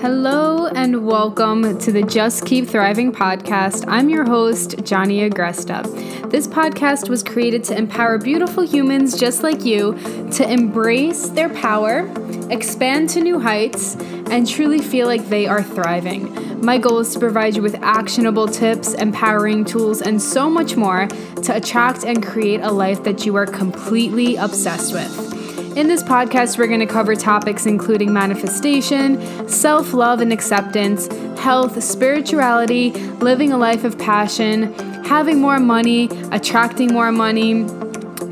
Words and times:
Hello 0.00 0.68
and 0.68 1.04
welcome 1.04 1.76
to 1.80 1.90
the 1.90 2.02
Just 2.02 2.46
Keep 2.46 2.68
Thriving 2.68 3.10
podcast. 3.10 3.84
I'm 3.88 4.08
your 4.08 4.24
host, 4.24 4.84
Johnny 4.84 5.28
Agresta. 5.28 6.30
This 6.30 6.46
podcast 6.46 7.08
was 7.08 7.24
created 7.24 7.64
to 7.64 7.76
empower 7.76 8.16
beautiful 8.16 8.62
humans 8.62 9.18
just 9.18 9.42
like 9.42 9.64
you 9.64 9.98
to 10.34 10.48
embrace 10.48 11.30
their 11.30 11.48
power, 11.48 12.08
expand 12.48 13.10
to 13.10 13.20
new 13.20 13.40
heights, 13.40 13.96
and 14.30 14.48
truly 14.48 14.78
feel 14.78 15.08
like 15.08 15.28
they 15.28 15.48
are 15.48 15.64
thriving. 15.64 16.60
My 16.64 16.78
goal 16.78 17.00
is 17.00 17.12
to 17.14 17.18
provide 17.18 17.56
you 17.56 17.62
with 17.62 17.74
actionable 17.82 18.46
tips, 18.46 18.94
empowering 18.94 19.64
tools, 19.64 20.00
and 20.00 20.22
so 20.22 20.48
much 20.48 20.76
more 20.76 21.08
to 21.42 21.56
attract 21.56 22.04
and 22.04 22.24
create 22.24 22.60
a 22.60 22.70
life 22.70 23.02
that 23.02 23.26
you 23.26 23.34
are 23.34 23.46
completely 23.46 24.36
obsessed 24.36 24.92
with. 24.92 25.37
In 25.78 25.86
this 25.86 26.02
podcast, 26.02 26.58
we're 26.58 26.66
going 26.66 26.80
to 26.80 26.86
cover 26.86 27.14
topics 27.14 27.64
including 27.64 28.12
manifestation, 28.12 29.48
self 29.48 29.92
love 29.92 30.20
and 30.20 30.32
acceptance, 30.32 31.06
health, 31.38 31.80
spirituality, 31.84 32.90
living 33.20 33.52
a 33.52 33.56
life 33.56 33.84
of 33.84 33.96
passion, 33.96 34.72
having 35.04 35.40
more 35.40 35.60
money, 35.60 36.08
attracting 36.32 36.92
more 36.92 37.12
money, 37.12 37.62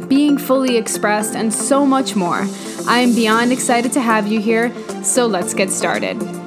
being 0.08 0.38
fully 0.38 0.76
expressed, 0.76 1.36
and 1.36 1.54
so 1.54 1.86
much 1.86 2.16
more. 2.16 2.48
I 2.88 2.98
am 2.98 3.14
beyond 3.14 3.52
excited 3.52 3.92
to 3.92 4.00
have 4.00 4.26
you 4.26 4.40
here, 4.40 4.74
so 5.04 5.28
let's 5.28 5.54
get 5.54 5.70
started. 5.70 6.45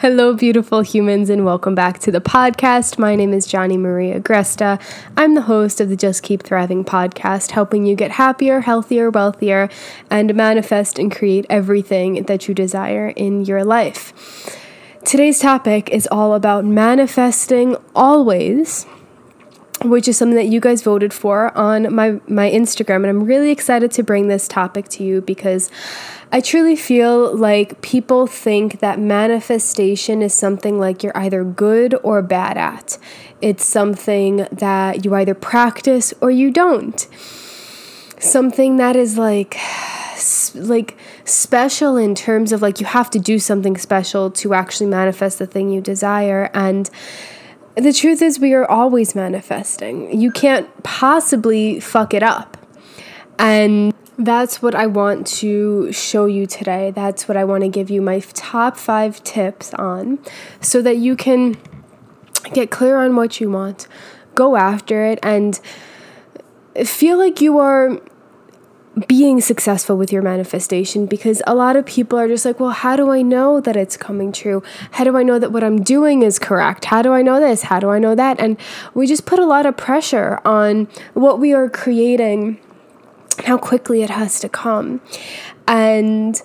Hello, 0.00 0.32
beautiful 0.32 0.80
humans, 0.80 1.28
and 1.28 1.44
welcome 1.44 1.74
back 1.74 1.98
to 1.98 2.10
the 2.10 2.22
podcast. 2.22 2.98
My 2.98 3.14
name 3.14 3.34
is 3.34 3.46
Johnny 3.46 3.76
Maria 3.76 4.18
Agresta. 4.18 4.80
I'm 5.14 5.34
the 5.34 5.42
host 5.42 5.78
of 5.78 5.90
the 5.90 5.96
Just 5.96 6.22
Keep 6.22 6.42
Thriving 6.42 6.86
podcast, 6.86 7.50
helping 7.50 7.84
you 7.84 7.94
get 7.94 8.12
happier, 8.12 8.60
healthier, 8.60 9.10
wealthier, 9.10 9.68
and 10.08 10.34
manifest 10.34 10.98
and 10.98 11.14
create 11.14 11.44
everything 11.50 12.22
that 12.22 12.48
you 12.48 12.54
desire 12.54 13.10
in 13.10 13.44
your 13.44 13.62
life. 13.62 14.56
Today's 15.04 15.38
topic 15.38 15.90
is 15.90 16.08
all 16.10 16.32
about 16.32 16.64
manifesting 16.64 17.76
always 17.94 18.86
which 19.84 20.06
is 20.08 20.16
something 20.18 20.36
that 20.36 20.48
you 20.48 20.60
guys 20.60 20.82
voted 20.82 21.12
for 21.12 21.56
on 21.56 21.94
my 21.94 22.20
my 22.28 22.50
Instagram 22.50 22.96
and 22.96 23.06
I'm 23.06 23.24
really 23.24 23.50
excited 23.50 23.90
to 23.92 24.02
bring 24.02 24.28
this 24.28 24.46
topic 24.46 24.88
to 24.90 25.04
you 25.04 25.20
because 25.22 25.70
I 26.30 26.40
truly 26.40 26.76
feel 26.76 27.34
like 27.34 27.80
people 27.80 28.26
think 28.26 28.80
that 28.80 28.98
manifestation 28.98 30.22
is 30.22 30.34
something 30.34 30.78
like 30.78 31.02
you're 31.02 31.16
either 31.16 31.42
good 31.44 31.94
or 32.02 32.22
bad 32.22 32.56
at. 32.56 32.98
It's 33.40 33.64
something 33.64 34.46
that 34.52 35.04
you 35.04 35.14
either 35.14 35.34
practice 35.34 36.12
or 36.20 36.30
you 36.30 36.50
don't. 36.50 37.00
Something 38.18 38.76
that 38.76 38.96
is 38.96 39.16
like 39.16 39.56
like 40.54 40.98
special 41.24 41.96
in 41.96 42.14
terms 42.14 42.52
of 42.52 42.60
like 42.60 42.80
you 42.80 42.86
have 42.86 43.08
to 43.10 43.18
do 43.18 43.38
something 43.38 43.78
special 43.78 44.30
to 44.30 44.52
actually 44.52 44.86
manifest 44.86 45.38
the 45.38 45.46
thing 45.46 45.70
you 45.70 45.80
desire 45.80 46.50
and 46.52 46.90
the 47.80 47.92
truth 47.92 48.22
is 48.22 48.38
we 48.38 48.54
are 48.54 48.68
always 48.70 49.14
manifesting. 49.14 50.18
You 50.18 50.30
can't 50.30 50.82
possibly 50.82 51.80
fuck 51.80 52.14
it 52.14 52.22
up. 52.22 52.56
And 53.38 53.94
that's 54.18 54.60
what 54.60 54.74
I 54.74 54.86
want 54.86 55.26
to 55.38 55.90
show 55.92 56.26
you 56.26 56.46
today. 56.46 56.90
That's 56.90 57.26
what 57.26 57.36
I 57.36 57.44
want 57.44 57.62
to 57.62 57.68
give 57.68 57.90
you 57.90 58.02
my 58.02 58.20
top 58.20 58.76
five 58.76 59.22
tips 59.24 59.72
on 59.74 60.18
so 60.60 60.82
that 60.82 60.98
you 60.98 61.16
can 61.16 61.56
get 62.52 62.70
clear 62.70 62.98
on 62.98 63.16
what 63.16 63.40
you 63.40 63.50
want, 63.50 63.86
go 64.34 64.56
after 64.56 65.04
it, 65.06 65.18
and 65.22 65.58
feel 66.84 67.18
like 67.18 67.40
you 67.40 67.58
are 67.58 67.98
being 69.06 69.40
successful 69.40 69.96
with 69.96 70.12
your 70.12 70.22
manifestation 70.22 71.06
because 71.06 71.40
a 71.46 71.54
lot 71.54 71.76
of 71.76 71.86
people 71.86 72.18
are 72.18 72.26
just 72.26 72.44
like, 72.44 72.58
well, 72.58 72.70
how 72.70 72.96
do 72.96 73.10
I 73.10 73.22
know 73.22 73.60
that 73.60 73.76
it's 73.76 73.96
coming 73.96 74.32
true? 74.32 74.62
How 74.92 75.04
do 75.04 75.16
I 75.16 75.22
know 75.22 75.38
that 75.38 75.52
what 75.52 75.62
I'm 75.62 75.82
doing 75.82 76.22
is 76.22 76.38
correct? 76.38 76.86
How 76.86 77.00
do 77.00 77.12
I 77.12 77.22
know 77.22 77.38
this? 77.38 77.62
How 77.62 77.78
do 77.78 77.90
I 77.90 77.98
know 77.98 78.14
that? 78.14 78.40
And 78.40 78.56
we 78.92 79.06
just 79.06 79.26
put 79.26 79.38
a 79.38 79.46
lot 79.46 79.64
of 79.64 79.76
pressure 79.76 80.40
on 80.44 80.88
what 81.14 81.38
we 81.38 81.52
are 81.52 81.68
creating 81.68 82.58
how 83.44 83.58
quickly 83.58 84.02
it 84.02 84.10
has 84.10 84.40
to 84.40 84.48
come. 84.48 85.00
And 85.66 86.40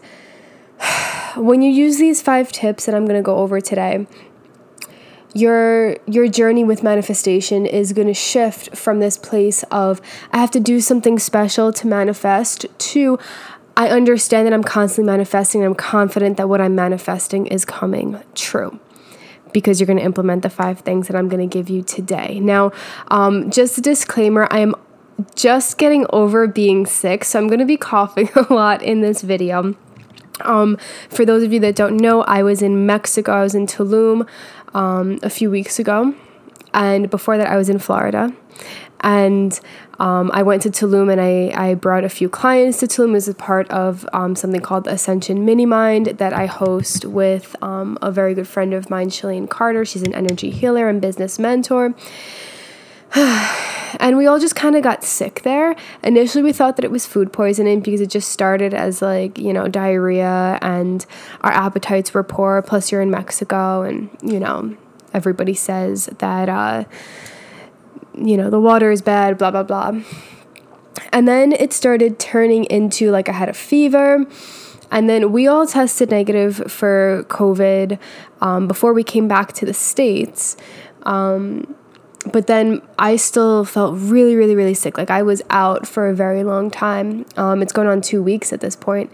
when 1.36 1.62
you 1.62 1.72
use 1.72 1.98
these 1.98 2.22
five 2.22 2.52
tips 2.52 2.86
that 2.86 2.96
I'm 2.96 3.06
going 3.06 3.20
to 3.20 3.26
go 3.26 3.38
over 3.38 3.60
today, 3.60 4.08
your 5.36 5.98
your 6.08 6.28
journey 6.30 6.64
with 6.64 6.82
manifestation 6.82 7.66
is 7.66 7.92
going 7.92 8.08
to 8.08 8.14
shift 8.14 8.76
from 8.76 9.00
this 9.00 9.18
place 9.18 9.64
of 9.64 10.02
I 10.32 10.40
have 10.40 10.50
to 10.52 10.62
do 10.62 10.80
something 10.80 11.20
special 11.20 11.74
to 11.74 11.88
manifest 11.88 12.66
to 12.78 13.20
I 13.78 13.90
understand 13.90 14.48
that 14.48 14.54
I'm 14.54 14.64
constantly 14.64 15.12
manifesting 15.12 15.62
and 15.62 15.68
I'm 15.68 15.76
confident 15.76 16.38
that 16.38 16.48
what 16.48 16.62
I'm 16.62 16.74
manifesting 16.74 17.48
is 17.48 17.66
coming 17.66 18.24
true 18.34 18.80
because 19.52 19.80
you're 19.80 19.88
going 19.88 20.00
to 20.00 20.06
implement 20.06 20.42
the 20.44 20.50
five 20.50 20.80
things 20.80 21.08
that 21.08 21.18
I'm 21.18 21.28
going 21.28 21.48
to 21.48 21.54
give 21.54 21.70
you 21.70 21.82
today. 21.82 22.40
Now, 22.40 22.72
um, 23.10 23.52
just 23.52 23.78
a 23.78 23.82
disclaimer 23.82 24.48
I 24.50 24.60
am 24.60 24.76
just 25.36 25.78
getting 25.78 26.06
over 26.12 26.48
being 26.48 26.86
sick, 26.86 27.24
so 27.24 27.40
I'm 27.40 27.48
going 27.48 27.60
to 27.60 27.66
be 27.66 27.78
coughing 27.78 28.30
a 28.36 28.54
lot 28.54 28.82
in 28.82 29.02
this 29.02 29.22
video. 29.22 29.76
Um, 30.42 30.78
for 31.10 31.26
those 31.26 31.44
of 31.44 31.54
you 31.54 31.60
that 31.62 31.76
don't 31.76 31.98
know, 31.98 32.24
I 32.24 32.44
was 32.44 32.62
in 32.62 32.86
Mexico, 32.86 33.34
I 33.34 33.44
was 33.44 33.56
in 33.56 33.68
Tulum 33.68 34.28
um, 34.76 35.20
a 35.24 35.30
few 35.30 35.50
weeks 35.50 35.80
ago, 35.80 36.14
and 36.74 37.10
before 37.10 37.38
that, 37.38 37.48
I 37.48 37.56
was 37.56 37.70
in 37.70 37.80
Florida. 37.80 38.34
And 39.02 39.60
um, 40.00 40.32
I 40.34 40.42
went 40.42 40.64
to 40.64 40.70
Tulum 40.70 41.12
and 41.12 41.22
I, 41.22 41.70
I 41.70 41.76
brought 41.76 42.04
a 42.04 42.10
few 42.10 42.28
clients 42.28 42.80
to 42.80 42.88
Tulum 42.88 43.16
as 43.16 43.28
a 43.28 43.36
part 43.36 43.70
of 43.70 44.08
um, 44.14 44.36
something 44.36 44.62
called 44.62 44.88
Ascension 44.88 45.46
Mini 45.46 45.66
Mind 45.66 46.08
that 46.18 46.34
I 46.34 46.48
host 46.48 47.06
with 47.06 47.56
um, 47.62 48.00
a 48.02 48.12
very 48.12 48.34
good 48.34 48.48
friend 48.48 48.74
of 48.74 48.90
mine, 48.90 49.10
Shalene 49.10 49.48
Carter. 49.48 49.86
She's 49.86 50.02
an 50.02 50.16
energy 50.16 50.50
healer 50.50 50.90
and 50.90 51.00
business 51.02 51.38
mentor. 51.38 51.94
and 54.00 54.18
we 54.18 54.28
all 54.28 54.40
just 54.40 54.56
kind 54.56 54.76
of 54.76 54.84
got 54.84 55.04
sick 55.04 55.42
there. 55.44 55.76
Initially, 56.04 56.44
we 56.44 56.52
thought 56.52 56.76
that 56.76 56.84
it 56.84 56.92
was 56.92 57.06
food 57.06 57.32
poisoning 57.32 57.80
because 57.80 58.02
it 58.02 58.10
just 58.10 58.30
started 58.30 58.74
as 58.74 59.02
like, 59.02 59.38
you 59.38 59.54
know, 59.54 59.70
diarrhea 59.70 60.60
and 60.62 61.06
our 61.42 61.52
appetites 61.52 62.14
were 62.14 62.24
poor. 62.24 62.62
Plus, 62.62 62.92
you're 62.92 63.02
in 63.02 63.10
Mexico, 63.10 63.84
and, 63.84 64.10
you 64.22 64.40
know, 64.40 64.76
everybody 65.14 65.54
says 65.54 66.08
that, 66.18 66.50
uh, 66.50 66.84
you 68.18 68.36
know, 68.36 68.50
the 68.50 68.60
water 68.60 68.92
is 68.92 69.02
bad, 69.02 69.38
blah, 69.38 69.52
blah, 69.52 69.64
blah. 69.64 69.94
And 71.14 71.26
then 71.26 71.54
it 71.54 71.72
started 71.72 72.20
turning 72.20 72.66
into 72.66 73.12
like 73.12 73.30
I 73.30 73.32
had 73.32 73.48
a 73.48 73.54
fever. 73.54 74.26
And 74.92 75.10
then 75.10 75.32
we 75.32 75.48
all 75.48 75.66
tested 75.66 76.12
negative 76.12 76.72
for 76.72 77.26
COVID 77.30 77.98
um, 78.42 78.68
before 78.68 78.94
we 78.94 79.04
came 79.04 79.28
back 79.28 79.54
to 79.54 79.66
the 79.66 79.74
States. 79.74 80.58
Um, 81.04 81.76
but 82.32 82.48
then 82.48 82.82
I 82.98 83.16
still 83.16 83.66
felt 83.66 83.96
really, 83.98 84.36
really, 84.36 84.56
really 84.56 84.74
sick. 84.74 84.98
Like 84.98 85.10
I 85.10 85.22
was 85.22 85.42
out 85.50 85.88
for 85.88 86.10
a 86.10 86.16
very 86.16 86.44
long 86.44 86.72
time. 86.72 87.26
Um, 87.38 87.62
it's 87.62 87.74
going 87.74 87.88
on 87.88 88.02
two 88.02 88.22
weeks 88.24 88.52
at 88.52 88.62
this 88.62 88.76
point. 88.76 89.12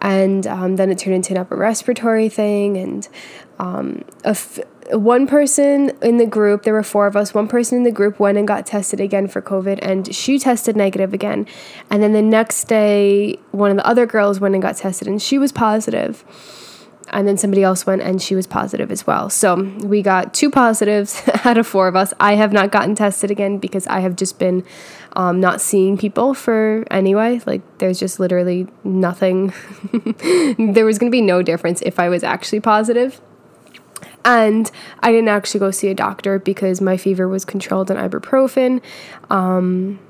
And 0.00 0.46
um, 0.46 0.76
then 0.76 0.90
it 0.90 0.98
turned 0.98 1.16
into 1.16 1.32
an 1.32 1.38
upper 1.38 1.56
respiratory 1.56 2.28
thing. 2.28 2.76
And 2.76 3.08
um, 3.58 4.04
one 4.92 5.26
person 5.26 5.90
in 6.02 6.18
the 6.18 6.26
group, 6.26 6.62
there 6.62 6.74
were 6.74 6.82
four 6.82 7.06
of 7.06 7.16
us, 7.16 7.34
one 7.34 7.48
person 7.48 7.78
in 7.78 7.84
the 7.84 7.90
group 7.90 8.20
went 8.20 8.38
and 8.38 8.46
got 8.46 8.66
tested 8.66 9.00
again 9.00 9.26
for 9.26 9.40
COVID, 9.42 9.78
and 9.82 10.14
she 10.14 10.38
tested 10.38 10.76
negative 10.76 11.14
again. 11.14 11.46
And 11.90 12.02
then 12.02 12.12
the 12.12 12.22
next 12.22 12.64
day, 12.64 13.38
one 13.52 13.70
of 13.70 13.76
the 13.76 13.86
other 13.86 14.06
girls 14.06 14.38
went 14.38 14.54
and 14.54 14.62
got 14.62 14.76
tested, 14.76 15.08
and 15.08 15.20
she 15.20 15.38
was 15.38 15.50
positive 15.50 16.24
and 17.10 17.26
then 17.26 17.36
somebody 17.36 17.62
else 17.62 17.86
went 17.86 18.02
and 18.02 18.20
she 18.20 18.34
was 18.34 18.46
positive 18.46 18.90
as 18.90 19.06
well. 19.06 19.30
So 19.30 19.62
we 19.80 20.02
got 20.02 20.34
two 20.34 20.50
positives 20.50 21.22
out 21.44 21.58
of 21.58 21.66
four 21.66 21.88
of 21.88 21.96
us. 21.96 22.12
I 22.18 22.34
have 22.34 22.52
not 22.52 22.72
gotten 22.72 22.94
tested 22.94 23.30
again 23.30 23.58
because 23.58 23.86
I 23.86 24.00
have 24.00 24.16
just 24.16 24.38
been 24.38 24.64
um, 25.14 25.40
not 25.40 25.60
seeing 25.60 25.96
people 25.96 26.34
for 26.34 26.84
anyway. 26.90 27.40
Like 27.46 27.62
there's 27.78 27.98
just 27.98 28.18
literally 28.20 28.66
nothing. 28.84 29.52
there 30.58 30.84
was 30.84 30.98
going 30.98 31.10
to 31.10 31.16
be 31.16 31.22
no 31.22 31.42
difference 31.42 31.82
if 31.82 31.98
I 31.98 32.08
was 32.08 32.22
actually 32.22 32.60
positive. 32.60 33.20
And 34.24 34.70
I 35.00 35.12
didn't 35.12 35.28
actually 35.28 35.60
go 35.60 35.70
see 35.70 35.88
a 35.88 35.94
doctor 35.94 36.40
because 36.40 36.80
my 36.80 36.96
fever 36.96 37.28
was 37.28 37.44
controlled 37.44 37.90
on 37.92 37.96
ibuprofen. 37.96 38.82
Um, 39.30 40.00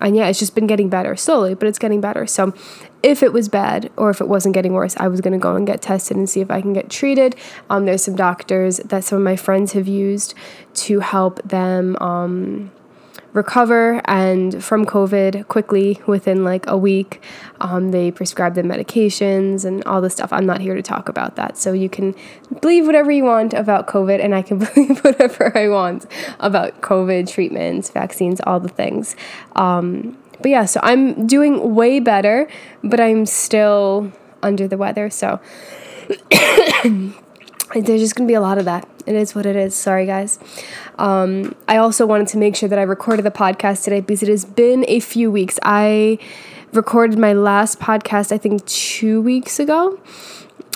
and 0.00 0.16
yeah, 0.16 0.28
it's 0.28 0.38
just 0.38 0.54
been 0.54 0.66
getting 0.66 0.88
better 0.88 1.16
slowly, 1.16 1.54
but 1.54 1.68
it's 1.68 1.78
getting 1.78 2.00
better. 2.00 2.26
So 2.26 2.54
if 3.02 3.22
it 3.22 3.32
was 3.32 3.48
bad 3.48 3.90
or 3.96 4.10
if 4.10 4.20
it 4.20 4.28
wasn't 4.28 4.54
getting 4.54 4.72
worse, 4.72 4.96
I 4.96 5.08
was 5.08 5.20
going 5.20 5.32
to 5.32 5.38
go 5.38 5.56
and 5.56 5.66
get 5.66 5.82
tested 5.82 6.16
and 6.16 6.28
see 6.28 6.40
if 6.40 6.50
I 6.50 6.60
can 6.60 6.72
get 6.72 6.90
treated. 6.90 7.36
Um, 7.68 7.84
there's 7.84 8.04
some 8.04 8.16
doctors 8.16 8.78
that 8.78 9.04
some 9.04 9.18
of 9.18 9.24
my 9.24 9.36
friends 9.36 9.72
have 9.72 9.88
used 9.88 10.34
to 10.74 11.00
help 11.00 11.42
them 11.42 11.96
um, 12.00 12.70
recover 13.32 14.00
and 14.04 14.62
from 14.62 14.84
COVID 14.84 15.48
quickly 15.48 16.00
within 16.06 16.44
like 16.44 16.66
a 16.66 16.76
week. 16.76 17.22
Um, 17.60 17.90
they 17.90 18.10
prescribe 18.10 18.54
them 18.54 18.68
medications 18.68 19.64
and 19.64 19.84
all 19.84 20.00
the 20.00 20.10
stuff. 20.10 20.32
I'm 20.32 20.46
not 20.46 20.60
here 20.60 20.74
to 20.74 20.82
talk 20.82 21.08
about 21.08 21.36
that. 21.36 21.56
So 21.56 21.72
you 21.72 21.88
can 21.88 22.14
believe 22.60 22.86
whatever 22.86 23.10
you 23.10 23.24
want 23.24 23.54
about 23.54 23.86
COVID, 23.86 24.22
and 24.22 24.34
I 24.34 24.42
can 24.42 24.58
believe 24.74 25.04
whatever 25.04 25.56
I 25.56 25.68
want 25.68 26.06
about 26.38 26.80
COVID 26.80 27.30
treatments, 27.30 27.90
vaccines, 27.90 28.40
all 28.46 28.60
the 28.60 28.68
things. 28.68 29.14
Um, 29.56 30.16
but 30.40 30.50
yeah, 30.50 30.64
so 30.64 30.80
I'm 30.82 31.26
doing 31.26 31.74
way 31.74 32.00
better, 32.00 32.48
but 32.82 32.98
I'm 32.98 33.26
still 33.26 34.10
under 34.42 34.66
the 34.66 34.78
weather. 34.78 35.10
So 35.10 35.38
there's 37.74 38.00
just 38.00 38.16
gonna 38.16 38.28
be 38.28 38.34
a 38.34 38.40
lot 38.40 38.58
of 38.58 38.64
that. 38.64 38.88
It 39.06 39.14
is 39.14 39.34
what 39.34 39.46
it 39.46 39.56
is. 39.56 39.74
Sorry, 39.74 40.06
guys. 40.06 40.38
Um, 40.98 41.54
I 41.68 41.78
also 41.78 42.06
wanted 42.06 42.28
to 42.28 42.38
make 42.38 42.56
sure 42.56 42.68
that 42.68 42.78
I 42.78 42.82
recorded 42.82 43.24
the 43.24 43.30
podcast 43.30 43.84
today 43.84 44.00
because 44.00 44.22
it 44.22 44.28
has 44.28 44.44
been 44.44 44.84
a 44.88 45.00
few 45.00 45.30
weeks. 45.30 45.58
I 45.62 46.18
recorded 46.72 47.18
my 47.18 47.32
last 47.32 47.80
podcast, 47.80 48.32
I 48.32 48.38
think, 48.38 48.64
two 48.66 49.20
weeks 49.20 49.58
ago. 49.58 49.98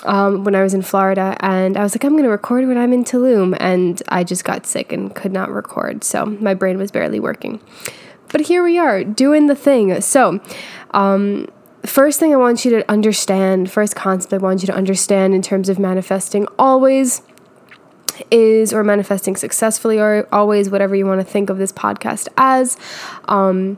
Um, 0.03 0.43
when 0.43 0.53
I 0.53 0.61
was 0.61 0.75
in 0.75 0.83
Florida, 0.83 1.35
and 1.39 1.77
I 1.77 1.81
was 1.81 1.95
like, 1.95 2.03
I'm 2.03 2.11
going 2.11 2.25
to 2.25 2.29
record 2.29 2.67
when 2.67 2.77
I'm 2.77 2.93
in 2.93 3.03
Tulum, 3.03 3.57
and 3.59 4.03
I 4.09 4.23
just 4.23 4.43
got 4.43 4.67
sick 4.67 4.91
and 4.91 5.15
could 5.15 5.31
not 5.31 5.49
record, 5.49 6.03
so 6.03 6.27
my 6.27 6.53
brain 6.53 6.77
was 6.77 6.91
barely 6.91 7.19
working. 7.19 7.59
But 8.27 8.41
here 8.41 8.63
we 8.63 8.77
are 8.77 9.03
doing 9.03 9.47
the 9.47 9.55
thing. 9.55 9.99
So, 10.01 10.41
um, 10.91 11.47
first 11.87 12.19
thing 12.19 12.33
I 12.33 12.37
want 12.37 12.65
you 12.65 12.71
to 12.71 12.89
understand, 12.91 13.71
first 13.71 13.95
concept 13.95 14.33
I 14.33 14.37
want 14.37 14.61
you 14.61 14.67
to 14.67 14.75
understand 14.75 15.33
in 15.33 15.41
terms 15.41 15.69
of 15.69 15.79
manifesting 15.79 16.47
always 16.57 17.21
is, 18.31 18.73
or 18.73 18.83
manifesting 18.83 19.35
successfully, 19.35 19.99
or 19.99 20.27
always, 20.31 20.69
whatever 20.69 20.95
you 20.95 21.05
want 21.05 21.19
to 21.19 21.25
think 21.25 21.49
of 21.49 21.57
this 21.57 21.71
podcast 21.71 22.27
as, 22.37 22.77
um, 23.25 23.77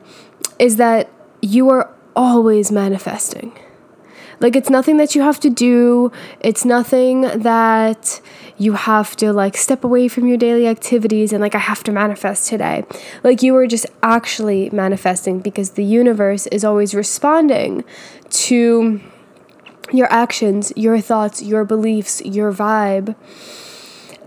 is 0.60 0.78
that 0.78 1.10
you 1.42 1.70
are 1.70 1.92
always 2.16 2.72
manifesting. 2.72 3.58
Like, 4.40 4.56
it's 4.56 4.70
nothing 4.70 4.98
that 4.98 5.16
you 5.16 5.24
have 5.24 5.40
to 5.40 5.50
do, 5.50 6.12
it's 6.40 6.64
nothing 6.66 7.22
that 7.22 8.22
you 8.58 8.74
have 8.74 9.16
to 9.18 9.32
like 9.32 9.56
step 9.56 9.84
away 9.84 10.08
from 10.08 10.28
your 10.28 10.38
daily 10.38 10.68
activities 10.68 11.32
and 11.32 11.42
like, 11.42 11.56
I 11.56 11.60
have 11.60 11.84
to 11.84 11.92
manifest 11.92 12.50
today. 12.50 12.86
Like, 13.24 13.44
you 13.44 13.56
are 13.56 13.68
just 13.68 13.86
actually 14.02 14.70
manifesting 14.72 15.40
because 15.40 15.72
the 15.72 15.84
universe 15.84 16.48
is 16.48 16.64
always 16.64 16.96
responding 16.96 17.84
to 18.30 19.00
your 19.92 20.12
actions, 20.12 20.74
your 20.76 21.00
thoughts, 21.00 21.42
your 21.42 21.64
beliefs, 21.66 22.22
your 22.26 22.52
vibe, 22.52 23.16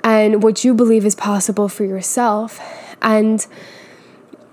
and 0.03 0.43
what 0.43 0.65
you 0.65 0.75
believe 0.75 1.05
is 1.05 1.15
possible 1.15 1.69
for 1.69 1.85
yourself. 1.85 2.61
And 3.03 3.47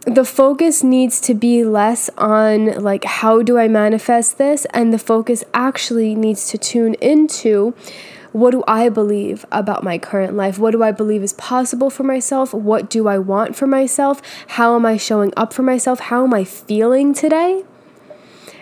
the 0.06 0.25
focus 0.25 0.83
needs 0.83 1.19
to 1.21 1.33
be 1.33 1.65
less 1.65 2.09
on 2.18 2.81
like 2.81 3.03
how 3.03 3.41
do 3.41 3.57
I 3.57 3.68
manifest 3.68 4.38
this 4.38 4.65
and 4.74 4.94
the 4.94 5.00
focus 5.00 5.44
actually 5.53 6.15
needs 6.15 6.50
to 6.51 6.57
tune 6.57 6.94
into 6.95 7.75
what 8.38 8.51
do 8.51 8.63
I 8.68 8.89
believe 8.89 9.45
about 9.51 9.84
my 9.84 9.98
current 9.98 10.36
life? 10.36 10.60
What 10.60 10.72
do 10.72 10.84
I 10.84 10.92
believe 10.92 11.24
is 11.24 11.34
possible 11.34 11.89
for 11.89 12.04
myself? 12.04 12.54
What 12.54 12.88
do 12.88 13.07
I 13.07 13.18
want 13.18 13.56
for 13.56 13.66
myself? 13.66 14.22
How 14.50 14.75
am 14.75 14.86
I 14.86 14.95
showing 14.95 15.34
up 15.36 15.54
for 15.54 15.63
myself? 15.63 16.00
How 16.00 16.24
am 16.24 16.36
I 16.36 16.44
feeling 16.44 17.16
today? 17.16 17.63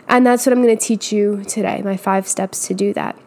And 0.07 0.25
that's 0.25 0.45
what 0.45 0.53
I'm 0.53 0.63
going 0.63 0.77
to 0.77 0.81
teach 0.81 1.11
you 1.11 1.43
today, 1.43 1.81
my 1.83 1.97
five 1.97 2.25
steps 2.25 2.67
to 2.67 2.73
do 2.73 2.93
that 2.93 3.17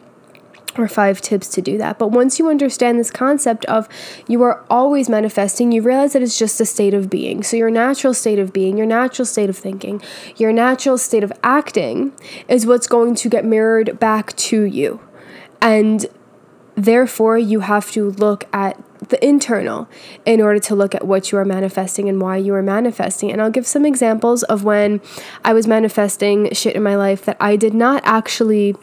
or 0.75 0.87
five 0.87 1.21
tips 1.21 1.49
to 1.49 1.61
do 1.61 1.77
that. 1.77 1.99
But 1.99 2.07
once 2.07 2.39
you 2.39 2.49
understand 2.49 2.99
this 2.99 3.11
concept 3.11 3.65
of 3.65 3.87
you 4.27 4.41
are 4.41 4.63
always 4.71 5.07
manifesting, 5.07 5.71
you 5.71 5.83
realize 5.83 6.13
that 6.13 6.23
it's 6.23 6.39
just 6.39 6.59
a 6.61 6.65
state 6.65 6.95
of 6.95 7.11
being. 7.11 7.43
So, 7.43 7.57
your 7.57 7.69
natural 7.69 8.13
state 8.13 8.39
of 8.39 8.53
being, 8.53 8.77
your 8.77 8.87
natural 8.87 9.25
state 9.25 9.49
of 9.49 9.57
thinking, 9.57 10.01
your 10.37 10.53
natural 10.53 10.97
state 10.97 11.23
of 11.23 11.33
acting 11.43 12.13
is 12.47 12.65
what's 12.65 12.87
going 12.87 13.15
to 13.15 13.29
get 13.29 13.45
mirrored 13.45 13.99
back 13.99 14.35
to 14.37 14.63
you. 14.63 15.01
And 15.61 16.05
therefore, 16.85 17.37
you 17.37 17.61
have 17.61 17.91
to 17.91 18.11
look 18.11 18.45
at 18.53 18.81
the 19.09 19.23
internal 19.25 19.87
in 20.25 20.41
order 20.41 20.59
to 20.59 20.75
look 20.75 20.93
at 20.93 21.05
what 21.05 21.31
you 21.31 21.37
are 21.37 21.45
manifesting 21.45 22.09
and 22.09 22.21
why 22.21 22.37
you 22.37 22.53
are 22.53 22.61
manifesting. 22.61 23.31
And 23.31 23.41
I'll 23.41 23.49
give 23.49 23.67
some 23.67 23.85
examples 23.85 24.43
of 24.43 24.63
when 24.63 25.01
I 25.43 25.53
was 25.53 25.67
manifesting 25.67 26.53
shit 26.53 26.75
in 26.75 26.83
my 26.83 26.95
life 26.95 27.25
that 27.25 27.37
I 27.39 27.55
did 27.55 27.73
not 27.73 28.01
actually 28.05 28.75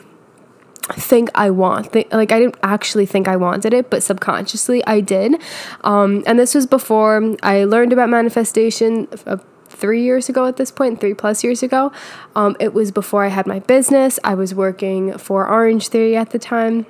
think 0.93 1.31
I 1.34 1.50
want. 1.50 1.94
like 2.12 2.32
I 2.32 2.38
didn't 2.38 2.56
actually 2.62 3.06
think 3.06 3.28
I 3.28 3.37
wanted 3.37 3.75
it, 3.75 3.90
but 3.90 4.02
subconsciously 4.02 4.84
I 4.87 5.00
did. 5.00 5.40
Um, 5.82 6.22
and 6.26 6.38
this 6.38 6.54
was 6.54 6.66
before 6.66 7.37
I 7.43 7.64
learned 7.64 7.93
about 7.93 8.08
manifestation. 8.08 9.08
Uh, 9.26 9.38
three 9.69 10.02
years 10.02 10.31
ago 10.31 10.46
at 10.46 10.56
this 10.56 10.70
point, 10.70 11.00
three 11.00 11.12
plus 11.12 11.44
years 11.44 11.62
ago. 11.62 11.93
Um, 12.34 12.56
it 12.58 12.72
was 12.72 12.90
before 12.90 13.25
I 13.26 13.28
had 13.28 13.46
my 13.46 13.58
business. 13.58 14.19
I 14.25 14.34
was 14.34 14.54
working 14.54 15.19
for 15.19 15.46
Orangetheory 15.46 16.14
at 16.14 16.31
the 16.31 16.38
time 16.38 16.87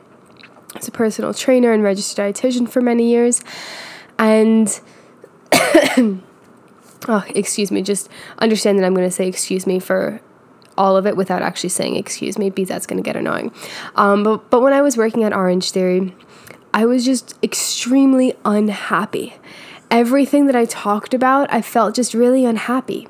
as 0.79 0.89
a 0.89 0.91
personal 0.91 1.35
trainer 1.35 1.73
and 1.73 1.83
registered 1.83 2.35
dietitian 2.35 2.69
for 2.69 2.81
many 2.81 3.11
years. 3.11 3.43
And 4.19 4.69
oh, 5.53 7.25
excuse 7.35 7.71
me, 7.71 7.83
just 7.83 8.09
understand 8.39 8.79
that 8.79 8.85
I'm 8.85 8.95
going 8.95 9.09
to 9.09 9.15
say 9.15 9.29
excuse 9.29 9.67
me 9.67 9.79
for 9.79 10.21
all 10.79 10.97
of 10.97 11.07
it 11.07 11.17
without 11.17 11.43
actually 11.43 11.71
saying 11.71 11.97
excuse 11.97 12.39
me 12.39 12.51
because 12.51 12.69
that's 12.69 12.87
going 12.87 13.03
to 13.03 13.03
get 13.03 13.17
annoying. 13.17 13.53
Um, 13.95 14.23
but, 14.23 14.51
but 14.51 14.61
when 14.61 14.73
I 14.73 14.83
was 14.83 14.97
working 14.97 15.25
at 15.25 15.33
Orangetheory, 15.33 16.13
I 16.75 16.85
was 16.85 17.05
just 17.05 17.35
extremely 17.43 18.35
unhappy. 18.45 19.35
Everything 19.91 20.47
that 20.47 20.57
I 20.57 20.65
talked 20.65 21.15
about, 21.15 21.53
I 21.53 21.63
felt 21.63 21.95
just 21.95 22.13
really 22.13 22.45
unhappy. 22.45 23.09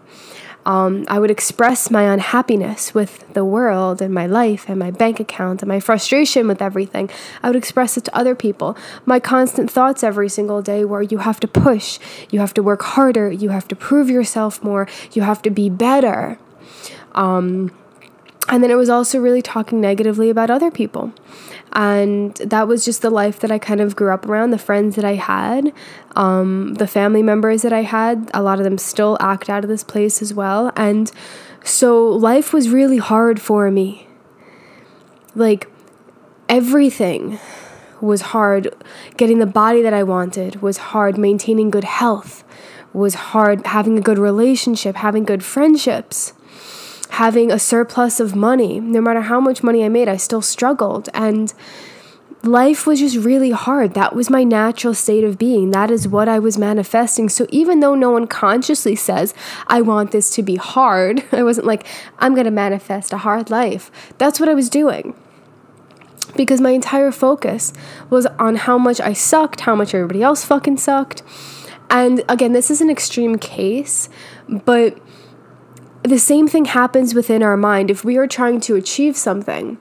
Um, 0.67 1.05
I 1.07 1.21
would 1.21 1.31
express 1.31 1.93
my 1.93 2.13
unhappiness 2.13 2.93
with 2.93 3.33
the 3.35 3.45
world 3.45 4.03
and 4.03 4.13
my 4.13 4.27
life 4.27 4.69
and 4.69 4.81
my 4.81 4.91
bank 4.91 5.21
account 5.21 5.63
and 5.63 5.69
my 5.69 5.79
frustration 5.79 6.49
with 6.49 6.61
everything. 6.61 7.09
I 7.41 7.49
would 7.49 7.57
express 7.57 7.97
it 7.97 8.05
to 8.07 8.17
other 8.17 8.35
people. 8.35 8.77
My 9.07 9.21
constant 9.21 9.71
thoughts 9.71 10.03
every 10.03 10.29
single 10.29 10.63
day 10.63 10.85
were 10.85 11.03
you 11.03 11.19
have 11.19 11.39
to 11.41 11.49
push, 11.49 12.01
you 12.31 12.41
have 12.41 12.53
to 12.55 12.65
work 12.65 12.83
harder, 12.83 13.31
you 13.31 13.51
have 13.51 13.69
to 13.69 13.77
prove 13.77 14.11
yourself 14.11 14.61
more, 14.63 14.89
you 15.13 15.23
have 15.23 15.41
to 15.43 15.51
be 15.51 15.71
better. 15.71 16.37
Um, 17.15 17.71
and 18.49 18.63
then 18.63 18.71
it 18.71 18.77
was 18.77 18.89
also 18.89 19.19
really 19.19 19.43
talking 19.43 19.81
negatively 19.81 20.31
about 20.31 20.51
other 20.51 20.71
people. 20.71 21.13
And 21.73 22.35
that 22.37 22.69
was 22.69 22.85
just 22.85 23.03
the 23.03 23.11
life 23.11 23.41
that 23.41 23.51
I 23.51 23.59
kind 23.59 23.81
of 23.81 23.97
grew 23.97 24.13
up 24.13 24.27
around, 24.27 24.51
the 24.51 24.59
friends 24.59 24.97
that 24.97 25.05
I 25.05 25.15
had, 25.15 25.73
um, 26.15 26.75
the 26.75 26.87
family 26.87 27.23
members 27.23 27.63
that 27.63 27.73
I 27.73 27.83
had. 27.83 28.31
A 28.33 28.43
lot 28.43 28.59
of 28.59 28.65
them 28.65 28.79
still 28.79 29.19
act 29.21 29.51
out 29.51 29.65
of 29.65 29.69
this 29.69 29.85
place 29.85 30.23
as 30.23 30.33
well. 30.33 30.73
And 30.77 31.11
so 31.65 32.09
life 32.09 32.53
was 32.53 32.71
really 32.71 32.99
hard 32.99 33.41
for 33.41 33.71
me. 33.71 34.07
Like 35.35 35.69
everything 36.49 37.41
was 38.01 38.21
hard. 38.23 38.73
Getting 39.17 39.41
the 39.41 39.47
body 39.47 39.83
that 39.83 39.93
I 39.93 40.05
wanted 40.05 40.63
was 40.63 40.77
hard. 40.79 41.19
Maintaining 41.19 41.71
good 41.71 41.85
health 41.85 42.45
was 42.93 43.15
hard. 43.15 43.67
Having 43.67 43.99
a 43.99 44.03
good 44.03 44.19
relationship, 44.19 44.97
having 44.97 45.25
good 45.25 45.43
friendships 45.43 46.33
having 47.11 47.51
a 47.51 47.59
surplus 47.59 48.21
of 48.21 48.35
money. 48.35 48.81
No 48.81 49.01
matter 49.01 49.23
how 49.23 49.41
much 49.41 49.63
money 49.63 49.85
I 49.85 49.89
made, 49.89 50.09
I 50.09 50.17
still 50.17 50.43
struggled. 50.43 51.09
And 51.15 51.53
life 52.43 52.87
was 52.87 53.01
just 53.01 53.17
really 53.17 53.51
hard. 53.51 53.95
That 53.95 54.15
was 54.15 54.31
my 54.31 54.45
natural 54.45 54.95
state 54.95 55.25
of 55.25 55.39
being. 55.39 55.71
That 55.71 55.91
is 55.91 56.09
what 56.09 56.29
I 56.29 56.39
was 56.39 56.59
manifesting. 56.59 57.29
So 57.29 57.47
even 57.51 57.81
though 57.81 57.95
no 57.95 58.11
one 58.11 58.27
consciously 58.27 58.97
says, 58.97 59.35
I 59.67 59.81
want 59.81 60.13
this 60.13 60.31
to 60.31 60.43
be 60.43 60.57
hard, 60.57 61.25
I 61.33 61.43
wasn't 61.43 61.67
like, 61.67 61.87
I'm 62.19 62.35
going 62.35 62.45
to 62.45 62.51
manifest 62.51 63.13
a 63.13 63.19
hard 63.19 63.51
life. 63.51 63.91
That's 64.19 64.41
what 64.41 64.49
I 64.49 64.55
was 64.55 64.71
doing. 64.71 65.15
Because 66.37 66.61
my 66.61 66.71
entire 66.71 67.13
focus 67.13 67.73
was 68.11 68.27
on 68.39 68.57
how 68.57 68.79
much 68.79 69.01
I 69.01 69.13
sucked, 69.13 69.61
how 69.61 69.75
much 69.75 69.95
everybody 69.95 70.23
else 70.23 70.45
fucking 70.45 70.77
sucked. 70.79 71.23
And 71.89 72.25
again, 72.29 72.53
this 72.53 72.71
is 72.71 72.81
an 72.81 72.91
extreme 72.91 73.39
case, 73.39 74.09
but 74.49 74.99
the 76.07 76.19
same 76.19 76.49
thing 76.49 76.67
happens 76.67 77.15
within 77.15 77.43
our 77.43 77.57
mind. 77.57 77.91
If 77.91 78.05
we 78.05 78.17
are 78.17 78.27
trying 78.27 78.61
to 78.63 78.77
achieve 78.77 79.17
something 79.17 79.79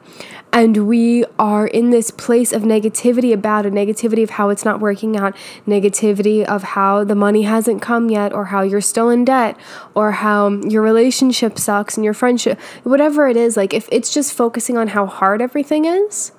and 0.52 0.88
we 0.88 1.26
are 1.38 1.68
in 1.68 1.90
this 1.90 2.12
place 2.12 2.54
of 2.54 2.64
negativity 2.64 3.34
about 3.34 3.66
it, 3.66 3.74
negativity 3.74 4.24
of 4.24 4.32
how 4.32 4.50
it's 4.50 4.64
not 4.64 4.80
working 4.80 5.18
out, 5.18 5.36
negativity 5.68 6.44
of 6.46 6.64
how 6.64 7.04
the 7.04 7.16
money 7.16 7.44
hasn't 7.44 7.82
come 7.82 8.10
yet, 8.10 8.32
or 8.32 8.46
how 8.46 8.62
you're 8.62 8.82
still 8.82 9.10
in 9.10 9.26
debt, 9.26 9.58
or 9.94 10.12
how 10.12 10.50
your 10.50 10.82
relationship 10.82 11.60
sucks 11.60 11.98
and 11.98 12.06
your 12.06 12.14
friendship, 12.14 12.60
whatever 12.84 13.28
it 13.28 13.36
is, 13.36 13.58
like 13.58 13.74
if 13.74 13.90
it's 13.92 14.14
just 14.14 14.34
focusing 14.34 14.78
on 14.78 14.90
how 14.90 15.06
hard 15.06 15.42
everything 15.42 15.86
is, 15.86 16.32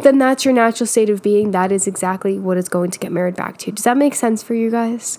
then 0.00 0.18
that's 0.18 0.44
your 0.44 0.52
natural 0.52 0.86
state 0.86 1.08
of 1.08 1.22
being. 1.22 1.52
That 1.52 1.72
is 1.72 1.86
exactly 1.86 2.38
what 2.38 2.58
is 2.58 2.68
going 2.68 2.90
to 2.90 2.98
get 2.98 3.12
married 3.12 3.36
back 3.36 3.56
to. 3.58 3.72
Does 3.72 3.84
that 3.84 3.96
make 3.96 4.14
sense 4.14 4.42
for 4.42 4.54
you 4.54 4.70
guys? 4.70 5.18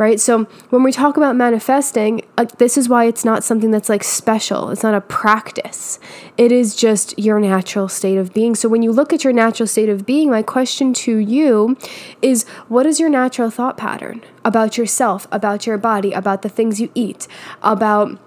Right? 0.00 0.18
So 0.18 0.44
when 0.70 0.82
we 0.82 0.92
talk 0.92 1.18
about 1.18 1.36
manifesting, 1.36 2.22
uh, 2.38 2.46
this 2.56 2.78
is 2.78 2.88
why 2.88 3.04
it's 3.04 3.22
not 3.22 3.44
something 3.44 3.70
that's 3.70 3.90
like 3.90 4.02
special. 4.02 4.70
It's 4.70 4.82
not 4.82 4.94
a 4.94 5.02
practice. 5.02 5.98
It 6.38 6.50
is 6.50 6.74
just 6.74 7.18
your 7.18 7.38
natural 7.38 7.86
state 7.86 8.16
of 8.16 8.32
being. 8.32 8.54
So 8.54 8.66
when 8.66 8.82
you 8.82 8.92
look 8.92 9.12
at 9.12 9.24
your 9.24 9.34
natural 9.34 9.66
state 9.66 9.90
of 9.90 10.06
being, 10.06 10.30
my 10.30 10.42
question 10.42 10.94
to 11.04 11.18
you 11.18 11.76
is 12.22 12.48
what 12.68 12.86
is 12.86 12.98
your 12.98 13.10
natural 13.10 13.50
thought 13.50 13.76
pattern 13.76 14.24
about 14.42 14.78
yourself, 14.78 15.28
about 15.30 15.66
your 15.66 15.76
body, 15.76 16.12
about 16.12 16.40
the 16.40 16.48
things 16.48 16.80
you 16.80 16.90
eat, 16.94 17.28
about 17.62 18.18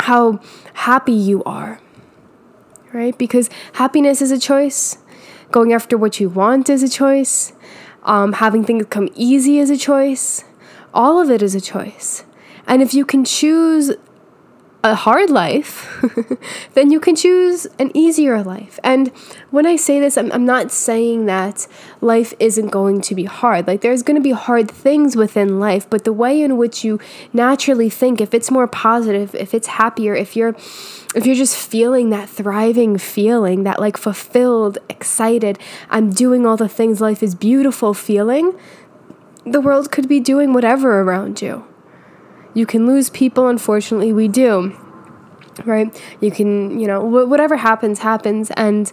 how 0.00 0.40
happy 0.74 1.14
you 1.14 1.42
are? 1.44 1.80
Right? 2.92 3.16
Because 3.16 3.48
happiness 3.72 4.20
is 4.20 4.30
a 4.30 4.38
choice. 4.38 4.98
Going 5.52 5.72
after 5.72 5.96
what 5.96 6.20
you 6.20 6.28
want 6.28 6.68
is 6.68 6.82
a 6.82 6.88
choice. 6.88 7.54
Um, 8.02 8.34
having 8.34 8.62
things 8.62 8.84
come 8.90 9.08
easy 9.14 9.58
is 9.58 9.70
a 9.70 9.76
choice 9.78 10.44
all 10.92 11.20
of 11.20 11.30
it 11.30 11.42
is 11.42 11.54
a 11.54 11.60
choice. 11.60 12.24
And 12.66 12.82
if 12.82 12.92
you 12.92 13.04
can 13.04 13.24
choose 13.24 13.92
a 14.84 14.94
hard 14.94 15.28
life, 15.28 16.00
then 16.74 16.90
you 16.92 17.00
can 17.00 17.16
choose 17.16 17.66
an 17.78 17.90
easier 17.96 18.42
life. 18.44 18.78
And 18.84 19.08
when 19.50 19.66
I 19.66 19.74
say 19.74 19.98
this, 19.98 20.16
I'm, 20.16 20.30
I'm 20.30 20.46
not 20.46 20.70
saying 20.70 21.26
that 21.26 21.66
life 22.00 22.32
isn't 22.38 22.68
going 22.68 23.00
to 23.02 23.14
be 23.14 23.24
hard. 23.24 23.66
Like, 23.66 23.80
there's 23.80 24.04
going 24.04 24.14
to 24.16 24.22
be 24.22 24.30
hard 24.30 24.70
things 24.70 25.16
within 25.16 25.58
life, 25.58 25.88
but 25.90 26.04
the 26.04 26.12
way 26.12 26.40
in 26.40 26.56
which 26.56 26.84
you 26.84 27.00
naturally 27.32 27.90
think, 27.90 28.20
if 28.20 28.32
it's 28.32 28.50
more 28.52 28.68
positive, 28.68 29.34
if 29.34 29.52
it's 29.52 29.66
happier, 29.66 30.14
if 30.14 30.36
you're 30.36 30.54
if 31.14 31.24
you're 31.24 31.34
just 31.34 31.56
feeling 31.56 32.10
that 32.10 32.28
thriving 32.28 32.98
feeling, 32.98 33.64
that 33.64 33.80
like 33.80 33.96
fulfilled, 33.96 34.76
excited, 34.90 35.58
I'm 35.88 36.10
doing 36.10 36.46
all 36.46 36.58
the 36.58 36.68
things, 36.68 37.00
life 37.00 37.22
is 37.22 37.34
beautiful 37.34 37.94
feeling, 37.94 38.54
the 39.52 39.60
world 39.60 39.90
could 39.90 40.08
be 40.08 40.20
doing 40.20 40.52
whatever 40.52 41.00
around 41.00 41.42
you. 41.42 41.64
You 42.54 42.66
can 42.66 42.86
lose 42.86 43.10
people, 43.10 43.48
unfortunately, 43.48 44.12
we 44.12 44.28
do. 44.28 44.76
Right? 45.64 45.94
You 46.20 46.30
can, 46.30 46.78
you 46.78 46.86
know, 46.86 47.04
whatever 47.04 47.56
happens, 47.56 48.00
happens. 48.00 48.50
And 48.52 48.92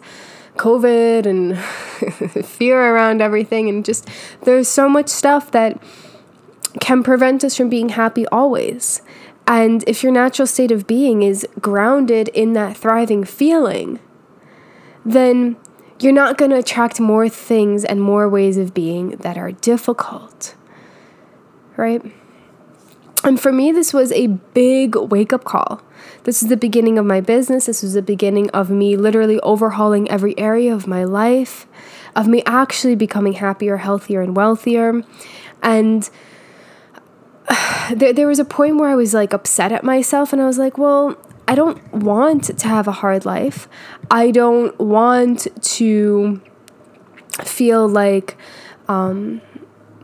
COVID 0.57 1.25
and 1.25 1.57
fear 2.45 2.93
around 2.93 3.21
everything, 3.21 3.69
and 3.69 3.83
just 3.83 4.07
there's 4.43 4.67
so 4.67 4.89
much 4.89 5.09
stuff 5.09 5.51
that 5.51 5.81
can 6.79 7.03
prevent 7.03 7.43
us 7.43 7.55
from 7.55 7.69
being 7.69 7.89
happy 7.89 8.25
always. 8.27 9.01
And 9.47 9.83
if 9.87 10.01
your 10.01 10.11
natural 10.11 10.47
state 10.47 10.71
of 10.71 10.87
being 10.87 11.21
is 11.21 11.47
grounded 11.61 12.29
in 12.29 12.53
that 12.53 12.75
thriving 12.75 13.23
feeling, 13.23 13.99
then 15.05 15.57
you're 15.99 16.13
not 16.13 16.37
going 16.37 16.51
to 16.51 16.57
attract 16.57 16.99
more 16.99 17.29
things 17.29 17.85
and 17.85 18.01
more 18.01 18.27
ways 18.27 18.57
of 18.57 18.73
being 18.73 19.11
that 19.17 19.37
are 19.37 19.51
difficult. 19.51 20.55
Right? 21.77 22.01
And 23.23 23.39
for 23.39 23.51
me, 23.51 23.71
this 23.71 23.93
was 23.93 24.11
a 24.11 24.27
big 24.27 24.95
wake 24.95 25.33
up 25.33 25.43
call. 25.43 25.81
This 26.25 26.43
is 26.43 26.49
the 26.49 26.57
beginning 26.57 26.97
of 26.97 27.05
my 27.05 27.21
business. 27.21 27.65
This 27.65 27.81
was 27.81 27.93
the 27.93 28.01
beginning 28.01 28.49
of 28.51 28.69
me 28.69 28.95
literally 28.95 29.39
overhauling 29.39 30.09
every 30.11 30.37
area 30.37 30.73
of 30.73 30.85
my 30.85 31.03
life, 31.03 31.65
of 32.15 32.27
me 32.27 32.43
actually 32.45 32.95
becoming 32.95 33.33
happier, 33.33 33.77
healthier, 33.77 34.21
and 34.21 34.35
wealthier. 34.35 35.03
And 35.63 36.09
there, 37.91 38.13
there 38.13 38.27
was 38.27 38.39
a 38.39 38.45
point 38.45 38.77
where 38.77 38.89
I 38.89 38.95
was 38.95 39.13
like 39.13 39.33
upset 39.33 39.71
at 39.71 39.83
myself, 39.83 40.33
and 40.33 40.41
I 40.41 40.45
was 40.45 40.57
like, 40.57 40.77
well, 40.77 41.17
I 41.47 41.55
don't 41.55 41.93
want 41.93 42.57
to 42.57 42.67
have 42.67 42.87
a 42.87 42.91
hard 42.91 43.25
life. 43.25 43.67
I 44.09 44.31
don't 44.31 44.77
want 44.79 45.47
to 45.61 46.41
feel 47.43 47.87
like, 47.87 48.37
um, 48.87 49.41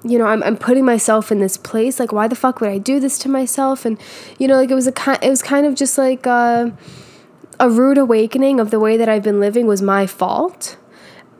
you 0.04 0.18
know, 0.18 0.26
I'm, 0.26 0.44
I'm 0.44 0.58
putting 0.58 0.86
myself 0.86 1.32
in 1.32 1.40
this 1.40 1.58
place. 1.58 2.00
Like, 2.00 2.12
why 2.12 2.28
the 2.28 2.36
fuck 2.36 2.62
would 2.62 2.70
I 2.70 2.78
do 2.78 3.00
this 3.00 3.18
to 3.20 3.30
myself? 3.30 3.86
And, 3.86 4.00
you 4.38 4.48
know, 4.48 4.56
like 4.56 4.70
it 4.70 4.76
was 4.76 4.88
a 4.88 4.92
kind, 4.92 5.20
it 5.24 5.30
was 5.30 5.42
kind 5.42 5.66
of 5.66 5.76
just 5.76 5.98
like 5.98 6.26
a, 6.26 6.76
a 7.60 7.70
rude 7.70 7.98
awakening 7.98 8.60
of 8.60 8.72
the 8.72 8.80
way 8.80 8.98
that 8.98 9.10
I've 9.10 9.24
been 9.24 9.40
living 9.40 9.68
was 9.68 9.82
my 9.82 10.06
fault. 10.08 10.78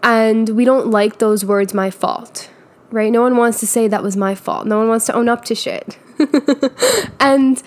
And 0.04 0.50
we 0.50 0.66
don't 0.66 0.88
like 0.88 1.20
those 1.20 1.46
words, 1.46 1.74
my 1.76 1.92
fault, 1.92 2.50
right? 2.90 3.12
No 3.12 3.22
one 3.22 3.38
wants 3.38 3.60
to 3.60 3.68
say 3.68 3.88
that 3.88 4.02
was 4.02 4.18
my 4.18 4.34
fault. 4.34 4.66
No 4.66 4.80
one 4.80 4.88
wants 4.88 5.06
to 5.08 5.14
own 5.14 5.30
up 5.30 5.46
to 5.46 5.56
shit. 5.56 6.00
and 7.20 7.58
uh, 7.60 7.62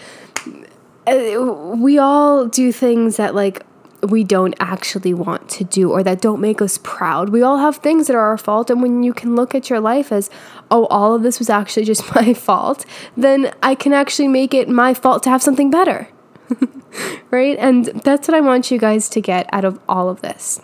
Uh, 1.07 1.41
we 1.77 1.99
all 1.99 2.47
do 2.47 2.73
things 2.73 3.17
that 3.17 3.35
like 3.35 3.65
we 4.09 4.25
don't 4.25 4.55
actually 4.61 5.15
want 5.15 5.49
to 5.49 5.65
do 5.65 5.91
or 5.91 6.03
that 6.03 6.21
don't 6.21 6.41
make 6.41 6.61
us 6.61 6.79
proud. 6.83 7.31
We 7.31 7.43
all 7.43 7.59
have 7.59 7.77
things 7.77 8.07
that 8.07 8.17
are 8.17 8.21
our 8.21 8.39
fault. 8.39 8.71
And 8.71 8.83
when 8.83 9.03
you 9.03 9.13
can 9.13 9.35
look 9.35 9.55
at 9.55 9.71
your 9.71 9.81
life 9.81 10.13
as, 10.13 10.31
oh, 10.71 10.87
all 10.87 11.15
of 11.15 11.23
this 11.23 11.39
was 11.39 11.49
actually 11.51 11.85
just 11.85 12.15
my 12.15 12.35
fault, 12.35 12.85
then 13.17 13.55
I 13.63 13.75
can 13.75 13.93
actually 13.93 14.29
make 14.29 14.55
it 14.55 14.69
my 14.69 14.95
fault 14.95 15.23
to 15.25 15.31
have 15.31 15.43
something 15.43 15.71
better. 15.71 16.09
right? 17.31 17.57
And 17.59 17.87
that's 17.87 18.29
what 18.29 18.37
I 18.37 18.41
want 18.41 18.71
you 18.71 18.79
guys 18.79 19.09
to 19.11 19.21
get 19.21 19.49
out 19.53 19.65
of 19.65 19.81
all 19.89 20.09
of 20.09 20.21
this 20.21 20.61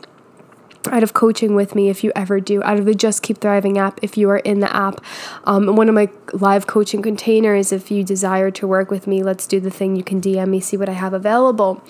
out 0.88 1.02
of 1.02 1.12
coaching 1.12 1.54
with 1.54 1.74
me 1.74 1.88
if 1.88 2.02
you 2.02 2.12
ever 2.16 2.40
do, 2.40 2.62
out 2.62 2.78
of 2.78 2.84
the 2.84 2.94
Just 2.94 3.22
Keep 3.22 3.38
Thriving 3.38 3.78
app 3.78 4.00
if 4.02 4.16
you 4.16 4.30
are 4.30 4.38
in 4.38 4.60
the 4.60 4.74
app. 4.74 5.02
Um, 5.44 5.76
one 5.76 5.88
of 5.88 5.94
my 5.94 6.08
live 6.32 6.66
coaching 6.66 7.02
containers, 7.02 7.72
if 7.72 7.90
you 7.90 8.02
desire 8.02 8.50
to 8.52 8.66
work 8.66 8.90
with 8.90 9.06
me, 9.06 9.22
let's 9.22 9.46
do 9.46 9.60
the 9.60 9.70
thing. 9.70 9.96
You 9.96 10.04
can 10.04 10.20
DM 10.20 10.48
me, 10.48 10.60
see 10.60 10.76
what 10.76 10.88
I 10.88 10.92
have 10.92 11.12
available. 11.12 11.82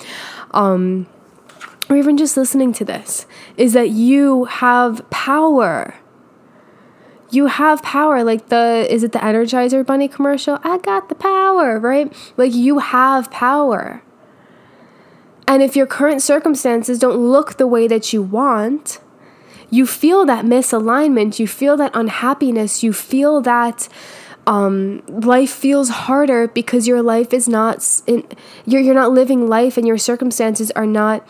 Um, 0.52 1.06
or 1.88 1.96
even 1.96 2.16
just 2.16 2.36
listening 2.36 2.72
to 2.74 2.84
this, 2.84 3.26
is 3.56 3.72
that 3.72 3.90
you 3.90 4.44
have 4.44 5.08
power. 5.10 5.96
You 7.30 7.46
have 7.46 7.82
power, 7.82 8.24
like 8.24 8.48
the 8.48 8.86
is 8.90 9.04
it 9.04 9.12
the 9.12 9.20
Energizer 9.20 9.86
Bunny 9.86 10.08
commercial? 10.08 10.58
I 10.64 10.78
got 10.78 11.08
the 11.08 11.14
power, 11.14 11.78
right? 11.78 12.12
Like 12.36 12.52
you 12.52 12.78
have 12.78 13.30
power. 13.30 14.02
And 15.50 15.64
if 15.64 15.74
your 15.74 15.86
current 15.86 16.22
circumstances 16.22 17.00
don't 17.00 17.16
look 17.16 17.56
the 17.56 17.66
way 17.66 17.88
that 17.88 18.12
you 18.12 18.22
want, 18.22 19.00
you 19.68 19.84
feel 19.84 20.24
that 20.26 20.44
misalignment, 20.44 21.40
you 21.40 21.48
feel 21.48 21.76
that 21.76 21.90
unhappiness, 21.92 22.84
you 22.84 22.92
feel 22.92 23.40
that 23.40 23.88
um, 24.46 25.02
life 25.08 25.50
feels 25.50 25.88
harder 25.88 26.46
because 26.46 26.86
your 26.86 27.02
life 27.02 27.34
is 27.34 27.48
not 27.48 27.84
in, 28.06 28.24
you're, 28.64 28.80
you're 28.80 28.94
not 28.94 29.10
living 29.10 29.48
life 29.48 29.76
and 29.76 29.88
your 29.88 29.98
circumstances 29.98 30.70
are 30.76 30.86
not 30.86 31.26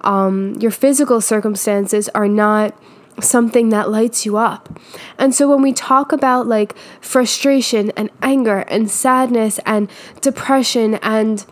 um, 0.00 0.54
your 0.54 0.70
physical 0.70 1.20
circumstances 1.20 2.08
are 2.14 2.28
not 2.28 2.74
something 3.20 3.68
that 3.68 3.90
lights 3.90 4.24
you 4.24 4.38
up. 4.38 4.80
And 5.18 5.34
so 5.34 5.46
when 5.46 5.60
we 5.60 5.74
talk 5.74 6.10
about 6.10 6.46
like 6.46 6.74
frustration 7.02 7.92
and 7.98 8.08
anger 8.22 8.60
and 8.60 8.90
sadness 8.90 9.60
and 9.66 9.90
depression 10.22 10.94
and 11.02 11.44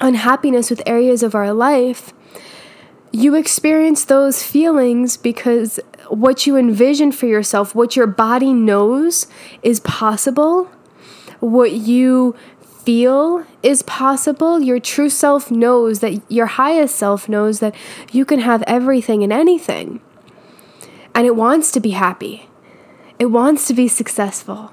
unhappiness 0.00 0.70
with 0.70 0.82
areas 0.86 1.22
of 1.22 1.34
our 1.34 1.52
life, 1.52 2.12
you 3.12 3.34
experience 3.34 4.04
those 4.04 4.42
feelings 4.42 5.16
because 5.16 5.78
what 6.08 6.46
you 6.46 6.56
envision 6.56 7.12
for 7.12 7.26
yourself, 7.26 7.74
what 7.74 7.96
your 7.96 8.06
body 8.06 8.52
knows 8.52 9.26
is 9.62 9.80
possible, 9.80 10.64
what 11.40 11.72
you 11.72 12.34
feel 12.84 13.44
is 13.62 13.82
possible. 13.82 14.60
Your 14.60 14.80
true 14.80 15.08
self 15.08 15.50
knows 15.50 16.00
that 16.00 16.20
your 16.30 16.46
highest 16.46 16.96
self 16.96 17.28
knows 17.28 17.60
that 17.60 17.74
you 18.12 18.24
can 18.24 18.40
have 18.40 18.62
everything 18.66 19.22
and 19.22 19.32
anything. 19.32 20.00
And 21.14 21.26
it 21.26 21.36
wants 21.36 21.70
to 21.72 21.80
be 21.80 21.90
happy. 21.90 22.48
It 23.18 23.26
wants 23.26 23.66
to 23.68 23.74
be 23.74 23.88
successful. 23.88 24.72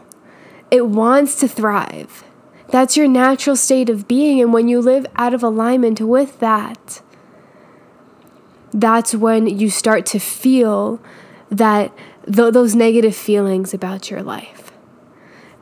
It 0.72 0.88
wants 0.88 1.40
to 1.42 1.48
thrive. 1.48 2.24
That's 2.72 2.96
your 2.96 3.08
natural 3.08 3.56
state 3.56 3.90
of 3.90 4.08
being. 4.08 4.42
And 4.42 4.54
when 4.54 4.68
you 4.68 4.80
live 4.82 5.06
out 5.18 5.34
of 5.34 5.44
alignment 5.44 6.00
with 6.00 6.40
that, 6.40 7.02
that's 8.74 9.14
when 9.14 9.48
you 9.48 9.70
start 9.70 10.06
to 10.08 10.20
feel 10.20 11.02
that 11.50 11.92
th- 12.26 12.54
those 12.54 12.74
negative 12.74 13.16
feelings 13.16 13.74
about 13.74 14.10
your 14.10 14.24
life. 14.24 14.72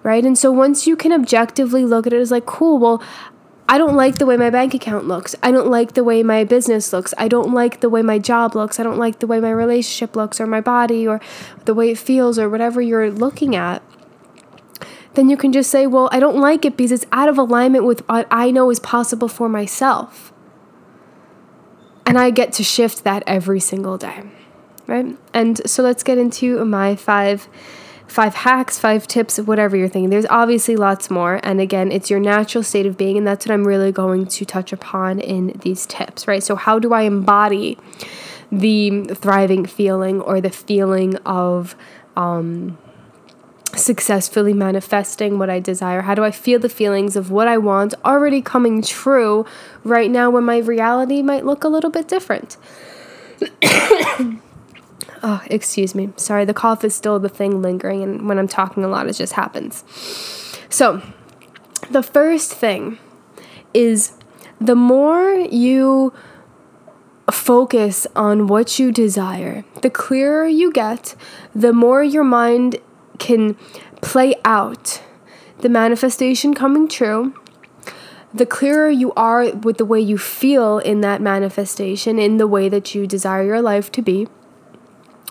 Right? 0.03 0.23
And 0.23 0.37
so 0.37 0.51
once 0.51 0.85
you 0.85 0.95
can 0.95 1.11
objectively 1.11 1.83
look 1.83 2.07
at 2.07 2.13
it 2.13 2.21
as 2.21 2.31
like, 2.31 2.45
cool, 2.45 2.77
well, 2.77 3.03
I 3.67 3.77
don't 3.77 3.95
like 3.95 4.17
the 4.17 4.25
way 4.25 4.37
my 4.37 4.49
bank 4.49 4.73
account 4.73 5.07
looks. 5.07 5.35
I 5.43 5.51
don't 5.51 5.69
like 5.69 5.93
the 5.93 6.03
way 6.03 6.23
my 6.23 6.43
business 6.43 6.93
looks. 6.93 7.13
I 7.17 7.27
don't 7.27 7.53
like 7.53 7.81
the 7.81 7.89
way 7.89 8.01
my 8.01 8.17
job 8.17 8.55
looks. 8.55 8.79
I 8.79 8.83
don't 8.83 8.97
like 8.97 9.19
the 9.19 9.27
way 9.27 9.39
my 9.39 9.51
relationship 9.51 10.15
looks 10.15 10.39
or 10.39 10.47
my 10.47 10.61
body 10.61 11.07
or 11.07 11.19
the 11.65 11.73
way 11.73 11.91
it 11.91 11.97
feels 11.97 12.39
or 12.39 12.49
whatever 12.49 12.81
you're 12.81 13.11
looking 13.11 13.55
at 13.55 13.83
then 15.15 15.29
you 15.29 15.37
can 15.37 15.51
just 15.51 15.69
say, 15.69 15.87
well, 15.87 16.09
I 16.11 16.19
don't 16.19 16.37
like 16.37 16.65
it 16.65 16.77
because 16.77 16.91
it's 16.91 17.05
out 17.11 17.29
of 17.29 17.37
alignment 17.37 17.85
with 17.85 18.07
what 18.07 18.27
I 18.29 18.51
know 18.51 18.69
is 18.69 18.79
possible 18.79 19.27
for 19.27 19.49
myself. 19.49 20.31
And 22.05 22.17
I 22.17 22.29
get 22.29 22.53
to 22.53 22.63
shift 22.63 23.03
that 23.03 23.23
every 23.27 23.59
single 23.59 23.97
day. 23.97 24.23
Right? 24.87 25.17
And 25.33 25.69
so 25.69 25.83
let's 25.83 26.03
get 26.03 26.17
into 26.17 26.63
my 26.65 26.95
five 26.95 27.47
five 28.11 28.33
hacks, 28.33 28.79
five 28.79 29.07
tips, 29.07 29.37
whatever 29.37 29.77
you're 29.77 29.87
thinking. 29.87 30.09
There's 30.09 30.25
obviously 30.29 30.75
lots 30.75 31.09
more. 31.09 31.39
And 31.43 31.61
again, 31.61 31.91
it's 31.91 32.09
your 32.09 32.19
natural 32.19 32.63
state 32.63 32.85
of 32.85 32.97
being. 32.97 33.17
And 33.17 33.27
that's 33.27 33.45
what 33.45 33.53
I'm 33.53 33.67
really 33.67 33.91
going 33.91 34.25
to 34.25 34.45
touch 34.45 34.73
upon 34.73 35.19
in 35.19 35.59
these 35.61 35.85
tips, 35.85 36.27
right? 36.27 36.43
So, 36.43 36.55
how 36.55 36.79
do 36.79 36.93
I 36.93 37.03
embody 37.03 37.77
the 38.51 39.03
thriving 39.05 39.65
feeling 39.65 40.21
or 40.21 40.41
the 40.41 40.49
feeling 40.49 41.17
of, 41.17 41.75
um, 42.15 42.77
successfully 43.75 44.53
manifesting 44.53 45.37
what 45.39 45.49
I 45.49 45.59
desire? 45.59 46.01
How 46.01 46.15
do 46.15 46.23
I 46.23 46.31
feel 46.31 46.59
the 46.59 46.69
feelings 46.69 47.15
of 47.15 47.31
what 47.31 47.47
I 47.47 47.57
want 47.57 47.93
already 48.03 48.41
coming 48.41 48.81
true 48.81 49.45
right 49.83 50.09
now 50.09 50.29
when 50.29 50.43
my 50.43 50.57
reality 50.57 51.21
might 51.21 51.45
look 51.45 51.63
a 51.63 51.67
little 51.67 51.89
bit 51.89 52.07
different? 52.07 52.57
oh, 55.23 55.41
excuse 55.47 55.95
me. 55.95 56.09
Sorry, 56.17 56.45
the 56.45 56.53
cough 56.53 56.83
is 56.83 56.95
still 56.95 57.19
the 57.19 57.29
thing 57.29 57.61
lingering, 57.61 58.03
and 58.03 58.27
when 58.27 58.39
I'm 58.39 58.47
talking 58.47 58.83
a 58.83 58.87
lot, 58.87 59.07
it 59.07 59.13
just 59.13 59.33
happens. 59.33 59.83
So, 60.69 61.01
the 61.89 62.03
first 62.03 62.53
thing 62.53 62.99
is 63.73 64.13
the 64.59 64.75
more 64.75 65.31
you 65.33 66.13
focus 67.31 68.07
on 68.15 68.47
what 68.47 68.79
you 68.79 68.91
desire, 68.91 69.63
the 69.81 69.89
clearer 69.89 70.47
you 70.47 70.71
get, 70.71 71.15
the 71.53 71.73
more 71.73 72.03
your 72.03 72.23
mind 72.23 72.77
can 73.19 73.55
play 74.01 74.35
out 74.43 75.01
the 75.59 75.69
manifestation 75.69 76.53
coming 76.53 76.87
true, 76.87 77.33
the 78.33 78.45
clearer 78.45 78.89
you 78.89 79.11
are 79.13 79.51
with 79.51 79.77
the 79.77 79.85
way 79.85 79.99
you 79.99 80.17
feel 80.17 80.79
in 80.79 81.01
that 81.01 81.21
manifestation, 81.21 82.17
in 82.17 82.37
the 82.37 82.47
way 82.47 82.69
that 82.69 82.95
you 82.95 83.05
desire 83.05 83.43
your 83.43 83.61
life 83.61 83.91
to 83.91 84.01
be, 84.01 84.27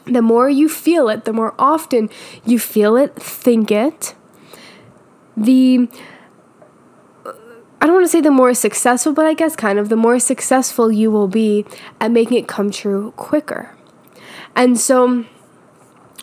the 0.05 0.23
more 0.23 0.49
you 0.49 0.69
feel 0.69 1.09
it, 1.09 1.25
the 1.25 1.33
more 1.33 1.55
often 1.59 2.09
you 2.45 2.59
feel 2.59 2.97
it, 2.97 3.15
think 3.17 3.71
it, 3.71 4.15
the 5.37 5.89
I 7.81 7.87
don't 7.87 7.95
want 7.95 8.07
to 8.07 8.11
say 8.11 8.21
the 8.21 8.33
more 8.33 8.55
successful, 8.55 9.13
but 9.13 9.25
I 9.25 9.35
guess 9.35 9.55
kind 9.55 9.79
of 9.79 9.89
the 9.89 9.97
more 9.97 10.19
successful 10.19 10.91
you 10.91 11.13
will 11.13 11.29
be 11.29 11.65
at 12.01 12.11
making 12.11 12.37
it 12.37 12.49
come 12.49 12.73
true 12.73 13.13
quicker. 13.17 13.77
And 14.57 14.81
so 14.81 15.27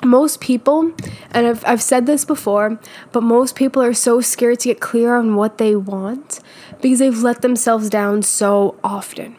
most 0.04 0.42
people, 0.42 0.94
and 1.32 1.48
I've, 1.48 1.66
I've 1.66 1.82
said 1.82 2.06
this 2.06 2.26
before, 2.26 2.80
but 3.12 3.22
most 3.22 3.56
people 3.56 3.82
are 3.82 3.94
so 3.94 4.22
scared 4.22 4.60
to 4.62 4.70
get 4.70 4.80
clear 4.80 5.16
on 5.16 5.36
what 5.36 5.58
they 5.58 5.76
want 5.76 6.40
because 6.82 7.00
they've 7.00 7.18
let 7.22 7.42
themselves 7.42 7.90
down 7.90 8.22
so 8.22 8.78
often. 8.84 9.36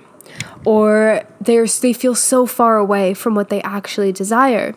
Or 0.64 1.22
they're, 1.40 1.66
they 1.66 1.92
feel 1.92 2.14
so 2.14 2.46
far 2.46 2.78
away 2.78 3.14
from 3.14 3.34
what 3.34 3.48
they 3.48 3.62
actually 3.62 4.12
desire. 4.12 4.75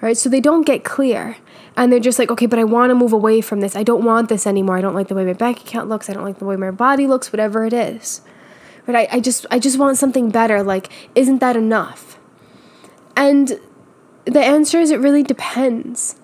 Right? 0.00 0.16
So 0.16 0.28
they 0.28 0.40
don't 0.40 0.66
get 0.66 0.84
clear. 0.84 1.36
And 1.76 1.92
they're 1.92 2.00
just 2.00 2.18
like, 2.18 2.30
okay, 2.30 2.46
but 2.46 2.58
I 2.58 2.64
want 2.64 2.90
to 2.90 2.94
move 2.94 3.12
away 3.12 3.40
from 3.40 3.60
this. 3.60 3.76
I 3.76 3.82
don't 3.82 4.04
want 4.04 4.28
this 4.28 4.46
anymore. 4.46 4.78
I 4.78 4.80
don't 4.80 4.94
like 4.94 5.08
the 5.08 5.14
way 5.14 5.24
my 5.24 5.34
bank 5.34 5.60
account 5.60 5.88
looks. 5.88 6.08
I 6.08 6.14
don't 6.14 6.24
like 6.24 6.38
the 6.38 6.44
way 6.46 6.56
my 6.56 6.70
body 6.70 7.06
looks, 7.06 7.32
whatever 7.32 7.64
it 7.64 7.72
is. 7.72 8.22
But 8.86 8.96
I, 8.96 9.08
I 9.12 9.20
just 9.20 9.44
I 9.50 9.58
just 9.58 9.78
want 9.78 9.98
something 9.98 10.30
better. 10.30 10.62
Like, 10.62 10.90
isn't 11.14 11.38
that 11.40 11.56
enough? 11.56 12.18
And 13.16 13.60
the 14.26 14.44
answer 14.44 14.78
is 14.78 14.90
it 14.90 15.00
really 15.00 15.22
depends. 15.22 16.16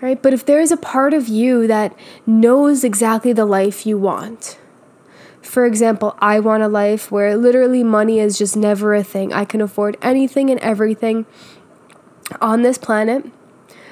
Right? 0.00 0.20
But 0.22 0.32
if 0.32 0.46
there 0.46 0.60
is 0.60 0.70
a 0.70 0.76
part 0.76 1.12
of 1.12 1.26
you 1.26 1.66
that 1.66 1.94
knows 2.24 2.84
exactly 2.84 3.32
the 3.32 3.44
life 3.44 3.84
you 3.84 3.98
want, 3.98 4.56
for 5.42 5.66
example, 5.66 6.16
I 6.20 6.38
want 6.40 6.62
a 6.62 6.68
life 6.68 7.10
where 7.10 7.36
literally 7.36 7.82
money 7.82 8.20
is 8.20 8.38
just 8.38 8.56
never 8.56 8.94
a 8.94 9.02
thing. 9.02 9.32
I 9.32 9.44
can 9.44 9.60
afford 9.60 9.96
anything 10.00 10.50
and 10.50 10.60
everything 10.60 11.26
on 12.40 12.62
this 12.62 12.78
planet 12.78 13.24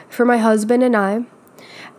for 0.09 0.25
my 0.25 0.38
husband 0.38 0.83
and 0.83 0.97
I. 0.97 1.25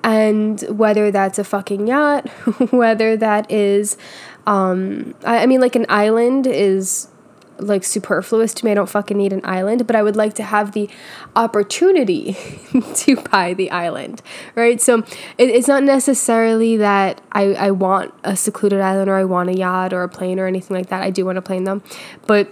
And 0.03 0.61
whether 0.69 1.11
that's 1.11 1.39
a 1.39 1.43
fucking 1.43 1.87
yacht, 1.87 2.29
whether 2.71 3.17
that 3.17 3.51
is, 3.51 3.97
um, 4.45 5.15
I, 5.25 5.39
I 5.39 5.45
mean, 5.47 5.59
like 5.59 5.75
an 5.75 5.87
island 5.89 6.47
is 6.47 7.09
like 7.59 7.83
superfluous 7.83 8.53
to 8.55 8.65
me. 8.65 8.71
I 8.71 8.73
don't 8.75 8.89
fucking 8.89 9.17
need 9.17 9.33
an 9.33 9.41
island, 9.43 9.87
but 9.87 9.95
I 9.95 10.03
would 10.03 10.15
like 10.15 10.33
to 10.35 10.43
have 10.43 10.71
the 10.73 10.89
opportunity 11.35 12.33
to 12.95 13.15
buy 13.15 13.53
the 13.53 13.71
island, 13.71 14.21
right? 14.55 14.81
So 14.81 14.99
it, 15.37 15.49
it's 15.49 15.67
not 15.67 15.83
necessarily 15.83 16.77
that 16.77 17.21
I, 17.31 17.53
I 17.53 17.71
want 17.71 18.13
a 18.23 18.35
secluded 18.35 18.81
island 18.81 19.09
or 19.09 19.15
I 19.15 19.23
want 19.23 19.49
a 19.49 19.57
yacht 19.57 19.93
or 19.93 20.03
a 20.03 20.09
plane 20.09 20.39
or 20.39 20.47
anything 20.47 20.75
like 20.75 20.87
that. 20.87 21.01
I 21.01 21.09
do 21.09 21.25
want 21.25 21.37
a 21.37 21.41
plane 21.41 21.63
though, 21.63 21.81
but 22.25 22.51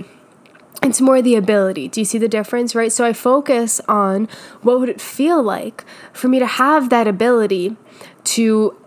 it's 0.84 1.02
more 1.02 1.22
the 1.22 1.36
ability. 1.36 1.88
Do 1.88 2.02
you 2.02 2.06
see 2.06 2.18
the 2.18 2.28
difference, 2.28 2.76
right? 2.76 2.92
So 2.92 3.06
I 3.06 3.14
focus 3.14 3.82
on 3.88 4.28
what 4.62 4.80
would 4.80 4.90
it 4.90 5.02
feel 5.02 5.42
like 5.42 5.84
for 6.14 6.28
me 6.28 6.40
to 6.40 6.46
have 6.46 6.90
that 6.90 7.08
ability 7.08 7.76
to 8.26 8.78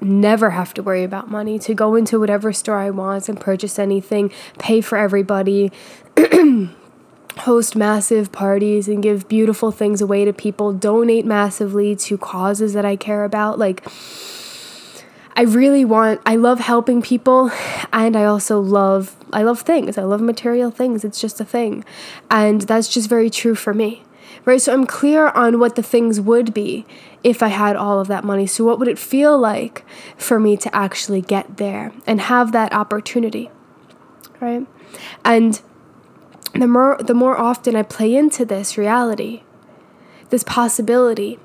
never 0.00 0.50
have 0.50 0.74
to 0.74 0.82
worry 0.82 1.04
about 1.04 1.30
money, 1.30 1.58
to 1.60 1.74
go 1.74 1.94
into 1.94 2.18
whatever 2.18 2.52
store 2.52 2.78
I 2.78 2.90
want 2.90 3.28
and 3.28 3.40
purchase 3.40 3.78
anything, 3.78 4.32
pay 4.58 4.80
for 4.80 4.98
everybody, 4.98 5.72
host 7.38 7.76
massive 7.76 8.32
parties 8.32 8.88
and 8.88 9.02
give 9.02 9.28
beautiful 9.28 9.70
things 9.70 10.00
away 10.00 10.24
to 10.24 10.32
people, 10.32 10.72
donate 10.72 11.26
massively 11.26 11.94
to 11.96 12.18
causes 12.18 12.72
that 12.72 12.84
I 12.84 12.96
care 12.96 13.24
about. 13.24 13.58
Like, 13.58 13.86
I 15.38 15.42
really 15.42 15.84
want 15.84 16.22
I 16.24 16.36
love 16.36 16.60
helping 16.60 17.02
people 17.02 17.50
and 17.92 18.16
I 18.16 18.24
also 18.24 18.58
love 18.58 19.14
I 19.34 19.42
love 19.42 19.60
things. 19.60 19.98
I 19.98 20.04
love 20.04 20.22
material 20.22 20.70
things. 20.70 21.04
It's 21.04 21.20
just 21.20 21.40
a 21.40 21.44
thing. 21.44 21.84
And 22.30 22.62
that's 22.62 22.88
just 22.88 23.10
very 23.10 23.28
true 23.28 23.54
for 23.54 23.74
me. 23.74 24.02
Right? 24.46 24.62
So 24.62 24.72
I'm 24.72 24.86
clear 24.86 25.28
on 25.30 25.58
what 25.58 25.74
the 25.74 25.82
things 25.82 26.20
would 26.20 26.54
be 26.54 26.86
if 27.24 27.42
I 27.42 27.48
had 27.48 27.74
all 27.74 28.00
of 28.00 28.06
that 28.06 28.22
money. 28.22 28.46
So 28.46 28.64
what 28.64 28.78
would 28.78 28.86
it 28.86 28.98
feel 28.98 29.36
like 29.36 29.84
for 30.16 30.38
me 30.38 30.56
to 30.58 30.74
actually 30.74 31.20
get 31.20 31.56
there 31.56 31.92
and 32.06 32.20
have 32.20 32.52
that 32.52 32.72
opportunity? 32.72 33.50
Right? 34.40 34.64
And 35.24 35.60
the 36.54 36.68
more 36.68 36.96
the 37.00 37.12
more 37.12 37.36
often 37.36 37.74
I 37.74 37.82
play 37.82 38.14
into 38.14 38.44
this 38.44 38.78
reality, 38.78 39.42
this 40.30 40.44
possibility, 40.44 41.40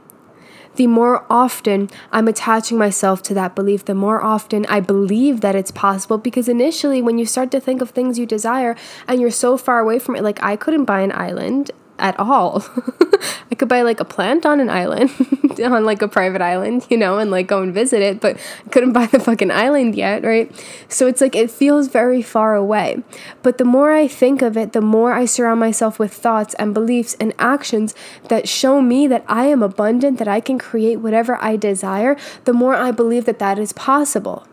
the 0.75 0.87
more 0.87 1.25
often 1.29 1.89
I'm 2.11 2.27
attaching 2.27 2.77
myself 2.77 3.21
to 3.23 3.33
that 3.33 3.55
belief, 3.55 3.85
the 3.85 3.95
more 3.95 4.23
often 4.23 4.65
I 4.67 4.79
believe 4.79 5.41
that 5.41 5.55
it's 5.55 5.71
possible. 5.71 6.17
Because 6.17 6.47
initially, 6.47 7.01
when 7.01 7.17
you 7.17 7.25
start 7.25 7.51
to 7.51 7.59
think 7.59 7.81
of 7.81 7.89
things 7.89 8.19
you 8.19 8.25
desire 8.25 8.75
and 9.07 9.19
you're 9.19 9.31
so 9.31 9.57
far 9.57 9.79
away 9.79 9.99
from 9.99 10.15
it, 10.15 10.23
like 10.23 10.41
I 10.43 10.55
couldn't 10.55 10.85
buy 10.85 11.01
an 11.01 11.11
island 11.11 11.71
at 12.01 12.19
all. 12.19 12.65
I 13.51 13.55
could 13.55 13.69
buy 13.69 13.83
like 13.83 13.99
a 13.99 14.05
plant 14.05 14.45
on 14.45 14.59
an 14.59 14.69
island, 14.69 15.11
on 15.63 15.85
like 15.85 16.01
a 16.01 16.07
private 16.07 16.41
island, 16.41 16.87
you 16.89 16.97
know, 16.97 17.19
and 17.19 17.29
like 17.29 17.47
go 17.47 17.61
and 17.61 17.73
visit 17.73 18.01
it, 18.01 18.19
but 18.19 18.37
I 18.65 18.69
couldn't 18.69 18.93
buy 18.99 19.05
the 19.05 19.19
fucking 19.19 19.51
island 19.51 19.95
yet, 19.95 20.23
right? 20.23 20.51
So 20.89 21.07
it's 21.07 21.21
like 21.21 21.35
it 21.35 21.51
feels 21.51 21.87
very 21.87 22.21
far 22.21 22.55
away. 22.55 23.03
But 23.43 23.57
the 23.57 23.65
more 23.65 23.91
I 23.91 24.07
think 24.07 24.41
of 24.41 24.57
it, 24.57 24.73
the 24.73 24.81
more 24.81 25.13
I 25.13 25.25
surround 25.25 25.59
myself 25.59 25.99
with 25.99 26.13
thoughts 26.13 26.53
and 26.55 26.73
beliefs 26.73 27.15
and 27.19 27.33
actions 27.37 27.93
that 28.29 28.49
show 28.49 28.81
me 28.81 29.07
that 29.07 29.23
I 29.27 29.45
am 29.45 29.61
abundant, 29.61 30.17
that 30.19 30.27
I 30.27 30.39
can 30.39 30.57
create 30.57 30.97
whatever 30.97 31.37
I 31.41 31.55
desire, 31.55 32.17
the 32.45 32.53
more 32.53 32.75
I 32.75 32.91
believe 32.91 33.25
that 33.25 33.39
that 33.39 33.59
is 33.59 33.73
possible 33.73 34.47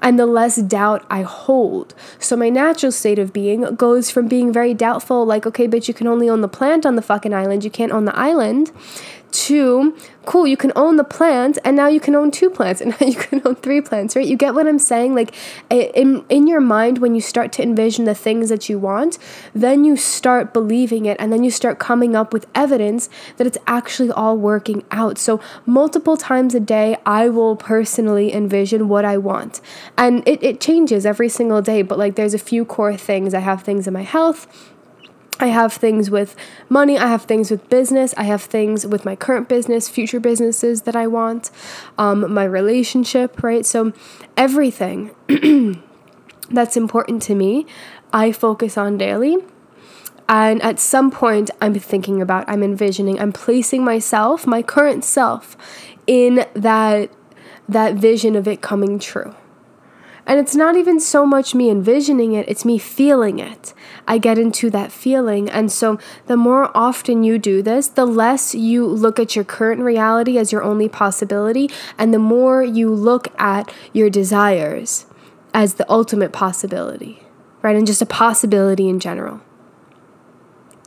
and 0.00 0.18
the 0.18 0.26
less 0.26 0.56
doubt 0.56 1.04
I 1.10 1.22
hold. 1.22 1.94
So 2.18 2.36
my 2.36 2.48
natural 2.48 2.92
state 2.92 3.18
of 3.18 3.32
being 3.32 3.62
goes 3.76 4.10
from 4.10 4.28
being 4.28 4.52
very 4.52 4.74
doubtful, 4.74 5.24
like, 5.24 5.46
okay, 5.46 5.66
but 5.66 5.88
you 5.88 5.94
can 5.94 6.06
only 6.06 6.28
own 6.28 6.40
the 6.40 6.48
plant 6.48 6.84
on 6.84 6.96
the 6.96 7.02
fucking 7.02 7.34
island, 7.34 7.64
you 7.64 7.70
can't 7.70 7.92
own 7.92 8.04
the 8.04 8.16
island, 8.16 8.70
to 9.32 9.96
cool, 10.24 10.46
you 10.46 10.56
can 10.56 10.72
own 10.76 10.96
the 10.96 11.04
plant 11.04 11.58
and 11.64 11.76
now 11.76 11.88
you 11.88 11.98
can 11.98 12.14
own 12.14 12.30
two 12.30 12.48
plants 12.48 12.80
and 12.80 12.90
now 13.00 13.06
you 13.06 13.14
can 13.14 13.42
own 13.44 13.56
three 13.56 13.80
plants, 13.80 14.14
right? 14.14 14.26
You 14.26 14.36
get 14.36 14.54
what 14.54 14.66
I'm 14.66 14.78
saying? 14.78 15.14
Like 15.14 15.34
in 15.70 16.24
in 16.28 16.46
your 16.46 16.60
mind 16.60 16.98
when 16.98 17.14
you 17.14 17.20
start 17.20 17.52
to 17.52 17.62
envision 17.62 18.04
the 18.04 18.14
things 18.14 18.48
that 18.48 18.68
you 18.68 18.78
want, 18.78 19.18
then 19.54 19.84
you 19.84 19.96
start 19.96 20.52
believing 20.52 21.06
it 21.06 21.16
and 21.20 21.32
then 21.32 21.44
you 21.44 21.50
start 21.50 21.78
coming 21.78 22.14
up 22.14 22.32
with 22.32 22.46
evidence 22.54 23.08
that 23.36 23.46
it's 23.46 23.58
actually 23.66 24.10
all 24.10 24.36
working 24.36 24.84
out. 24.90 25.18
So 25.18 25.40
multiple 25.66 26.16
times 26.16 26.54
a 26.54 26.60
day 26.60 26.96
I 27.04 27.28
will 27.28 27.56
personally 27.56 28.32
envision 28.32 28.88
what 28.88 29.04
I 29.04 29.18
want. 29.18 29.60
And 29.96 30.26
it, 30.26 30.42
it 30.42 30.60
changes 30.60 31.04
every 31.04 31.28
single 31.28 31.62
day, 31.62 31.82
but 31.82 31.98
like 31.98 32.14
there's 32.14 32.34
a 32.34 32.38
few 32.38 32.64
core 32.64 32.96
things. 32.96 33.34
I 33.34 33.40
have 33.40 33.62
things 33.62 33.86
in 33.86 33.94
my 33.94 34.02
health 34.02 34.71
I 35.42 35.48
have 35.48 35.72
things 35.72 36.10
with 36.10 36.36
money, 36.68 36.96
I 36.96 37.08
have 37.08 37.24
things 37.24 37.50
with 37.50 37.68
business, 37.68 38.14
I 38.16 38.22
have 38.24 38.42
things 38.42 38.86
with 38.86 39.04
my 39.04 39.16
current 39.16 39.48
business, 39.48 39.88
future 39.88 40.20
businesses 40.20 40.82
that 40.82 40.94
I 40.94 41.06
want, 41.06 41.50
um, 41.98 42.32
my 42.32 42.44
relationship, 42.44 43.42
right? 43.42 43.66
So, 43.66 43.92
everything 44.36 45.10
that's 46.50 46.76
important 46.76 47.22
to 47.22 47.34
me, 47.34 47.66
I 48.12 48.32
focus 48.32 48.78
on 48.78 48.98
daily. 48.98 49.36
And 50.28 50.62
at 50.62 50.78
some 50.78 51.10
point, 51.10 51.50
I'm 51.60 51.74
thinking 51.74 52.22
about, 52.22 52.48
I'm 52.48 52.62
envisioning, 52.62 53.18
I'm 53.20 53.32
placing 53.32 53.84
myself, 53.84 54.46
my 54.46 54.62
current 54.62 55.04
self, 55.04 55.56
in 56.06 56.46
that 56.54 57.10
that 57.68 57.94
vision 57.94 58.36
of 58.36 58.46
it 58.46 58.60
coming 58.60 58.98
true. 58.98 59.34
And 60.26 60.38
it's 60.38 60.54
not 60.54 60.76
even 60.76 61.00
so 61.00 61.26
much 61.26 61.54
me 61.54 61.68
envisioning 61.68 62.32
it, 62.32 62.48
it's 62.48 62.64
me 62.64 62.78
feeling 62.78 63.38
it. 63.38 63.74
I 64.06 64.18
get 64.18 64.38
into 64.38 64.70
that 64.70 64.92
feeling. 64.92 65.50
And 65.50 65.70
so 65.70 65.98
the 66.26 66.36
more 66.36 66.70
often 66.76 67.24
you 67.24 67.38
do 67.38 67.62
this, 67.62 67.88
the 67.88 68.06
less 68.06 68.54
you 68.54 68.86
look 68.86 69.18
at 69.18 69.34
your 69.34 69.44
current 69.44 69.80
reality 69.80 70.38
as 70.38 70.52
your 70.52 70.62
only 70.62 70.88
possibility, 70.88 71.70
and 71.98 72.14
the 72.14 72.18
more 72.18 72.62
you 72.62 72.90
look 72.90 73.28
at 73.40 73.72
your 73.92 74.10
desires 74.10 75.06
as 75.54 75.74
the 75.74 75.90
ultimate 75.90 76.32
possibility, 76.32 77.22
right? 77.60 77.76
And 77.76 77.86
just 77.86 78.02
a 78.02 78.06
possibility 78.06 78.88
in 78.88 79.00
general, 79.00 79.40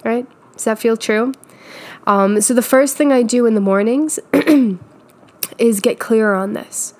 right? 0.03 0.27
Does 0.53 0.63
that 0.63 0.79
feel 0.79 0.97
true? 0.97 1.33
Um, 2.07 2.41
so 2.41 2.53
the 2.53 2.61
first 2.61 2.97
thing 2.97 3.11
I 3.11 3.23
do 3.23 3.45
in 3.45 3.55
the 3.55 3.61
mornings 3.61 4.19
is 5.57 5.79
get 5.79 5.99
clear 5.99 6.33
on 6.33 6.53
this. 6.53 6.93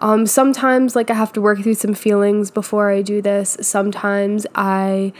Um, 0.00 0.26
sometimes, 0.26 0.94
like, 0.94 1.10
I 1.10 1.14
have 1.14 1.32
to 1.34 1.40
work 1.40 1.60
through 1.60 1.74
some 1.74 1.94
feelings 1.94 2.50
before 2.50 2.90
I 2.90 3.02
do 3.02 3.20
this. 3.20 3.56
Sometimes 3.60 4.46
I, 4.54 5.12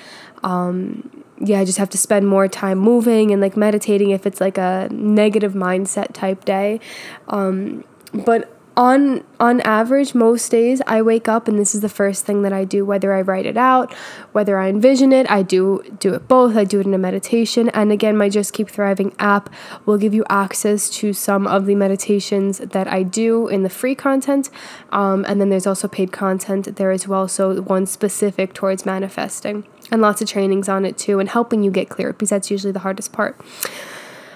um, 0.43 1.25
yeah, 1.41 1.61
I 1.61 1.65
just 1.65 1.79
have 1.79 1.91
to 1.91 1.99
spend 1.99 2.27
more 2.29 2.49
time 2.49 2.79
moving 2.79 3.31
and 3.31 3.41
like 3.41 3.57
meditating 3.57 4.11
if 4.11 4.27
it's 4.27 4.41
like 4.41 4.59
a 4.59 4.89
negative 4.91 5.53
mindset 5.53 6.13
type 6.13 6.45
day. 6.45 6.81
Um, 7.29 7.85
but 8.13 8.58
on 8.79 9.25
on 9.41 9.61
average 9.63 10.15
most 10.15 10.53
days 10.53 10.81
I 10.87 11.03
wake 11.03 11.27
up 11.27 11.49
and 11.49 11.59
this 11.59 11.75
is 11.75 11.81
the 11.81 11.89
first 11.89 12.25
thing 12.25 12.43
that 12.43 12.53
I 12.53 12.65
do 12.65 12.87
whether 12.87 13.13
I 13.13 13.23
write 13.23 13.45
it 13.45 13.57
out 13.57 13.93
whether 14.31 14.57
I 14.57 14.69
envision 14.69 15.13
it 15.13 15.29
I 15.29 15.43
do 15.43 15.83
do 15.99 16.15
it 16.15 16.29
both. 16.29 16.57
I 16.57 16.63
do 16.63 16.79
it 16.79 16.87
in 16.87 16.95
a 16.95 16.99
meditation. 16.99 17.71
And 17.71 17.91
again 17.91 18.17
my 18.17 18.29
just 18.29 18.53
keep 18.53 18.71
thriving 18.71 19.13
app 19.19 19.51
will 19.85 19.99
give 19.99 20.15
you 20.15 20.25
access 20.31 20.89
to 20.91 21.13
some 21.13 21.49
of 21.49 21.67
the 21.67 21.75
meditations 21.75 22.59
that 22.59 22.87
I 22.87 23.03
do 23.03 23.49
in 23.49 23.65
the 23.65 23.69
free 23.69 23.97
content. 23.97 24.49
Um, 24.91 25.25
and 25.27 25.41
then 25.41 25.51
there's 25.51 25.67
also 25.67 25.89
paid 25.89 26.13
content 26.13 26.77
there 26.77 26.93
as 26.93 27.09
well. 27.09 27.27
So 27.27 27.61
one 27.61 27.85
specific 27.85 28.55
towards 28.55 28.87
manifesting 28.87 29.67
and 29.91 30.01
lots 30.01 30.23
of 30.23 30.29
trainings 30.29 30.69
on 30.69 30.85
it 30.85 30.97
too 30.97 31.19
and 31.19 31.29
helping 31.29 31.65
you 31.65 31.73
get 31.73 31.89
clear 31.89 32.13
because 32.13 32.31
that's 32.31 32.49
usually 32.49 32.73
the 32.73 32.81
hardest 32.81 33.13
part. 33.13 33.37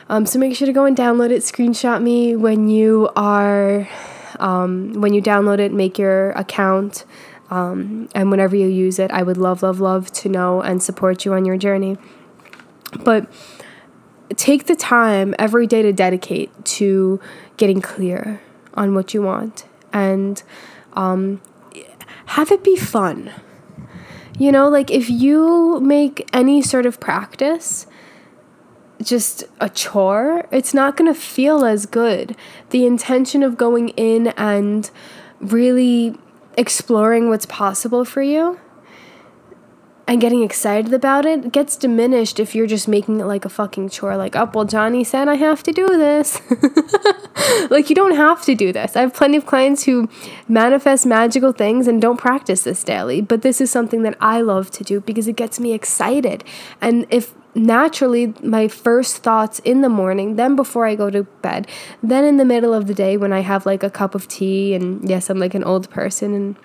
Um, 0.09 0.27
so 0.27 0.41
make 0.41 0.57
sure 0.57 0.67
to 0.67 0.73
go 0.73 0.85
and 0.85 0.97
download 0.97 1.31
it 1.31 1.43
screenshot 1.43 2.03
me 2.03 2.35
when 2.35 2.69
you 2.69 3.09
are 3.15 3.89
um, 4.39 5.01
when 5.01 5.15
you 5.15 5.23
download 5.23 5.59
it, 5.59 5.73
make 5.73 5.99
your 5.99 6.31
account. 6.33 7.05
Um, 7.51 8.09
and 8.15 8.31
whenever 8.31 8.57
you 8.57 8.67
use 8.67 8.99
it, 8.99 9.11
I 9.11 9.23
would 9.23 9.37
love, 9.37 9.63
love, 9.63 9.79
love 9.79 10.11
to 10.13 10.29
know 10.29 10.63
and 10.63 10.83
support 10.83 11.25
you 11.25 11.35
on 11.35 11.45
your 11.45 11.57
journey. 11.59 11.99
But 13.05 13.31
take 14.37 14.67
the 14.67 14.77
time 14.77 15.35
every 15.39 15.67
day 15.67 15.83
to 15.83 15.93
dedicate 15.93 16.65
to 16.65 17.21
getting 17.57 17.81
clear 17.81 18.41
on 18.75 18.95
what 18.95 19.13
you 19.13 19.23
want 19.23 19.67
and 19.93 20.43
um, 20.95 21.41
have 22.27 22.51
it 22.51 22.65
be 22.65 22.77
fun. 22.77 23.31
You 24.39 24.51
know, 24.51 24.69
like 24.69 24.91
if 24.91 25.11
you 25.11 25.81
make 25.81 26.29
any 26.33 26.63
sort 26.63 26.87
of 26.87 26.99
practice 26.99 27.87
just 29.01 29.45
a 29.61 29.69
chore, 29.69 30.47
it's 30.51 30.75
not 30.75 30.97
going 30.97 31.13
to 31.13 31.19
feel 31.19 31.65
as 31.65 31.87
good. 31.87 32.37
The 32.71 32.87
intention 32.87 33.43
of 33.43 33.57
going 33.57 33.91
in 33.91 34.29
and 34.29 34.91
really 35.41 36.17
exploring 36.57 37.29
what's 37.29 37.47
possible 37.47 38.05
for 38.05 38.23
you 38.23 38.59
and 40.07 40.21
getting 40.21 40.43
excited 40.43 40.93
about 40.93 41.25
it 41.25 41.53
gets 41.53 41.77
diminished 41.77 42.41
if 42.41 42.55
you're 42.55 42.67
just 42.67 42.89
making 42.89 43.21
it 43.21 43.25
like 43.25 43.45
a 43.45 43.49
fucking 43.49 43.89
chore. 43.89 44.17
Like, 44.17 44.35
oh, 44.35 44.51
well, 44.53 44.65
Johnny 44.65 45.05
said 45.05 45.29
I 45.29 45.37
have 45.37 45.63
to 45.63 45.73
do 45.73 45.87
this. 45.87 46.41
like, 47.71 47.89
you 47.89 47.95
don't 47.95 48.17
have 48.17 48.43
to 48.43 48.55
do 48.55 48.73
this. 48.73 48.97
I 48.97 49.01
have 49.01 49.15
plenty 49.15 49.37
of 49.37 49.47
clients 49.47 49.85
who 49.85 50.09
manifest 50.49 51.07
magical 51.07 51.53
things 51.53 51.87
and 51.87 52.03
don't 52.03 52.19
practice 52.19 52.63
this 52.65 52.83
daily, 52.83 53.21
but 53.21 53.43
this 53.43 53.61
is 53.61 53.71
something 53.71 54.03
that 54.03 54.17
I 54.21 54.41
love 54.41 54.71
to 54.73 54.85
do 54.85 55.01
because 55.01 55.29
it 55.29 55.37
gets 55.37 55.61
me 55.61 55.73
excited. 55.73 56.45
And 56.81 57.07
if 57.09 57.33
naturally 57.55 58.35
my 58.43 58.69
first 58.69 59.19
thoughts 59.19 59.59
in 59.61 59.83
the 59.83 59.89
morning, 59.89 60.37
then 60.37 60.57
before 60.57 60.87
I 60.87 60.95
go 60.95 61.11
to 61.11 61.25
bed, 61.43 61.67
then 62.03 62.25
in 62.25 62.37
the 62.37 62.45
middle 62.45 62.73
of 62.75 62.87
the 62.87 62.95
day 62.95 63.17
when 63.17 63.33
I 63.33 63.41
have 63.41 63.67
like 63.67 63.83
a 63.83 63.91
cup 63.91 64.15
of 64.15 64.29
tea, 64.29 64.75
and 64.75 65.09
yes, 65.09 65.29
I'm 65.29 65.39
like 65.39 65.55
an 65.55 65.65
old 65.65 65.91
person 65.91 66.35
and 66.35 66.57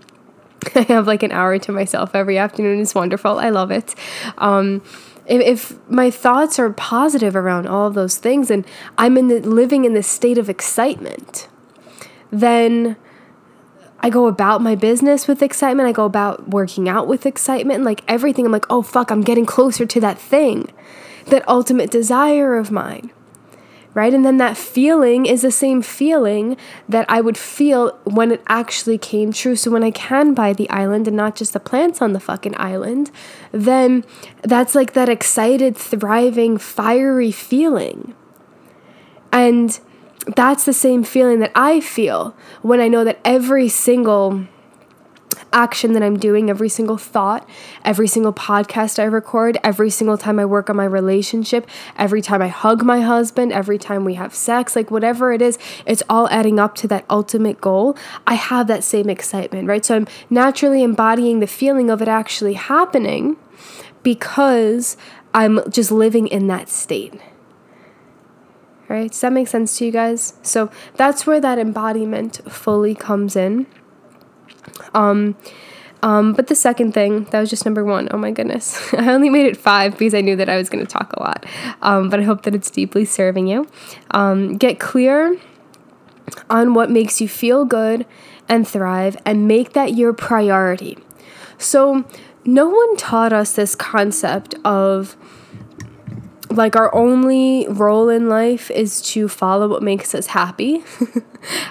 I 0.76 0.82
have 0.94 1.08
like 1.08 1.24
an 1.24 1.32
hour 1.32 1.58
to 1.60 1.72
myself 1.72 2.16
every 2.16 2.38
afternoon. 2.38 2.80
It's 2.80 2.96
wonderful. 2.96 3.40
I 3.40 3.50
love 3.50 3.72
it. 3.72 3.96
Um, 4.38 4.82
if, 5.26 5.42
if 5.42 5.90
my 5.90 6.10
thoughts 6.10 6.58
are 6.58 6.70
positive 6.72 7.36
around 7.36 7.68
all 7.68 7.88
of 7.88 7.94
those 7.94 8.18
things 8.18 8.50
and 8.50 8.66
I'm 8.98 9.18
in 9.18 9.28
the, 9.28 9.40
living 9.42 9.86
in 9.86 9.94
this 9.94 10.08
state 10.08 10.38
of 10.38 10.50
excitement, 10.50 11.48
then 12.32 12.96
I 14.08 14.10
go 14.10 14.28
about 14.28 14.62
my 14.62 14.76
business 14.76 15.28
with 15.28 15.44
excitement. 15.44 15.90
I 15.90 15.92
go 15.92 16.06
about 16.06 16.48
working 16.48 16.88
out 16.88 17.08
with 17.08 17.26
excitement. 17.26 17.84
Like 17.84 18.06
everything, 18.08 18.46
I'm 18.46 18.54
like, 18.54 18.66
oh 18.70 18.82
fuck, 18.82 19.12
I'm 19.12 19.20
getting 19.20 19.46
closer 19.46 19.86
to 19.86 20.00
that 20.00 20.18
thing, 20.18 20.72
that 21.26 21.46
ultimate 21.46 21.92
desire 21.92 22.56
of 22.56 22.72
mine. 22.72 23.12
Right? 23.94 24.14
And 24.14 24.24
then 24.24 24.38
that 24.38 24.56
feeling 24.56 25.26
is 25.26 25.42
the 25.42 25.52
same 25.52 25.82
feeling 25.82 26.56
that 26.88 27.06
I 27.10 27.20
would 27.20 27.38
feel 27.38 27.98
when 28.06 28.32
it 28.32 28.42
actually 28.48 28.98
came 28.98 29.34
true. 29.34 29.58
So 29.58 29.72
when 29.72 29.84
I 29.84 29.92
can 29.92 30.34
buy 30.34 30.54
the 30.54 30.70
island 30.70 31.10
and 31.10 31.18
not 31.18 31.36
just 31.36 31.52
the 31.52 31.60
plants 31.60 32.02
on 32.02 32.14
the 32.14 32.22
fucking 32.22 32.56
island, 32.58 33.12
then 33.52 34.06
that's 34.42 34.74
like 34.74 34.94
that 34.94 35.10
excited, 35.10 35.76
thriving, 35.76 36.58
fiery 36.58 37.34
feeling. 37.34 38.16
And 39.34 39.78
that's 40.36 40.66
the 40.66 40.74
same 40.74 41.04
feeling 41.04 41.40
that 41.40 41.52
I 41.56 41.80
feel 41.80 42.36
when 42.62 42.80
I 42.80 42.88
know 42.88 43.04
that 43.04 43.20
every 43.24 43.70
single 43.70 44.48
action 45.54 45.94
that 45.94 46.04
I'm 46.04 46.18
doing, 46.18 46.50
every 46.50 46.70
single 46.70 46.98
thought, 46.98 47.48
every 47.86 48.08
single 48.08 48.34
podcast 48.34 49.00
I 49.00 49.06
record, 49.06 49.58
every 49.64 49.90
single 49.90 50.18
time 50.18 50.40
I 50.40 50.46
work 50.46 50.70
on 50.70 50.76
my 50.76 50.86
relationship, 50.86 51.68
every 51.98 52.22
time 52.22 52.42
I 52.42 52.48
hug 52.48 52.84
my 52.84 53.02
husband, 53.02 53.54
every 53.54 53.78
time 53.78 54.04
we 54.04 54.16
have 54.16 54.36
sex, 54.36 54.76
like 54.76 54.92
whatever 54.92 55.32
it 55.32 55.42
is, 55.42 55.58
it's 55.86 56.04
all 56.10 56.28
adding 56.30 56.60
up 56.60 56.76
to 56.76 56.88
that 56.90 57.06
ultimate 57.10 57.62
goal. 57.62 57.98
I 58.26 58.36
have 58.36 58.68
that 58.68 58.84
same 58.84 59.10
excitement, 59.10 59.68
right? 59.68 59.86
So 59.86 59.96
I'm 59.96 60.08
naturally 60.30 60.84
embodying 60.84 61.40
the 61.40 61.48
feeling 61.48 61.90
of 61.90 62.02
it 62.02 62.08
actually 62.08 62.54
happening 62.54 63.38
because 64.04 64.98
I'm 65.34 65.60
just 65.70 65.92
living 65.92 66.28
in 66.28 66.48
that 66.48 66.70
state. 66.70 67.20
Right? 68.90 69.12
Does 69.12 69.22
that 69.22 69.34
make 69.34 69.48
sense 69.48 69.78
to 69.78 69.86
you 69.86 69.92
guys? 69.92 70.34
So 70.44 70.72
that's 70.96 71.28
where 71.28 71.42
that 71.42 71.60
embodiment 71.60 72.42
fully 72.50 72.96
comes 72.96 73.36
in. 73.36 73.68
Um, 74.94 75.36
um, 76.04 76.34
but 76.34 76.48
the 76.48 76.56
second 76.56 76.94
thing, 76.94 77.26
that 77.26 77.40
was 77.40 77.50
just 77.50 77.66
number 77.66 77.84
one. 77.84 78.08
Oh 78.12 78.18
my 78.18 78.32
goodness. 78.32 78.94
I 78.94 79.12
only 79.12 79.30
made 79.30 79.46
it 79.46 79.58
five 79.58 79.98
because 79.98 80.14
I 80.14 80.22
knew 80.22 80.36
that 80.36 80.50
I 80.50 80.58
was 80.58 80.70
going 80.70 80.86
to 80.86 80.92
talk 80.92 81.14
a 81.14 81.20
lot. 81.22 81.46
Um, 81.82 82.10
but 82.10 82.20
I 82.20 82.24
hope 82.24 82.44
that 82.44 82.56
it's 82.56 82.70
deeply 82.70 83.06
serving 83.06 83.48
you. 83.48 83.68
Um, 84.12 84.58
get 84.58 84.80
clear 84.80 85.38
on 86.50 86.74
what 86.74 86.90
makes 86.90 87.20
you 87.20 87.28
feel 87.28 87.66
good 87.66 88.06
and 88.48 88.68
thrive 88.68 89.18
and 89.26 89.48
make 89.48 89.74
that 89.74 89.96
your 89.96 90.14
priority. 90.14 90.98
So, 91.58 92.06
no 92.46 92.70
one 92.70 92.96
taught 92.96 93.34
us 93.34 93.54
this 93.54 93.76
concept 93.76 94.56
of 94.64 95.18
like 96.50 96.76
our 96.76 96.94
only 96.94 97.68
role 97.68 98.10
in 98.10 98.30
life 98.30 98.72
is 98.72 99.02
to 99.14 99.28
follow 99.28 99.68
what 99.68 99.84
makes 99.84 100.14
us 100.16 100.28
happy. 100.28 100.84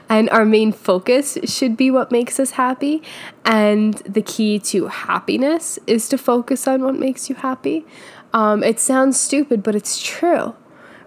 And 0.09 0.31
our 0.31 0.47
main 0.47 0.73
focus 0.73 1.37
should 1.45 1.77
be 1.77 1.91
what 1.91 2.11
makes 2.11 2.41
us 2.41 2.53
happy. 2.53 3.03
And 3.45 3.95
the 3.99 4.23
key 4.23 4.59
to 4.61 4.87
happiness 4.87 5.79
is 5.87 6.09
to 6.09 6.17
focus 6.17 6.67
on 6.67 6.83
what 6.83 6.95
makes 6.95 7.29
you 7.29 7.35
happy. 7.35 7.85
Um, 8.33 8.63
it 8.63 8.81
sounds 8.81 9.21
stupid 9.21 9.63
but 9.63 9.75
it's 9.75 10.01
true 10.01 10.55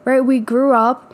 right? 0.06 0.22
We 0.22 0.40
grew 0.40 0.74
up 0.74 1.14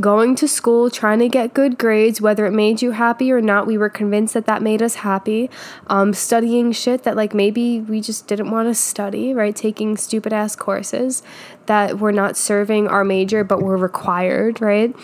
going 0.00 0.34
to 0.34 0.48
school, 0.48 0.90
trying 0.90 1.20
to 1.20 1.28
get 1.28 1.54
good 1.54 1.78
grades, 1.78 2.20
whether 2.20 2.44
it 2.46 2.50
made 2.50 2.82
you 2.82 2.90
happy 2.90 3.30
or 3.30 3.40
not. 3.40 3.66
We 3.66 3.78
were 3.78 3.88
convinced 3.88 4.34
that 4.34 4.46
that 4.46 4.60
made 4.62 4.82
us 4.82 4.96
happy. 4.96 5.48
Um, 5.86 6.12
studying 6.12 6.72
shit 6.72 7.04
that, 7.04 7.16
like, 7.16 7.34
maybe 7.34 7.80
we 7.80 8.00
just 8.00 8.26
didn't 8.26 8.50
want 8.50 8.68
to 8.68 8.74
study, 8.74 9.32
right? 9.32 9.54
Taking 9.54 9.96
stupid 9.96 10.32
ass 10.32 10.56
courses 10.56 11.22
that 11.66 11.98
were 11.98 12.12
not 12.12 12.36
serving 12.36 12.88
our 12.88 13.04
major 13.04 13.44
but 13.44 13.62
were 13.62 13.76
required, 13.76 14.60
right? 14.60 14.94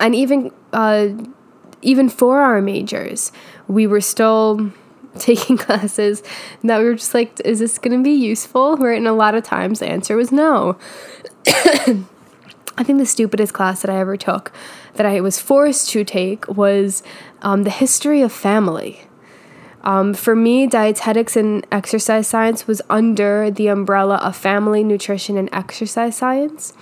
And 0.00 0.14
even, 0.14 0.50
uh, 0.72 1.08
even 1.82 2.08
for 2.08 2.40
our 2.40 2.60
majors, 2.60 3.30
we 3.68 3.86
were 3.86 4.00
still 4.00 4.72
taking 5.18 5.56
classes 5.56 6.22
that 6.64 6.78
we 6.80 6.84
were 6.84 6.94
just 6.94 7.14
like, 7.14 7.40
is 7.44 7.60
this 7.60 7.78
going 7.78 7.96
to 7.96 8.02
be 8.02 8.12
useful? 8.12 8.76
Right? 8.76 8.98
And 8.98 9.06
a 9.06 9.12
lot 9.12 9.36
of 9.36 9.44
times 9.44 9.78
the 9.78 9.86
answer 9.86 10.16
was 10.16 10.32
no. 10.32 10.78
I 12.76 12.84
think 12.84 12.98
the 12.98 13.06
stupidest 13.06 13.52
class 13.52 13.82
that 13.82 13.90
I 13.90 13.98
ever 13.98 14.16
took, 14.16 14.52
that 14.94 15.04
I 15.04 15.20
was 15.20 15.38
forced 15.38 15.90
to 15.90 16.04
take, 16.04 16.48
was 16.48 17.02
um, 17.42 17.64
the 17.64 17.70
history 17.70 18.22
of 18.22 18.32
family. 18.32 19.06
Um, 19.82 20.14
for 20.14 20.34
me, 20.34 20.66
dietetics 20.66 21.36
and 21.36 21.66
exercise 21.70 22.28
science 22.28 22.66
was 22.66 22.80
under 22.88 23.50
the 23.50 23.66
umbrella 23.66 24.16
of 24.16 24.36
family 24.36 24.84
nutrition 24.84 25.36
and 25.36 25.48
exercise 25.52 26.16
science. 26.16 26.72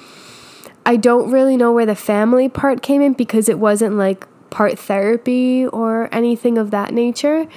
I 0.87 0.97
don't 0.97 1.31
really 1.31 1.57
know 1.57 1.73
where 1.73 1.87
the 1.87 1.95
family 1.95 2.49
part 2.49 2.83
came 2.83 3.03
in 3.03 3.15
because 3.15 3.49
it 3.49 3.59
wasn't 3.59 3.97
like 3.97 4.27
part 4.51 4.79
therapy 4.79 5.67
or 5.67 6.09
anything 6.13 6.59
of 6.59 6.71
that 6.73 6.93
nature. 6.93 7.49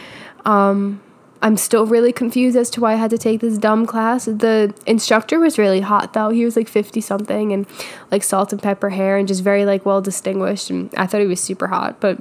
Um, 0.46 1.02
I'm 1.44 1.58
still 1.58 1.86
really 1.86 2.14
confused 2.14 2.56
as 2.56 2.70
to 2.72 2.82
why 2.82 2.94
I 2.94 2.96
had 2.96 3.10
to 3.10 3.18
take 3.18 3.42
this 3.42 3.58
dumb 3.58 3.86
class. 3.86 4.26
The 4.26 4.74
instructor 4.88 5.42
was 5.42 5.60
really 5.60 5.82
hot 5.82 6.14
though. 6.14 6.30
He 6.30 6.46
was 6.46 6.56
like 6.56 6.70
50 6.70 7.02
something 7.02 7.52
and 7.52 7.68
like 8.12 8.24
salt 8.24 8.54
and 8.54 8.62
pepper 8.62 8.90
hair 8.90 9.18
and 9.18 9.28
just 9.28 9.44
very 9.44 9.66
like 9.66 9.86
well 9.86 10.02
distinguished 10.02 10.70
and 10.70 10.90
I 10.96 11.06
thought 11.06 11.20
he 11.20 11.28
was 11.28 11.42
super 11.42 11.68
hot, 11.68 12.00
but 12.00 12.18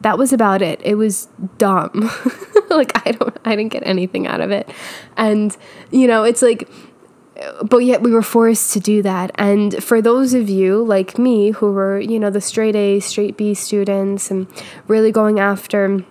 that 0.00 0.18
was 0.18 0.32
about 0.32 0.60
it. 0.60 0.80
It 0.82 0.96
was 0.96 1.28
dumb. 1.56 2.10
like 2.68 3.06
I 3.06 3.12
don't 3.12 3.38
I 3.44 3.54
didn't 3.54 3.72
get 3.72 3.86
anything 3.86 4.26
out 4.26 4.40
of 4.40 4.50
it. 4.50 4.68
And 5.16 5.56
you 5.92 6.08
know, 6.08 6.24
it's 6.24 6.42
like 6.42 6.68
but 7.62 7.78
yet 7.78 8.02
we 8.02 8.10
were 8.10 8.22
forced 8.22 8.72
to 8.72 8.80
do 8.80 9.02
that. 9.02 9.30
And 9.36 9.82
for 9.82 10.02
those 10.02 10.34
of 10.34 10.48
you 10.48 10.82
like 10.82 11.16
me 11.16 11.50
who 11.50 11.70
were, 11.72 12.00
you 12.00 12.18
know, 12.18 12.30
the 12.30 12.40
straight 12.40 12.74
A, 12.74 12.98
straight 12.98 13.36
B 13.36 13.54
students 13.54 14.32
and 14.32 14.48
really 14.88 15.12
going 15.12 15.38
after 15.38 16.04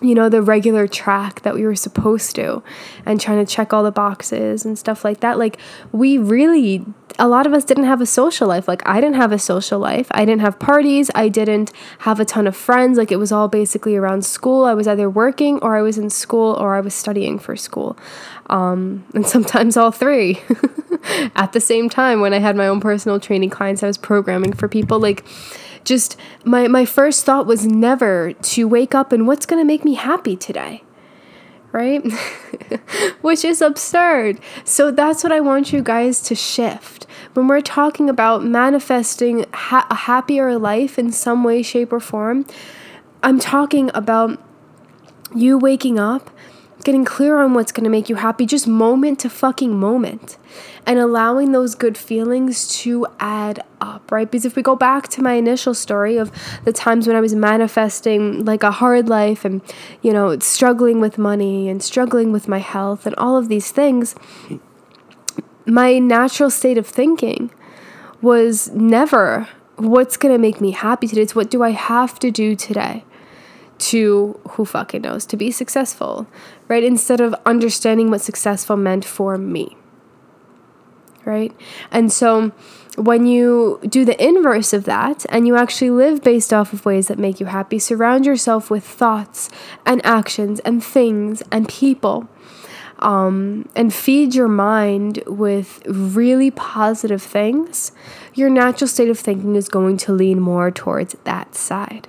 you 0.00 0.14
know, 0.14 0.28
the 0.28 0.42
regular 0.42 0.86
track 0.86 1.42
that 1.42 1.54
we 1.54 1.64
were 1.64 1.76
supposed 1.76 2.34
to 2.36 2.62
and 3.04 3.20
trying 3.20 3.44
to 3.44 3.50
check 3.50 3.72
all 3.72 3.82
the 3.82 3.92
boxes 3.92 4.64
and 4.64 4.78
stuff 4.78 5.04
like 5.04 5.20
that. 5.20 5.38
Like, 5.38 5.58
we 5.92 6.18
really 6.18 6.84
a 7.18 7.28
lot 7.28 7.46
of 7.46 7.54
us 7.54 7.64
didn't 7.64 7.84
have 7.84 8.00
a 8.00 8.06
social 8.06 8.46
life. 8.48 8.68
Like, 8.68 8.86
I 8.86 9.00
didn't 9.00 9.16
have 9.16 9.32
a 9.32 9.38
social 9.38 9.78
life. 9.78 10.06
I 10.10 10.24
didn't 10.24 10.42
have 10.42 10.58
parties. 10.58 11.10
I 11.14 11.28
didn't 11.28 11.72
have 12.00 12.20
a 12.20 12.24
ton 12.24 12.46
of 12.46 12.56
friends. 12.56 12.98
Like, 12.98 13.10
it 13.10 13.16
was 13.16 13.32
all 13.32 13.48
basically 13.48 13.96
around 13.96 14.24
school. 14.24 14.64
I 14.64 14.74
was 14.74 14.86
either 14.86 15.08
working 15.08 15.58
or 15.60 15.76
I 15.76 15.82
was 15.82 15.98
in 15.98 16.10
school 16.10 16.54
or 16.54 16.74
I 16.74 16.80
was 16.80 16.94
studying 16.94 17.38
for 17.38 17.56
school. 17.56 17.96
Um, 18.48 19.06
and 19.14 19.26
sometimes 19.34 19.76
all 19.76 19.92
three 19.92 20.40
at 21.34 21.52
the 21.52 21.60
same 21.60 21.88
time 21.88 22.20
when 22.20 22.34
I 22.34 22.38
had 22.38 22.56
my 22.56 22.68
own 22.68 22.80
personal 22.80 23.18
training 23.18 23.50
clients, 23.50 23.82
I 23.82 23.86
was 23.86 23.98
programming 23.98 24.52
for 24.52 24.68
people. 24.68 25.00
Like, 25.00 25.24
just 25.86 26.18
my, 26.44 26.68
my 26.68 26.84
first 26.84 27.24
thought 27.24 27.46
was 27.46 27.64
never 27.64 28.34
to 28.34 28.68
wake 28.68 28.94
up 28.94 29.12
and 29.12 29.26
what's 29.26 29.46
going 29.46 29.60
to 29.60 29.66
make 29.66 29.84
me 29.84 29.94
happy 29.94 30.36
today 30.36 30.82
right? 31.76 32.00
Which 33.20 33.44
is 33.44 33.60
absurd. 33.60 34.40
So 34.64 34.90
that's 34.90 35.22
what 35.22 35.30
I 35.30 35.40
want 35.40 35.74
you 35.74 35.82
guys 35.82 36.22
to 36.22 36.34
shift. 36.34 37.06
When 37.34 37.48
we're 37.48 37.60
talking 37.60 38.08
about 38.08 38.42
manifesting 38.42 39.44
ha- 39.52 39.86
a 39.90 39.94
happier 39.94 40.58
life 40.58 40.98
in 40.98 41.12
some 41.12 41.44
way, 41.44 41.62
shape, 41.62 41.92
or 41.92 42.00
form, 42.00 42.46
I'm 43.22 43.38
talking 43.38 43.90
about 43.92 44.42
you 45.34 45.58
waking 45.58 45.98
up 45.98 46.30
getting 46.86 47.04
clear 47.04 47.38
on 47.40 47.52
what's 47.52 47.72
going 47.72 47.82
to 47.82 47.90
make 47.90 48.08
you 48.08 48.14
happy, 48.14 48.46
just 48.46 48.64
moment 48.68 49.18
to 49.18 49.28
fucking 49.28 49.76
moment, 49.76 50.38
and 50.86 51.00
allowing 51.00 51.50
those 51.50 51.74
good 51.74 51.98
feelings 51.98 52.68
to 52.68 53.04
add 53.18 53.60
up, 53.80 54.12
right? 54.12 54.30
Because 54.30 54.44
if 54.44 54.54
we 54.54 54.62
go 54.62 54.76
back 54.76 55.08
to 55.08 55.20
my 55.20 55.32
initial 55.32 55.74
story 55.74 56.16
of 56.16 56.30
the 56.64 56.72
times 56.72 57.08
when 57.08 57.16
I 57.16 57.20
was 57.20 57.34
manifesting 57.34 58.44
like 58.44 58.62
a 58.62 58.70
hard 58.70 59.08
life 59.08 59.44
and, 59.44 59.62
you 60.00 60.12
know, 60.12 60.38
struggling 60.38 61.00
with 61.00 61.18
money 61.18 61.68
and 61.68 61.82
struggling 61.82 62.30
with 62.30 62.46
my 62.46 62.58
health 62.58 63.04
and 63.04 63.16
all 63.16 63.36
of 63.36 63.48
these 63.48 63.72
things, 63.72 64.14
my 65.66 65.98
natural 65.98 66.50
state 66.50 66.78
of 66.78 66.86
thinking 66.86 67.50
was 68.22 68.70
never 68.70 69.48
what's 69.74 70.16
going 70.16 70.32
to 70.32 70.38
make 70.38 70.60
me 70.60 70.70
happy 70.70 71.08
today. 71.08 71.22
It's 71.22 71.34
what 71.34 71.50
do 71.50 71.64
I 71.64 71.70
have 71.70 72.20
to 72.20 72.30
do 72.30 72.54
today? 72.54 73.02
To 73.78 74.38
who 74.50 74.64
fucking 74.64 75.02
knows 75.02 75.26
to 75.26 75.36
be 75.36 75.50
successful, 75.50 76.26
right? 76.68 76.84
Instead 76.84 77.20
of 77.20 77.34
understanding 77.44 78.10
what 78.10 78.20
successful 78.20 78.76
meant 78.76 79.04
for 79.04 79.36
me, 79.36 79.76
right? 81.24 81.54
And 81.90 82.12
so 82.12 82.52
when 82.96 83.26
you 83.26 83.78
do 83.86 84.04
the 84.04 84.22
inverse 84.22 84.72
of 84.72 84.84
that 84.84 85.26
and 85.28 85.46
you 85.46 85.56
actually 85.56 85.90
live 85.90 86.22
based 86.22 86.52
off 86.52 86.72
of 86.72 86.86
ways 86.86 87.08
that 87.08 87.18
make 87.18 87.40
you 87.40 87.46
happy, 87.46 87.78
surround 87.78 88.24
yourself 88.24 88.70
with 88.70 88.84
thoughts 88.84 89.50
and 89.84 90.04
actions 90.04 90.60
and 90.60 90.82
things 90.82 91.42
and 91.50 91.68
people. 91.68 92.28
Um, 92.98 93.68
and 93.76 93.92
feed 93.92 94.34
your 94.34 94.48
mind 94.48 95.22
with 95.26 95.82
really 95.86 96.50
positive 96.50 97.22
things, 97.22 97.92
your 98.32 98.48
natural 98.48 98.88
state 98.88 99.10
of 99.10 99.18
thinking 99.18 99.54
is 99.54 99.68
going 99.68 99.98
to 99.98 100.14
lean 100.14 100.40
more 100.40 100.70
towards 100.70 101.14
that 101.24 101.54
side 101.54 102.08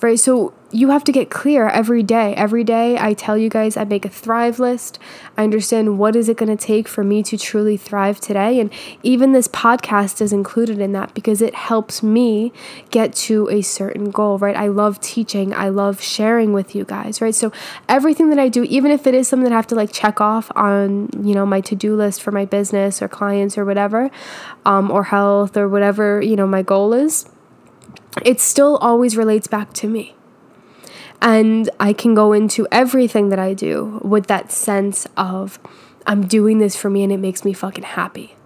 right? 0.00 0.18
So 0.18 0.52
you 0.70 0.90
have 0.90 1.02
to 1.04 1.12
get 1.12 1.30
clear 1.30 1.66
every 1.68 2.02
day. 2.02 2.34
Every 2.34 2.62
day 2.62 2.98
I 2.98 3.14
tell 3.14 3.38
you 3.38 3.48
guys 3.48 3.76
I 3.76 3.84
make 3.84 4.04
a 4.04 4.10
thrive 4.10 4.58
list. 4.58 4.98
I 5.36 5.44
understand 5.44 5.98
what 5.98 6.14
is 6.14 6.28
it 6.28 6.36
going 6.36 6.54
to 6.54 6.62
take 6.62 6.86
for 6.86 7.02
me 7.02 7.22
to 7.22 7.38
truly 7.38 7.78
thrive 7.78 8.20
today 8.20 8.60
and 8.60 8.70
even 9.02 9.32
this 9.32 9.48
podcast 9.48 10.20
is 10.20 10.32
included 10.32 10.78
in 10.78 10.92
that 10.92 11.14
because 11.14 11.40
it 11.40 11.54
helps 11.54 12.02
me 12.02 12.52
get 12.90 13.14
to 13.14 13.48
a 13.48 13.62
certain 13.62 14.10
goal, 14.10 14.38
right? 14.38 14.56
I 14.56 14.66
love 14.68 15.00
teaching. 15.00 15.54
I 15.54 15.70
love 15.70 16.02
sharing 16.02 16.52
with 16.52 16.74
you 16.74 16.84
guys, 16.84 17.22
right? 17.22 17.34
So 17.34 17.50
everything 17.88 18.28
that 18.30 18.38
I 18.38 18.48
do 18.48 18.64
even 18.64 18.90
if 18.90 19.06
it 19.06 19.14
is 19.14 19.26
something 19.26 19.44
that 19.44 19.52
I 19.52 19.56
have 19.56 19.66
to 19.68 19.74
like 19.74 19.92
check 19.92 20.20
off 20.20 20.50
on, 20.54 21.08
you 21.22 21.34
know, 21.34 21.46
my 21.46 21.62
to-do 21.62 21.96
list 21.96 22.22
for 22.22 22.30
my 22.30 22.44
business 22.44 23.00
or 23.00 23.08
clients 23.08 23.56
or 23.56 23.64
whatever, 23.64 24.10
um, 24.66 24.90
or 24.90 25.04
health 25.04 25.56
or 25.56 25.66
whatever, 25.66 26.20
you 26.20 26.36
know, 26.36 26.46
my 26.46 26.62
goal 26.62 26.92
is, 26.92 27.24
it 28.24 28.40
still 28.40 28.76
always 28.78 29.16
relates 29.16 29.46
back 29.46 29.72
to 29.74 29.88
me. 29.88 30.14
And 31.20 31.68
I 31.80 31.92
can 31.92 32.14
go 32.14 32.32
into 32.32 32.66
everything 32.70 33.28
that 33.30 33.38
I 33.38 33.54
do 33.54 34.00
with 34.04 34.26
that 34.28 34.52
sense 34.52 35.06
of 35.16 35.58
I'm 36.06 36.26
doing 36.26 36.58
this 36.58 36.76
for 36.76 36.88
me 36.88 37.02
and 37.02 37.12
it 37.12 37.18
makes 37.18 37.44
me 37.44 37.52
fucking 37.52 37.84
happy. 37.84 38.36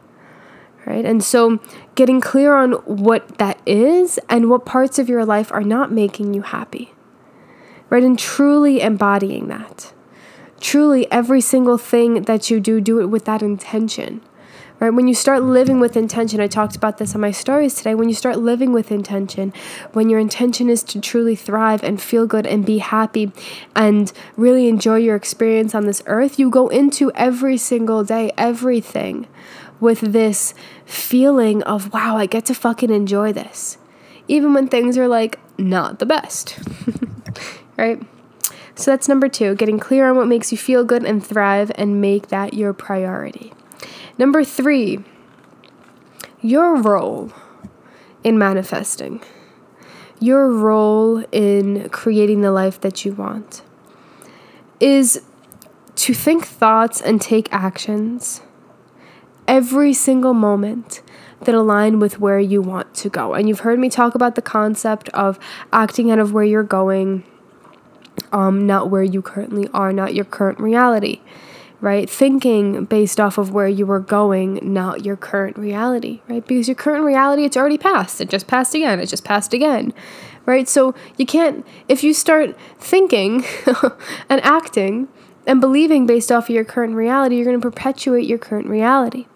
Right? 0.87 1.05
And 1.05 1.23
so 1.23 1.61
getting 1.95 2.21
clear 2.21 2.55
on 2.55 2.73
what 2.73 3.39
that 3.39 3.61
is 3.67 4.19
and 4.29 4.51
what 4.51 4.65
parts 4.65 4.99
of 4.99 5.09
your 5.09 5.25
life 5.25 5.53
are 5.53 5.63
not 5.63 5.93
making 5.93 6.35
you 6.35 6.43
happy. 6.43 6.93
Right? 7.89 8.03
And 8.03 8.19
truly 8.19 8.81
embodying 8.81 9.49
that. 9.49 9.93
Truly 10.61 11.11
every 11.13 11.41
single 11.41 11.79
thing 11.79 12.23
that 12.23 12.51
you 12.51 12.59
do, 12.59 12.81
do 12.81 13.01
it 13.01 13.07
with 13.07 13.27
that 13.27 13.43
intention 13.43 14.23
right? 14.83 14.93
When 14.93 15.07
you 15.07 15.15
start 15.15 15.45
living 15.45 15.79
with 15.79 15.97
intention, 15.97 16.41
I 16.41 16.49
talked 16.49 16.75
about 16.75 16.99
this 16.99 17.15
on 17.15 17.21
my 17.21 17.31
stories 17.31 17.75
today. 17.75 17.95
When 17.95 18.09
you 18.09 18.17
start 18.17 18.39
living 18.39 18.73
with 18.73 18.91
intention, 18.91 19.53
when 19.93 20.11
your 20.11 20.19
intention 20.19 20.69
is 20.69 20.83
to 20.85 21.01
truly 21.01 21.37
thrive 21.37 21.85
and 21.85 22.03
feel 22.03 22.27
good 22.27 22.49
and 22.49 22.67
be 22.67 22.79
happy 22.79 23.31
and 23.77 24.13
really 24.37 24.67
enjoy 24.67 24.97
your 24.97 25.15
experience 25.15 25.73
on 25.73 25.87
this 25.87 26.03
earth, 26.07 26.37
you 26.37 26.51
go 26.51 26.67
into 26.67 27.13
every 27.13 27.57
single 27.57 28.03
day, 28.03 28.33
everything 28.37 29.29
with 29.79 30.01
this 30.01 30.53
feeling 30.85 31.63
of, 31.63 31.93
wow, 31.93 32.17
I 32.17 32.27
get 32.27 32.45
to 32.47 32.55
fucking 32.55 32.91
enjoy 32.91 33.33
this. 33.33 33.79
Even 34.27 34.53
when 34.53 34.67
things 34.67 34.99
are 34.99 35.07
like 35.07 35.39
not 35.59 36.01
the 36.01 36.07
best, 36.07 36.59
right? 37.77 38.03
So 38.75 38.91
that's 38.91 39.07
number 39.07 39.29
two, 39.29 39.55
getting 39.55 39.79
clear 39.79 40.11
on 40.11 40.17
what 40.17 40.27
makes 40.27 40.51
you 40.51 40.59
feel 40.59 40.83
good 40.83 41.05
and 41.05 41.25
thrive 41.25 41.71
and 41.77 42.01
make 42.01 42.29
that 42.29 42.55
your 42.55 42.73
priority. 42.73 43.53
Number 44.19 44.45
three, 44.45 45.01
your 46.41 46.77
role 46.77 47.33
in 48.25 48.39
manifesting, 48.39 49.23
your 50.21 50.51
role 50.51 51.25
in 51.33 51.89
creating 51.91 52.41
the 52.41 52.53
life 52.53 52.81
that 52.81 53.05
you 53.05 53.13
want 53.13 53.63
is 54.81 55.23
to 55.95 56.15
think 56.15 56.47
thoughts 56.47 57.01
and 57.01 57.21
take 57.21 57.53
actions 57.53 58.43
every 59.47 59.93
single 59.93 60.35
moment 60.35 61.03
that 61.41 61.55
align 61.55 61.99
with 61.99 62.21
where 62.21 62.39
you 62.39 62.63
want 62.63 62.95
to 62.95 63.09
go. 63.09 63.35
And 63.35 63.49
you've 63.49 63.61
heard 63.61 63.79
me 63.79 63.89
talk 63.89 64.15
about 64.15 64.35
the 64.35 64.43
concept 64.43 65.09
of 65.11 65.39
acting 65.73 66.11
out 66.11 66.19
of 66.19 66.33
where 66.33 66.45
you're 66.45 66.63
going, 66.63 67.25
um, 68.33 68.67
not 68.67 68.91
where 68.91 69.03
you 69.03 69.23
currently 69.23 69.69
are, 69.75 69.93
not 69.93 70.15
your 70.15 70.25
current 70.25 70.61
reality 70.61 71.21
right? 71.83 72.09
Thinking 72.09 72.85
based 72.85 73.19
off 73.19 73.37
of 73.37 73.53
where 73.53 73.67
you 73.67 73.85
were 73.85 73.99
going, 73.99 74.61
not 74.63 75.05
your 75.05 75.17
current 75.17 75.59
reality, 75.59 76.23
right? 76.29 76.47
Because 76.47 76.69
your 76.69 76.77
current 76.77 77.05
reality, 77.05 77.45
it's 77.45 77.57
already 77.57 77.77
passed. 77.77 78.21
It 78.21 78.31
just 78.31 78.47
passed 78.47 78.73
again. 78.75 79.01
It 79.01 79.07
just 79.07 79.25
passed 79.25 79.53
again, 79.53 79.93
right? 80.47 80.69
So 80.69 80.95
you 81.19 81.27
can't, 81.27 81.67
if 81.89 82.05
you 82.05 82.15
start 82.15 82.57
thinking 82.79 83.45
and 84.29 84.41
acting 84.43 85.09
and 85.45 85.61
believing 85.61 86.07
based 86.07 86.31
off 86.31 86.49
of 86.49 86.55
your 86.55 86.65
current 86.65 86.95
reality, 86.95 87.35
you're 87.35 87.45
going 87.45 87.61
to 87.61 87.71
perpetuate 87.71 88.29
your 88.29 88.39
current 88.39 88.69
reality. 88.69 89.27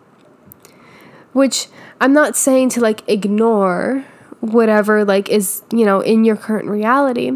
Which 1.33 1.67
I'm 2.01 2.13
not 2.13 2.37
saying 2.37 2.69
to 2.71 2.81
like 2.81 3.03
ignore 3.09 4.05
whatever 4.39 5.05
like 5.05 5.29
is, 5.29 5.65
you 5.73 5.85
know, 5.85 6.01
in 6.01 6.25
your 6.25 6.37
current 6.37 6.69
reality, 6.69 7.33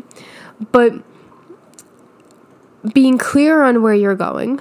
but 0.71 0.93
being 2.95 3.19
clear 3.19 3.65
on 3.65 3.83
where 3.83 3.93
you're 3.93 4.15
going 4.15 4.61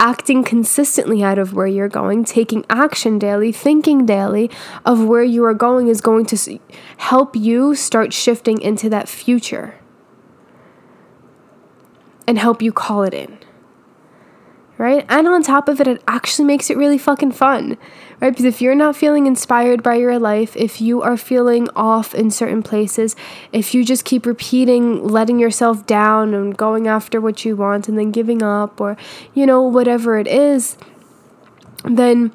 acting 0.00 0.42
consistently 0.42 1.22
out 1.22 1.38
of 1.38 1.52
where 1.52 1.66
you're 1.66 1.88
going, 1.88 2.24
taking 2.24 2.64
action 2.68 3.18
daily, 3.18 3.52
thinking 3.52 4.06
daily 4.06 4.50
of 4.84 5.04
where 5.04 5.22
you 5.22 5.44
are 5.44 5.54
going 5.54 5.86
is 5.86 6.00
going 6.00 6.24
to 6.26 6.58
help 6.96 7.36
you 7.36 7.74
start 7.74 8.12
shifting 8.12 8.60
into 8.60 8.88
that 8.88 9.08
future 9.08 9.78
and 12.26 12.38
help 12.38 12.62
you 12.62 12.72
call 12.72 13.02
it 13.04 13.14
in 13.14 13.38
right? 14.80 15.04
And 15.10 15.28
on 15.28 15.42
top 15.42 15.68
of 15.68 15.78
it, 15.78 15.86
it 15.86 16.02
actually 16.08 16.46
makes 16.46 16.70
it 16.70 16.76
really 16.78 16.96
fucking 16.96 17.32
fun, 17.32 17.76
right? 18.20 18.30
Because 18.30 18.44
if 18.44 18.60
you're 18.60 18.74
not 18.74 18.96
feeling 18.96 19.26
inspired 19.26 19.82
by 19.82 19.96
your 19.96 20.18
life, 20.18 20.56
if 20.56 20.80
you 20.80 21.02
are 21.02 21.16
feeling 21.16 21.68
off 21.74 22.14
in 22.14 22.30
certain 22.30 22.62
places, 22.62 23.16
if 23.52 23.74
you 23.74 23.84
just 23.84 24.04
keep 24.04 24.26
repeating 24.26 25.06
letting 25.06 25.38
yourself 25.38 25.86
down 25.86 26.34
and 26.34 26.56
going 26.56 26.86
after 26.86 27.20
what 27.20 27.44
you 27.44 27.56
want 27.56 27.88
and 27.88 27.98
then 27.98 28.10
giving 28.10 28.42
up 28.42 28.80
or, 28.80 28.96
you 29.34 29.46
know, 29.46 29.62
whatever 29.62 30.18
it 30.18 30.26
is, 30.26 30.76
then 31.84 32.32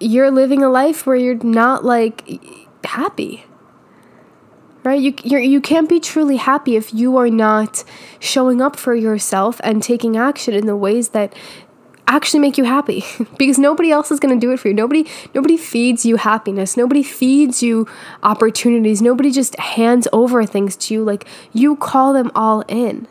you're 0.00 0.30
living 0.30 0.62
a 0.62 0.68
life 0.68 1.06
where 1.06 1.16
you're 1.16 1.42
not 1.42 1.84
like 1.84 2.40
happy 2.84 3.44
right 4.84 5.00
you 5.00 5.14
you're, 5.24 5.40
you 5.40 5.60
can't 5.60 5.88
be 5.88 6.00
truly 6.00 6.36
happy 6.36 6.76
if 6.76 6.94
you 6.94 7.16
are 7.16 7.28
not 7.28 7.84
showing 8.18 8.62
up 8.62 8.76
for 8.76 8.94
yourself 8.94 9.60
and 9.64 9.82
taking 9.82 10.16
action 10.16 10.54
in 10.54 10.66
the 10.66 10.76
ways 10.76 11.10
that 11.10 11.34
actually 12.08 12.40
make 12.40 12.58
you 12.58 12.64
happy 12.64 13.04
because 13.38 13.58
nobody 13.58 13.90
else 13.90 14.10
is 14.10 14.18
going 14.18 14.34
to 14.34 14.46
do 14.46 14.52
it 14.52 14.58
for 14.58 14.68
you 14.68 14.74
nobody 14.74 15.06
nobody 15.34 15.56
feeds 15.56 16.04
you 16.04 16.16
happiness 16.16 16.76
nobody 16.76 17.02
feeds 17.02 17.62
you 17.62 17.86
opportunities 18.22 19.00
nobody 19.00 19.30
just 19.30 19.56
hands 19.58 20.08
over 20.12 20.44
things 20.44 20.74
to 20.76 20.94
you 20.94 21.04
like 21.04 21.26
you 21.52 21.76
call 21.76 22.12
them 22.12 22.30
all 22.34 22.64
in 22.66 23.06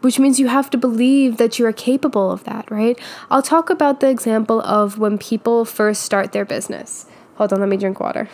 which 0.00 0.18
means 0.18 0.38
you 0.38 0.48
have 0.48 0.70
to 0.70 0.78
believe 0.78 1.36
that 1.36 1.58
you 1.58 1.66
are 1.66 1.72
capable 1.72 2.30
of 2.30 2.44
that, 2.44 2.70
right? 2.70 2.98
I'll 3.30 3.42
talk 3.42 3.70
about 3.70 4.00
the 4.00 4.08
example 4.08 4.60
of 4.60 4.98
when 4.98 5.18
people 5.18 5.64
first 5.64 6.02
start 6.02 6.32
their 6.32 6.44
business. 6.44 7.06
Hold 7.36 7.52
on, 7.52 7.60
let 7.60 7.68
me 7.68 7.76
drink 7.76 7.98
water. 8.00 8.28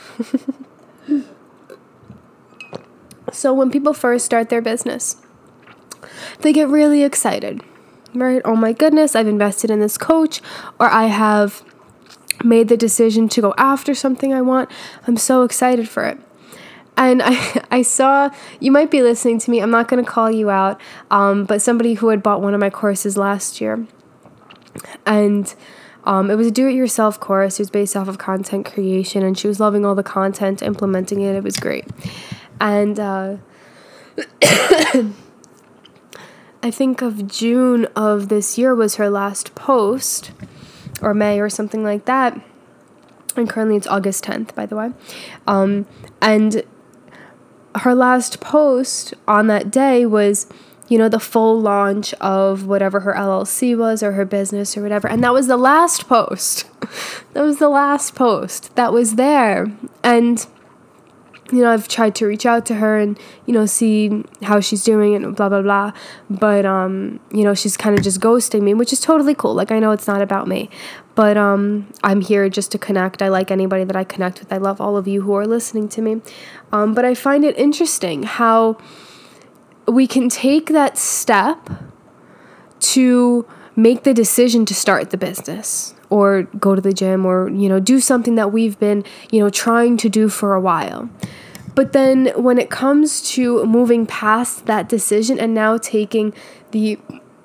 so, 3.33 3.55
when 3.55 3.71
people 3.71 3.95
first 3.95 4.25
start 4.25 4.49
their 4.49 4.63
business, 4.63 5.17
they 6.41 6.53
get 6.53 6.69
really 6.69 7.03
excited, 7.03 7.63
right? 8.15 8.43
Oh 8.45 8.57
my 8.57 8.73
goodness, 8.73 9.17
I've 9.17 9.29
invested 9.29 9.71
in 9.71 9.81
this 9.81 9.99
coach, 9.99 10.41
or 10.79 10.89
I 10.89 11.07
have 11.07 11.63
made 12.45 12.69
the 12.69 12.77
decision 12.77 13.29
to 13.31 13.41
go 13.41 13.55
after 13.57 13.95
something 13.95 14.33
I 14.33 14.43
want. 14.43 14.71
I'm 15.07 15.17
so 15.17 15.43
excited 15.43 15.89
for 15.89 16.05
it. 16.05 16.19
And 16.97 17.23
I, 17.23 17.65
I 17.71 17.83
saw, 17.83 18.31
you 18.61 18.73
might 18.73 18.91
be 18.91 19.03
listening 19.03 19.39
to 19.41 19.51
me, 19.51 19.61
I'm 19.61 19.71
not 19.71 19.89
going 19.89 20.05
to 20.05 20.11
call 20.11 20.31
you 20.31 20.51
out, 20.51 20.81
um, 21.11 21.45
but 21.45 21.63
somebody 21.63 21.95
who 21.95 22.09
had 22.09 22.23
bought 22.23 22.43
one 22.43 22.55
of 22.55 22.61
my 22.61 22.71
courses 22.71 23.17
last 23.17 23.61
year. 23.61 23.87
And 25.07 25.55
um, 26.05 26.31
it 26.31 26.35
was 26.37 26.47
a 26.47 26.51
do 26.51 26.69
it 26.69 26.75
yourself 26.75 27.21
course. 27.21 27.59
It 27.59 27.63
was 27.63 27.71
based 27.71 27.97
off 27.97 28.09
of 28.09 28.19
content 28.19 28.67
creation, 28.67 29.23
and 29.23 29.39
she 29.39 29.47
was 29.49 29.61
loving 29.61 29.85
all 29.85 29.95
the 29.95 30.03
content, 30.03 30.63
implementing 30.63 31.21
it. 31.21 31.35
It 31.35 31.45
was 31.45 31.57
great. 31.57 31.87
And 32.61 32.99
uh, 32.99 33.37
I 36.63 36.71
think 36.71 37.03
of 37.03 37.27
June 37.27 37.87
of 37.97 38.29
this 38.29 38.57
year 38.57 38.75
was 38.75 38.95
her 38.95 39.11
last 39.11 39.55
post, 39.55 40.31
or 41.01 41.13
May 41.13 41.41
or 41.41 41.51
something 41.51 41.83
like 41.83 42.05
that. 42.05 42.41
And 43.37 43.49
currently 43.49 43.77
it's 43.77 43.87
August 43.87 44.25
10th, 44.25 44.55
by 44.55 44.67
the 44.67 44.77
way. 44.77 44.91
Um, 45.47 45.87
and 46.21 46.63
her 47.77 47.95
last 47.95 48.41
post 48.41 49.15
on 49.27 49.49
that 49.49 49.71
day 49.71 50.07
was, 50.07 50.47
you 50.89 50.99
know, 50.99 51.09
the 51.09 51.19
full 51.19 51.61
launch 51.61 52.13
of 52.15 52.67
whatever 52.67 53.01
her 53.01 53.15
LLC 53.15 53.77
was 53.77 54.03
or 54.03 54.13
her 54.13 54.25
business 54.25 54.77
or 54.77 54.83
whatever. 54.83 55.09
And 55.09 55.25
that 55.25 55.33
was 55.33 55.49
the 55.49 55.57
last 55.57 56.07
post. 56.07 56.67
that 57.33 57.43
was 57.43 57.59
the 57.59 57.71
last 57.71 58.15
post 58.15 58.75
that 58.77 58.93
was 58.93 59.17
there. 59.17 59.73
And 60.05 60.47
you 61.53 61.61
know, 61.61 61.71
I've 61.71 61.87
tried 61.87 62.15
to 62.17 62.27
reach 62.27 62.47
out 62.47 62.65
to 62.67 62.77
her 62.77 62.99
and, 62.99 63.19
you 63.45 63.53
know, 63.53 63.67
see 63.67 64.25
how 64.43 64.59
she's 64.61 64.83
doing 64.83 65.15
and 65.15 65.37
blah, 65.37 65.51
blah, 65.51 65.61
blah. 65.61 65.93
But, 66.31 66.65
um, 66.65 67.21
you 67.31 67.45
know, 67.45 67.53
she's 67.53 67.77
kind 67.77 67.97
of 67.97 68.03
just 68.03 68.21
ghosting 68.21 68.63
me, 68.63 68.73
which 68.73 68.93
is 68.93 69.01
totally 69.01 69.35
cool. 69.35 69.53
Like, 69.55 69.71
I 69.71 69.79
know 69.79 69.91
it's 69.91 70.07
not 70.07 70.23
about 70.23 70.49
me, 70.49 70.71
but 71.15 71.37
um, 71.37 71.93
I'm 72.03 72.23
here 72.23 72.49
just 72.49 72.73
to 72.73 72.79
connect. 72.79 73.21
I 73.21 73.29
like 73.29 73.51
anybody 73.51 73.85
that 73.85 73.95
I 73.95 74.03
connect 74.03 74.41
with. 74.41 74.51
I 74.51 74.57
love 74.57 74.81
all 74.81 74.97
of 74.97 75.07
you 75.07 75.23
who 75.23 75.35
are 75.35 75.47
listening 75.47 75.91
to 75.91 76.01
me. 76.01 76.23
Um, 76.73 76.95
but 76.95 77.05
I 77.05 77.15
find 77.15 77.45
it 77.45 77.57
interesting 77.59 78.23
how 78.23 78.79
we 79.87 80.07
can 80.07 80.31
take 80.31 80.67
that 80.71 80.97
step 80.97 81.69
to 82.81 83.47
make 83.77 84.05
the 84.05 84.15
decision 84.15 84.65
to 84.65 84.75
start 84.75 85.11
the 85.11 85.19
business 85.19 85.95
or 86.13 86.43
go 86.59 86.75
to 86.75 86.81
the 86.81 86.93
gym 86.93 87.25
or 87.25 87.49
you 87.49 87.69
know 87.69 87.81
do 87.81 87.99
something 87.99 88.35
that 88.35 88.53
we've 88.53 88.79
been 88.79 89.03
you 89.31 89.41
know 89.41 89.51
trying 89.51 89.97
to 89.97 90.09
do 90.09 90.29
for 90.29 90.55
a 90.55 90.61
while 90.61 91.09
but 91.75 91.93
then 91.93 92.27
when 92.37 92.59
it 92.59 92.69
comes 92.71 93.23
to 93.33 93.65
moving 93.65 94.07
past 94.07 94.67
that 94.67 94.89
decision 94.89 95.39
and 95.39 95.55
now 95.55 95.79
taking 95.79 96.35
the 96.73 96.99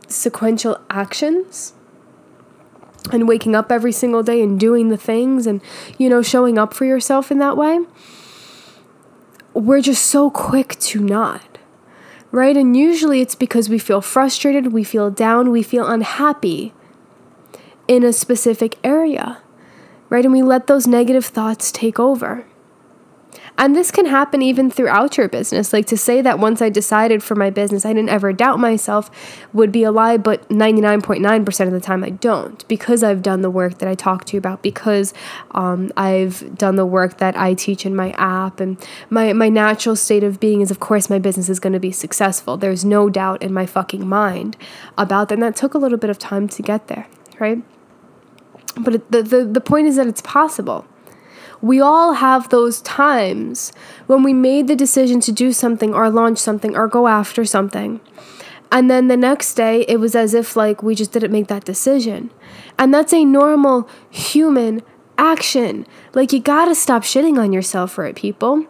sequential 0.07 0.79
actions 0.89 1.73
and 3.11 3.27
waking 3.27 3.55
up 3.55 3.71
every 3.71 3.91
single 3.91 4.23
day 4.23 4.41
and 4.41 4.59
doing 4.59 4.89
the 4.89 4.97
things 4.97 5.47
and, 5.47 5.61
you 5.97 6.09
know, 6.09 6.21
showing 6.21 6.57
up 6.57 6.73
for 6.73 6.83
yourself 6.85 7.31
in 7.31 7.39
that 7.39 7.55
way, 7.55 7.79
we're 9.53 9.81
just 9.81 10.05
so 10.05 10.29
quick 10.29 10.77
to 10.79 10.99
not. 10.99 11.57
Right? 12.29 12.57
And 12.57 12.75
usually 12.75 13.21
it's 13.21 13.35
because 13.35 13.69
we 13.69 13.79
feel 13.79 14.01
frustrated, 14.01 14.73
we 14.73 14.83
feel 14.83 15.09
down, 15.09 15.51
we 15.51 15.63
feel 15.63 15.87
unhappy 15.87 16.73
in 17.87 18.03
a 18.03 18.13
specific 18.13 18.77
area. 18.83 19.41
Right? 20.09 20.23
And 20.23 20.33
we 20.33 20.41
let 20.41 20.67
those 20.67 20.87
negative 20.87 21.25
thoughts 21.25 21.71
take 21.71 21.99
over. 21.99 22.45
And 23.59 23.75
this 23.75 23.89
can 23.89 24.05
happen 24.05 24.43
even 24.43 24.69
throughout 24.69 25.17
your 25.17 25.27
business. 25.27 25.73
Like 25.73 25.87
to 25.87 25.97
say 25.97 26.21
that 26.21 26.37
once 26.37 26.61
I 26.61 26.69
decided 26.69 27.23
for 27.23 27.33
my 27.33 27.49
business, 27.49 27.85
I 27.85 27.93
didn't 27.93 28.09
ever 28.09 28.31
doubt 28.31 28.59
myself 28.59 29.09
would 29.51 29.71
be 29.71 29.83
a 29.83 29.91
lie, 29.91 30.17
but 30.17 30.47
99.9% 30.49 31.65
of 31.65 31.71
the 31.71 31.79
time 31.79 32.03
I 32.03 32.11
don't 32.11 32.67
because 32.67 33.03
I've 33.03 33.23
done 33.23 33.41
the 33.41 33.49
work 33.49 33.79
that 33.79 33.89
I 33.89 33.95
talked 33.95 34.27
to 34.27 34.33
you 34.33 34.37
about, 34.37 34.61
because 34.61 35.13
um, 35.51 35.91
I've 35.97 36.55
done 36.55 36.75
the 36.75 36.85
work 36.85 37.17
that 37.17 37.35
I 37.35 37.55
teach 37.55 37.83
in 37.83 37.95
my 37.95 38.11
app. 38.11 38.59
And 38.59 38.77
my, 39.09 39.33
my 39.33 39.49
natural 39.49 39.95
state 39.95 40.23
of 40.23 40.39
being 40.39 40.61
is, 40.61 40.69
of 40.69 40.79
course, 40.79 41.09
my 41.09 41.17
business 41.17 41.49
is 41.49 41.59
going 41.59 41.73
to 41.73 41.79
be 41.79 41.91
successful. 41.91 42.57
There's 42.57 42.85
no 42.85 43.09
doubt 43.09 43.41
in 43.41 43.53
my 43.53 43.65
fucking 43.65 44.07
mind 44.07 44.55
about 44.99 45.29
that. 45.29 45.35
And 45.35 45.43
that 45.43 45.55
took 45.55 45.73
a 45.73 45.79
little 45.79 45.97
bit 45.97 46.11
of 46.11 46.19
time 46.19 46.47
to 46.49 46.61
get 46.61 46.87
there, 46.87 47.07
right? 47.39 47.63
But 48.79 49.11
the, 49.11 49.23
the, 49.23 49.45
the 49.45 49.61
point 49.61 49.87
is 49.87 49.95
that 49.95 50.07
it's 50.07 50.21
possible 50.21 50.85
we 51.61 51.81
all 51.81 52.13
have 52.13 52.49
those 52.49 52.81
times 52.81 53.71
when 54.05 54.23
we 54.23 54.33
made 54.33 54.67
the 54.67 54.75
decision 54.75 55.19
to 55.21 55.31
do 55.31 55.51
something 55.51 55.93
or 55.93 56.09
launch 56.09 56.37
something 56.37 56.75
or 56.75 56.87
go 56.87 57.07
after 57.07 57.45
something. 57.45 57.99
And 58.71 58.91
then 58.91 59.07
the 59.07 59.17
next 59.17 59.53
day, 59.53 59.85
it 59.87 59.99
was 59.99 60.15
as 60.15 60.33
if 60.33 60.55
like 60.55 60.83
we 60.83 60.93
just 60.93 61.11
didn't 61.11 61.31
make 61.31 61.47
that 61.47 61.65
decision. 61.65 62.31
And 62.77 62.93
that's 62.93 63.13
a 63.13 63.23
normal 63.23 63.89
human 64.09 64.81
action. 65.17 65.87
Like 66.13 66.33
you 66.33 66.39
gotta 66.39 66.75
stop 66.75 67.03
shitting 67.03 67.39
on 67.39 67.53
yourself 67.53 67.93
for 67.93 68.05
it, 68.05 68.15
people. 68.15 68.65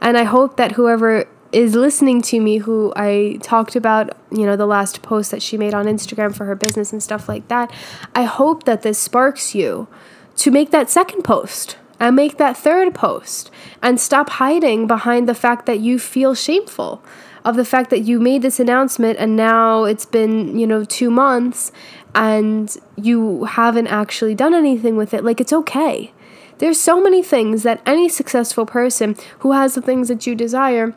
And 0.00 0.16
I 0.16 0.24
hope 0.24 0.56
that 0.56 0.72
whoever 0.72 1.28
is 1.52 1.74
listening 1.74 2.22
to 2.22 2.40
me 2.40 2.58
who 2.58 2.92
I 2.96 3.38
talked 3.42 3.76
about, 3.76 4.16
you 4.30 4.46
know, 4.46 4.56
the 4.56 4.66
last 4.66 5.02
post 5.02 5.30
that 5.30 5.42
she 5.42 5.58
made 5.58 5.74
on 5.74 5.86
Instagram 5.86 6.34
for 6.34 6.46
her 6.46 6.54
business 6.54 6.92
and 6.92 7.02
stuff 7.02 7.28
like 7.28 7.48
that, 7.48 7.70
I 8.14 8.24
hope 8.24 8.64
that 8.64 8.82
this 8.82 8.98
sparks 8.98 9.54
you 9.54 9.88
to 10.36 10.50
make 10.50 10.70
that 10.70 10.88
second 10.88 11.22
post 11.22 11.76
and 12.00 12.16
make 12.16 12.38
that 12.38 12.56
third 12.56 12.94
post 12.94 13.50
and 13.82 14.00
stop 14.00 14.30
hiding 14.30 14.86
behind 14.86 15.28
the 15.28 15.34
fact 15.34 15.66
that 15.66 15.80
you 15.80 15.98
feel 15.98 16.34
shameful 16.34 17.02
of 17.44 17.56
the 17.56 17.64
fact 17.64 17.90
that 17.90 18.00
you 18.00 18.18
made 18.18 18.40
this 18.42 18.58
announcement 18.58 19.18
and 19.18 19.36
now 19.36 19.84
it's 19.84 20.06
been, 20.06 20.58
you 20.58 20.66
know, 20.66 20.84
2 20.84 21.10
months 21.10 21.70
and 22.14 22.76
you 22.96 23.44
haven't 23.44 23.88
actually 23.88 24.34
done 24.34 24.54
anything 24.54 24.96
with 24.96 25.12
it. 25.12 25.22
Like 25.24 25.40
it's 25.40 25.52
okay. 25.52 26.12
There's 26.58 26.80
so 26.80 27.02
many 27.02 27.22
things 27.22 27.62
that 27.64 27.82
any 27.84 28.08
successful 28.08 28.64
person 28.64 29.16
who 29.40 29.52
has 29.52 29.74
the 29.74 29.82
things 29.82 30.08
that 30.08 30.26
you 30.26 30.34
desire 30.34 30.94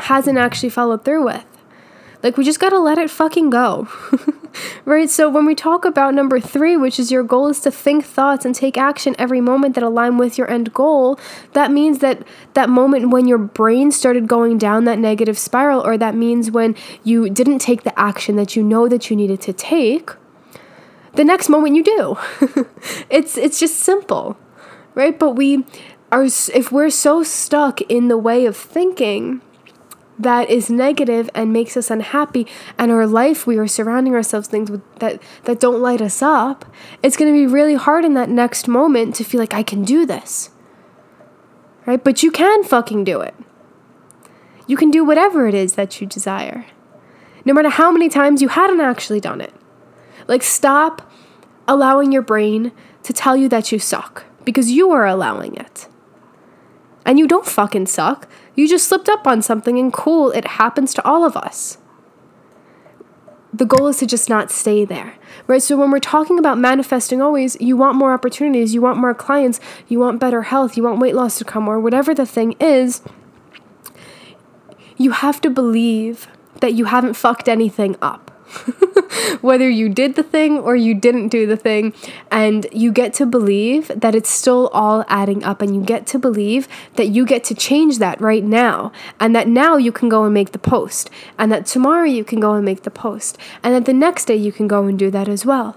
hasn't 0.00 0.38
actually 0.38 0.70
followed 0.70 1.04
through 1.04 1.24
with. 1.24 1.44
Like 2.22 2.36
we 2.36 2.44
just 2.44 2.60
got 2.60 2.70
to 2.70 2.78
let 2.78 2.98
it 2.98 3.10
fucking 3.10 3.50
go. 3.50 3.88
right? 4.84 5.08
So 5.08 5.28
when 5.28 5.44
we 5.44 5.54
talk 5.54 5.84
about 5.84 6.14
number 6.14 6.40
three, 6.40 6.76
which 6.76 6.98
is 6.98 7.12
your 7.12 7.22
goal 7.22 7.48
is 7.48 7.60
to 7.60 7.70
think 7.70 8.04
thoughts 8.04 8.44
and 8.44 8.54
take 8.54 8.76
action 8.76 9.14
every 9.18 9.40
moment 9.40 9.74
that 9.74 9.84
align 9.84 10.18
with 10.18 10.38
your 10.38 10.50
end 10.50 10.72
goal, 10.72 11.18
that 11.52 11.70
means 11.70 11.98
that 11.98 12.22
that 12.54 12.68
moment 12.68 13.10
when 13.10 13.28
your 13.28 13.38
brain 13.38 13.92
started 13.92 14.26
going 14.26 14.58
down 14.58 14.84
that 14.84 14.98
negative 14.98 15.38
spiral, 15.38 15.84
or 15.86 15.98
that 15.98 16.14
means 16.14 16.50
when 16.50 16.74
you 17.04 17.28
didn't 17.30 17.58
take 17.58 17.82
the 17.82 17.98
action 17.98 18.36
that 18.36 18.56
you 18.56 18.62
know 18.62 18.88
that 18.88 19.10
you 19.10 19.16
needed 19.16 19.40
to 19.42 19.52
take, 19.52 20.10
the 21.14 21.24
next 21.24 21.48
moment 21.48 21.76
you 21.76 21.84
do. 21.84 22.66
it's 23.10 23.36
it's 23.36 23.60
just 23.60 23.76
simple, 23.76 24.36
right? 24.94 25.18
But 25.18 25.30
we 25.30 25.64
are 26.10 26.24
if 26.24 26.72
we're 26.72 26.90
so 26.90 27.22
stuck 27.22 27.80
in 27.82 28.08
the 28.08 28.18
way 28.18 28.46
of 28.46 28.56
thinking 28.56 29.42
that 30.18 30.48
is 30.48 30.70
negative 30.70 31.28
and 31.34 31.52
makes 31.52 31.76
us 31.76 31.90
unhappy 31.90 32.46
and 32.78 32.90
our 32.90 33.06
life 33.06 33.46
we 33.46 33.58
are 33.58 33.66
surrounding 33.66 34.14
ourselves 34.14 34.48
things 34.48 34.70
with, 34.70 34.82
that 34.98 35.20
that 35.44 35.60
don't 35.60 35.82
light 35.82 36.00
us 36.00 36.22
up 36.22 36.64
it's 37.02 37.16
going 37.16 37.32
to 37.32 37.38
be 37.38 37.46
really 37.46 37.74
hard 37.74 38.04
in 38.04 38.14
that 38.14 38.28
next 38.28 38.66
moment 38.68 39.14
to 39.16 39.24
feel 39.24 39.40
like 39.40 39.54
I 39.54 39.62
can 39.62 39.84
do 39.84 40.06
this. 40.06 40.50
Right? 41.84 42.02
But 42.02 42.22
you 42.22 42.30
can 42.30 42.64
fucking 42.64 43.04
do 43.04 43.20
it. 43.20 43.34
You 44.66 44.76
can 44.76 44.90
do 44.90 45.04
whatever 45.04 45.46
it 45.46 45.54
is 45.54 45.74
that 45.74 46.00
you 46.00 46.06
desire. 46.06 46.66
No 47.44 47.54
matter 47.54 47.68
how 47.68 47.92
many 47.92 48.08
times 48.08 48.42
you 48.42 48.48
hadn't 48.48 48.80
actually 48.80 49.20
done 49.20 49.40
it. 49.40 49.54
Like 50.26 50.42
stop 50.42 51.08
allowing 51.68 52.10
your 52.10 52.22
brain 52.22 52.72
to 53.04 53.12
tell 53.12 53.36
you 53.36 53.48
that 53.50 53.70
you 53.70 53.78
suck 53.78 54.24
because 54.44 54.70
you 54.70 54.90
are 54.90 55.06
allowing 55.06 55.54
it 55.54 55.88
and 57.06 57.18
you 57.18 57.26
don't 57.26 57.46
fucking 57.46 57.86
suck 57.86 58.28
you 58.56 58.66
just 58.66 58.88
slipped 58.88 59.08
up 59.08 59.26
on 59.26 59.42
something 59.42 59.78
and 59.78 59.92
cool, 59.92 60.30
it 60.30 60.46
happens 60.46 60.94
to 60.94 61.06
all 61.06 61.24
of 61.24 61.36
us. 61.36 61.76
The 63.52 63.66
goal 63.66 63.86
is 63.86 63.98
to 63.98 64.06
just 64.06 64.28
not 64.28 64.50
stay 64.50 64.84
there, 64.84 65.14
right? 65.46 65.62
So 65.62 65.76
when 65.76 65.90
we're 65.90 66.00
talking 66.00 66.38
about 66.38 66.58
manifesting 66.58 67.22
always, 67.22 67.58
you 67.60 67.76
want 67.76 67.96
more 67.96 68.12
opportunities, 68.12 68.74
you 68.74 68.80
want 68.80 68.98
more 68.98 69.14
clients, 69.14 69.60
you 69.88 69.98
want 69.98 70.20
better 70.20 70.42
health, 70.42 70.76
you 70.76 70.82
want 70.82 70.98
weight 70.98 71.14
loss 71.14 71.38
to 71.38 71.44
come, 71.44 71.68
or 71.68 71.78
whatever 71.78 72.14
the 72.14 72.26
thing 72.26 72.52
is, 72.58 73.02
you 74.96 75.12
have 75.12 75.40
to 75.42 75.50
believe 75.50 76.28
that 76.60 76.74
you 76.74 76.86
haven't 76.86 77.14
fucked 77.14 77.48
anything 77.48 77.96
up. 78.00 78.30
whether 79.40 79.68
you 79.68 79.88
did 79.88 80.14
the 80.14 80.22
thing 80.22 80.58
or 80.58 80.76
you 80.76 80.94
didn't 80.94 81.28
do 81.28 81.46
the 81.46 81.56
thing. 81.56 81.92
And 82.30 82.66
you 82.72 82.92
get 82.92 83.14
to 83.14 83.26
believe 83.26 83.88
that 83.94 84.14
it's 84.14 84.30
still 84.30 84.68
all 84.68 85.04
adding 85.08 85.44
up, 85.44 85.62
and 85.62 85.74
you 85.74 85.82
get 85.82 86.06
to 86.08 86.18
believe 86.18 86.68
that 86.94 87.08
you 87.08 87.24
get 87.26 87.44
to 87.44 87.54
change 87.54 87.98
that 87.98 88.20
right 88.20 88.44
now, 88.44 88.92
and 89.20 89.34
that 89.34 89.48
now 89.48 89.76
you 89.76 89.92
can 89.92 90.08
go 90.08 90.24
and 90.24 90.34
make 90.34 90.52
the 90.52 90.58
post, 90.58 91.10
and 91.38 91.50
that 91.52 91.66
tomorrow 91.66 92.04
you 92.04 92.24
can 92.24 92.40
go 92.40 92.54
and 92.54 92.64
make 92.64 92.82
the 92.82 92.90
post, 92.90 93.38
and 93.62 93.74
that 93.74 93.84
the 93.84 93.92
next 93.92 94.26
day 94.26 94.36
you 94.36 94.52
can 94.52 94.66
go 94.66 94.84
and 94.84 94.98
do 94.98 95.10
that 95.10 95.28
as 95.28 95.44
well. 95.44 95.76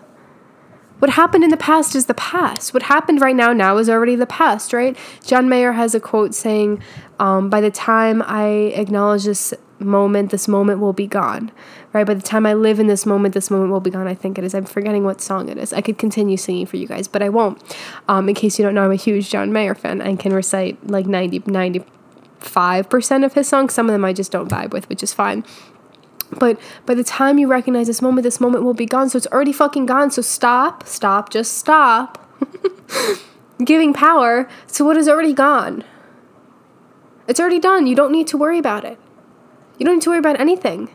What 1.00 1.12
happened 1.12 1.46
in 1.46 1.50
the 1.50 1.58
past 1.58 1.96
is 1.96 2.08
the 2.08 2.14
past. 2.14 2.74
What 2.74 2.84
happened 2.84 3.22
right 3.22 3.36
now 3.36 3.54
now 3.54 3.78
is 3.78 3.90
already 3.90 4.16
the 4.16 4.26
past, 4.26 4.74
right? 4.74 4.98
John 5.26 5.48
Mayer 5.48 5.72
has 5.72 5.96
a 5.96 6.00
quote 6.00 6.36
saying, 6.36 6.84
um, 7.20 7.50
"By 7.50 7.62
the 7.62 7.72
time 7.72 8.22
I 8.26 8.74
acknowledge 8.76 9.24
this 9.24 9.54
moment, 9.80 10.32
this 10.32 10.48
moment 10.48 10.80
will 10.80 10.94
be 10.94 11.08
gone." 11.08 11.52
Right? 11.92 12.06
By 12.06 12.14
the 12.14 12.22
time 12.22 12.46
I 12.46 12.54
live 12.54 12.80
in 12.80 12.88
this 12.88 13.06
moment, 13.06 13.34
this 13.34 13.50
moment 13.50 13.72
will 13.72 13.80
be 13.80 13.90
gone. 13.90 14.08
I 14.08 14.14
think 14.14 14.38
it 14.38 14.44
is. 14.44 14.54
I'm 14.54 14.66
forgetting 14.66 15.04
what 15.04 15.22
song 15.22 15.50
it 15.50 15.58
is. 15.58 15.74
I 15.74 15.82
could 15.82 15.98
continue 15.98 16.38
singing 16.38 16.66
for 16.66 16.78
you 16.78 16.88
guys, 16.88 17.08
but 17.08 17.24
I 17.24 17.30
won't. 17.30 17.62
Um, 18.08 18.30
in 18.30 18.36
case 18.36 18.60
you 18.60 18.66
don't 18.66 18.76
know, 18.76 18.86
I'm 18.86 18.92
a 18.92 18.96
huge 18.96 19.30
John 19.30 19.52
Mayer 19.52 19.74
fan 19.74 20.02
and 20.02 20.20
can 20.20 20.34
recite 20.34 20.88
like 20.88 21.08
90, 21.08 21.40
95% 21.42 23.26
of 23.26 23.34
his 23.34 23.48
songs. 23.48 23.74
Some 23.74 23.88
of 23.88 23.94
them 23.94 24.06
I 24.06 24.14
just 24.14 24.32
don't 24.32 24.50
vibe 24.50 24.72
with, 24.72 24.88
which 24.88 25.02
is 25.02 25.14
fine. 25.14 25.44
But 26.32 26.60
by 26.86 26.94
the 26.94 27.04
time 27.04 27.40
you 27.40 27.48
recognize 27.48 27.88
this 27.88 28.02
moment, 28.02 28.24
this 28.24 28.40
moment 28.40 28.64
will 28.64 28.74
be 28.74 28.86
gone. 28.86 29.10
So 29.10 29.18
it's 29.18 29.28
already 29.28 29.54
fucking 29.54 29.88
gone. 29.88 30.12
So 30.12 30.22
stop, 30.22 30.86
stop, 30.86 31.32
just 31.32 31.58
stop 31.58 32.28
giving 33.64 33.94
power 33.94 34.48
to 34.74 34.86
what 34.86 34.98
is 34.98 35.08
already 35.08 35.34
gone. 35.34 35.84
It's 37.28 37.40
already 37.40 37.60
done. 37.60 37.88
You 37.88 37.96
don't 37.96 38.12
need 38.12 38.28
to 38.28 38.38
worry 38.38 38.60
about 38.60 38.86
it. 38.86 39.00
You 39.80 39.86
don't 39.86 39.96
need 39.96 40.02
to 40.04 40.10
worry 40.10 40.20
about 40.20 40.40
anything. 40.40 40.90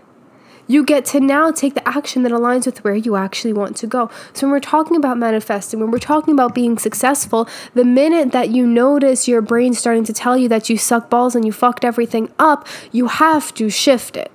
You 0.66 0.84
get 0.84 1.04
to 1.06 1.20
now 1.20 1.50
take 1.50 1.74
the 1.74 1.86
action 1.86 2.22
that 2.22 2.32
aligns 2.32 2.64
with 2.64 2.82
where 2.84 2.94
you 2.94 3.16
actually 3.16 3.52
want 3.52 3.76
to 3.78 3.86
go. 3.86 4.10
So, 4.32 4.46
when 4.46 4.52
we're 4.52 4.60
talking 4.60 4.96
about 4.96 5.18
manifesting, 5.18 5.78
when 5.80 5.90
we're 5.90 5.98
talking 5.98 6.32
about 6.32 6.54
being 6.54 6.78
successful, 6.78 7.48
the 7.74 7.84
minute 7.84 8.32
that 8.32 8.50
you 8.50 8.66
notice 8.66 9.28
your 9.28 9.42
brain 9.42 9.74
starting 9.74 10.04
to 10.04 10.12
tell 10.12 10.38
you 10.38 10.48
that 10.48 10.70
you 10.70 10.78
suck 10.78 11.10
balls 11.10 11.34
and 11.34 11.44
you 11.44 11.52
fucked 11.52 11.84
everything 11.84 12.30
up, 12.38 12.66
you 12.92 13.08
have 13.08 13.52
to 13.54 13.68
shift 13.68 14.16
it. 14.16 14.30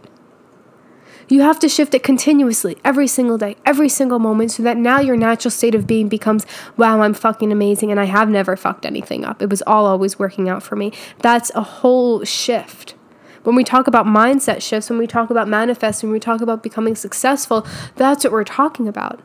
You 1.29 1.41
have 1.41 1.59
to 1.59 1.69
shift 1.69 1.93
it 1.93 2.01
continuously, 2.01 2.77
every 2.83 3.05
single 3.07 3.37
day, 3.37 3.55
every 3.63 3.89
single 3.89 4.17
moment, 4.17 4.51
so 4.51 4.63
that 4.63 4.77
now 4.77 4.99
your 4.99 5.15
natural 5.15 5.51
state 5.51 5.75
of 5.75 5.85
being 5.85 6.09
becomes, 6.09 6.45
wow, 6.75 7.01
I'm 7.01 7.13
fucking 7.13 7.51
amazing 7.51 7.91
and 7.91 7.99
I 7.99 8.05
have 8.05 8.29
never 8.29 8.55
fucked 8.55 8.85
anything 8.85 9.23
up. 9.23 9.41
It 9.41 9.49
was 9.49 9.61
all 9.67 9.85
always 9.85 10.17
working 10.17 10.49
out 10.49 10.63
for 10.63 10.75
me. 10.75 10.91
That's 11.19 11.51
a 11.53 11.61
whole 11.61 12.23
shift. 12.23 12.95
When 13.43 13.55
we 13.55 13.63
talk 13.63 13.87
about 13.87 14.05
mindset 14.05 14.61
shifts, 14.61 14.89
when 14.89 14.99
we 14.99 15.07
talk 15.07 15.29
about 15.29 15.47
manifesting, 15.47 16.09
when 16.09 16.13
we 16.13 16.19
talk 16.19 16.41
about 16.41 16.61
becoming 16.61 16.95
successful, 16.95 17.65
that's 17.95 18.23
what 18.23 18.33
we're 18.33 18.43
talking 18.43 18.87
about. 18.87 19.21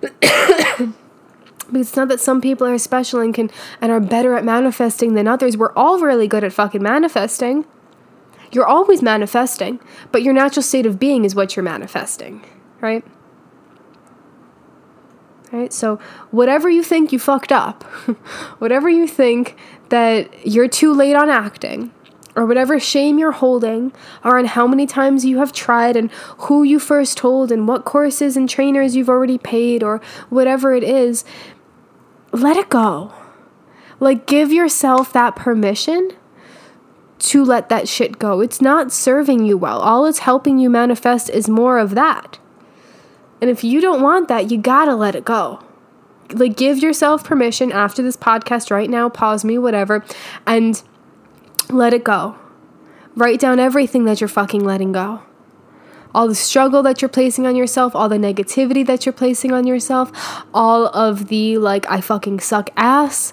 because 1.72 1.88
it's 1.88 1.96
not 1.96 2.08
that 2.08 2.20
some 2.20 2.40
people 2.40 2.66
are 2.66 2.78
special 2.78 3.20
and 3.20 3.34
can 3.34 3.50
and 3.80 3.90
are 3.90 4.00
better 4.00 4.36
at 4.36 4.44
manifesting 4.44 5.14
than 5.14 5.26
others. 5.26 5.56
We're 5.56 5.72
all 5.74 5.98
really 5.98 6.28
good 6.28 6.44
at 6.44 6.52
fucking 6.52 6.82
manifesting. 6.82 7.64
You're 8.52 8.66
always 8.66 9.02
manifesting, 9.02 9.80
but 10.12 10.22
your 10.22 10.32
natural 10.32 10.62
state 10.62 10.86
of 10.86 10.98
being 10.98 11.24
is 11.24 11.34
what 11.34 11.56
you're 11.56 11.64
manifesting, 11.64 12.44
right? 12.80 13.04
Right? 15.52 15.72
So, 15.72 15.96
whatever 16.30 16.68
you 16.68 16.82
think 16.82 17.12
you 17.12 17.18
fucked 17.18 17.52
up, 17.52 17.82
whatever 18.58 18.88
you 18.88 19.06
think 19.06 19.56
that 19.88 20.46
you're 20.46 20.68
too 20.68 20.92
late 20.92 21.14
on 21.14 21.30
acting, 21.30 21.92
or 22.36 22.46
whatever 22.46 22.78
shame 22.78 23.18
you're 23.18 23.32
holding, 23.32 23.92
or 24.22 24.38
on 24.38 24.44
how 24.44 24.66
many 24.66 24.86
times 24.86 25.24
you 25.24 25.38
have 25.38 25.52
tried, 25.52 25.96
and 25.96 26.10
who 26.38 26.62
you 26.62 26.78
first 26.78 27.16
told, 27.16 27.50
and 27.50 27.66
what 27.66 27.84
courses 27.84 28.36
and 28.36 28.48
trainers 28.48 28.94
you've 28.94 29.08
already 29.08 29.38
paid, 29.38 29.82
or 29.82 30.00
whatever 30.28 30.74
it 30.74 30.84
is, 30.84 31.24
let 32.32 32.56
it 32.56 32.68
go. 32.68 33.12
Like, 33.98 34.26
give 34.26 34.52
yourself 34.52 35.12
that 35.14 35.34
permission 35.34 36.10
to 37.18 37.42
let 37.42 37.70
that 37.70 37.88
shit 37.88 38.18
go. 38.18 38.40
It's 38.40 38.60
not 38.60 38.92
serving 38.92 39.46
you 39.46 39.56
well. 39.56 39.80
All 39.80 40.04
it's 40.04 40.18
helping 40.18 40.58
you 40.58 40.68
manifest 40.68 41.30
is 41.30 41.48
more 41.48 41.78
of 41.78 41.94
that. 41.94 42.38
And 43.40 43.48
if 43.48 43.64
you 43.64 43.80
don't 43.80 44.02
want 44.02 44.28
that, 44.28 44.50
you 44.50 44.58
gotta 44.58 44.94
let 44.94 45.14
it 45.14 45.24
go. 45.24 45.60
Like, 46.32 46.56
give 46.56 46.78
yourself 46.78 47.24
permission 47.24 47.72
after 47.72 48.02
this 48.02 48.16
podcast 48.16 48.70
right 48.70 48.90
now, 48.90 49.08
pause 49.08 49.44
me, 49.44 49.56
whatever, 49.56 50.04
and 50.46 50.82
let 51.70 51.92
it 51.92 52.04
go. 52.04 52.36
Write 53.14 53.40
down 53.40 53.58
everything 53.58 54.04
that 54.04 54.20
you're 54.20 54.28
fucking 54.28 54.64
letting 54.64 54.92
go. 54.92 55.22
All 56.14 56.28
the 56.28 56.34
struggle 56.34 56.82
that 56.82 57.02
you're 57.02 57.08
placing 57.08 57.46
on 57.46 57.56
yourself, 57.56 57.94
all 57.94 58.08
the 58.08 58.16
negativity 58.16 58.86
that 58.86 59.04
you're 59.04 59.12
placing 59.12 59.52
on 59.52 59.66
yourself, 59.66 60.10
all 60.54 60.86
of 60.88 61.28
the 61.28 61.58
like, 61.58 61.88
I 61.90 62.00
fucking 62.00 62.40
suck 62.40 62.70
ass, 62.76 63.32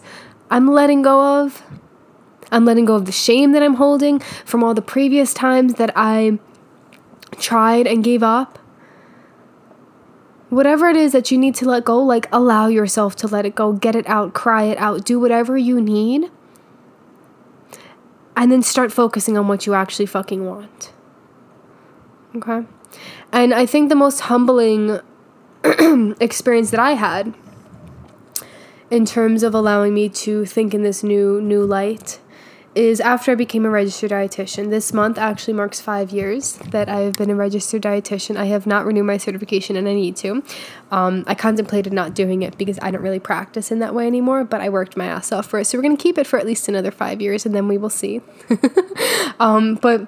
I'm 0.50 0.68
letting 0.68 1.02
go 1.02 1.42
of 1.42 1.64
I'm 2.54 2.66
letting 2.66 2.86
go 2.86 2.94
of 2.94 3.06
the 3.06 3.12
shame 3.12 3.52
that 3.54 3.64
I'm 3.64 3.74
holding 3.76 4.20
from 4.46 4.64
all 4.64 4.76
the 4.76 4.82
previous 4.84 5.34
times 5.34 5.74
that 5.76 5.92
I 5.96 6.38
tried 7.40 7.88
and 7.88 8.04
gave 8.04 8.22
up. 8.22 8.60
Whatever 10.50 10.88
it 10.88 10.96
is 10.96 11.14
that 11.14 11.32
you 11.32 11.40
need 11.40 11.56
to 11.56 11.66
let 11.66 11.84
go, 11.84 11.98
like 11.98 12.28
allow 12.32 12.68
yourself 12.68 13.16
to 13.18 13.28
let 13.28 13.48
it 13.48 13.56
go, 13.56 13.74
get 13.74 13.96
it 13.96 14.08
out, 14.08 14.36
cry 14.36 14.66
it 14.66 14.78
out, 14.78 15.04
do 15.04 15.20
whatever 15.20 15.58
you 15.58 15.82
need. 15.82 16.30
And 18.36 18.52
then 18.52 18.64
start 18.64 18.92
focusing 18.92 19.38
on 19.38 19.48
what 19.48 19.66
you 19.66 19.74
actually 19.74 20.08
fucking 20.08 20.46
want. 20.46 20.92
Okay? 22.36 22.66
And 23.32 23.54
I 23.54 23.66
think 23.66 23.90
the 23.90 23.96
most 23.96 24.22
humbling 24.22 25.00
experience 26.20 26.72
that 26.72 26.80
I 26.80 26.92
had 26.92 27.34
in 28.90 29.06
terms 29.06 29.44
of 29.44 29.56
allowing 29.56 29.94
me 29.94 30.10
to 30.10 30.46
think 30.46 30.74
in 30.74 30.84
this 30.84 31.04
new 31.04 31.42
new 31.42 31.64
light 31.64 32.20
is 32.76 33.00
after 33.00 33.32
I 33.32 33.36
became 33.36 33.66
a 33.66 33.70
registered 33.70 34.12
dietitian. 34.12 34.70
This 34.70 34.94
month 34.94 35.18
actually 35.18 35.54
marks 35.54 35.80
five 35.80 36.12
years 36.12 36.54
that 36.72 36.90
I 36.90 37.02
have 37.02 37.14
been 37.14 37.30
a 37.30 37.36
registered 37.36 37.84
dietitian. 37.84 38.36
I 38.36 38.46
have 38.46 38.66
not 38.66 38.86
renewed 38.86 39.04
my 39.04 39.18
certification 39.18 39.76
and 39.76 39.88
I 39.88 39.94
need 39.94 40.16
to. 40.18 40.44
Um, 40.90 41.24
I 41.28 41.36
contemplated 41.36 41.94
not 41.94 42.16
doing 42.16 42.42
it 42.42 42.58
because 42.58 42.80
I 42.82 42.90
don't 42.90 43.02
really 43.02 43.20
practice 43.20 43.72
in 43.72 43.80
that 43.80 43.94
way 43.94 44.08
anymore, 44.08 44.44
but 44.44 44.62
I 44.62 44.70
worked 44.70 44.98
my 44.98 45.06
ass 45.06 45.32
off 45.32 45.48
for 45.48 45.60
it. 45.60 45.66
So 45.66 45.78
we're 45.78 45.84
going 45.84 45.98
to 45.98 46.02
keep 46.02 46.18
it 46.18 46.26
for 46.26 46.40
at 46.40 46.46
least 46.46 46.68
another 46.68 46.92
five 46.92 47.22
years 47.22 47.46
and 47.46 47.54
then 47.54 47.68
we 47.68 47.78
will 47.78 47.92
see. 47.92 48.22
um, 49.40 49.76
but 49.76 50.08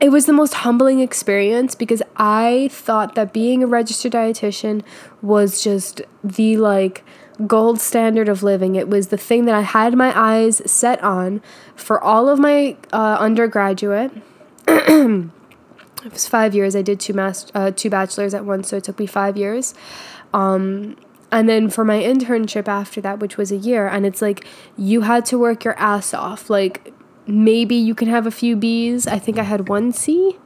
it 0.00 0.10
was 0.10 0.26
the 0.26 0.32
most 0.32 0.54
humbling 0.54 1.00
experience 1.00 1.74
because 1.74 2.02
I 2.16 2.68
thought 2.72 3.14
that 3.14 3.32
being 3.32 3.62
a 3.62 3.66
registered 3.66 4.12
dietitian 4.12 4.82
was 5.22 5.62
just 5.62 6.02
the 6.24 6.56
like 6.56 7.04
gold 7.46 7.80
standard 7.80 8.28
of 8.28 8.42
living. 8.42 8.76
It 8.76 8.88
was 8.88 9.08
the 9.08 9.16
thing 9.16 9.44
that 9.46 9.54
I 9.54 9.62
had 9.62 9.96
my 9.96 10.12
eyes 10.18 10.62
set 10.70 11.02
on 11.02 11.42
for 11.74 12.00
all 12.02 12.28
of 12.28 12.38
my 12.38 12.76
uh, 12.92 13.16
undergraduate. 13.18 14.12
it 14.68 15.30
was 16.04 16.28
five 16.28 16.54
years. 16.54 16.76
I 16.76 16.82
did 16.82 17.00
two 17.00 17.12
master, 17.12 17.50
uh, 17.54 17.70
two 17.70 17.90
bachelors 17.90 18.34
at 18.34 18.44
once, 18.44 18.68
so 18.68 18.76
it 18.76 18.84
took 18.84 18.98
me 18.98 19.06
five 19.06 19.36
years. 19.36 19.74
Um, 20.32 20.96
and 21.32 21.48
then 21.48 21.70
for 21.70 21.84
my 21.84 22.00
internship 22.00 22.68
after 22.68 23.00
that, 23.00 23.20
which 23.20 23.36
was 23.36 23.52
a 23.52 23.56
year, 23.56 23.86
and 23.86 24.04
it's 24.04 24.20
like 24.20 24.46
you 24.76 25.02
had 25.02 25.24
to 25.26 25.38
work 25.38 25.64
your 25.64 25.78
ass 25.78 26.12
off. 26.12 26.50
Like 26.50 26.92
maybe 27.26 27.76
you 27.76 27.94
can 27.94 28.08
have 28.08 28.26
a 28.26 28.30
few 28.30 28.56
B's. 28.56 29.06
I 29.06 29.18
think 29.18 29.38
I 29.38 29.44
had 29.44 29.68
one 29.68 29.92
C 29.92 30.38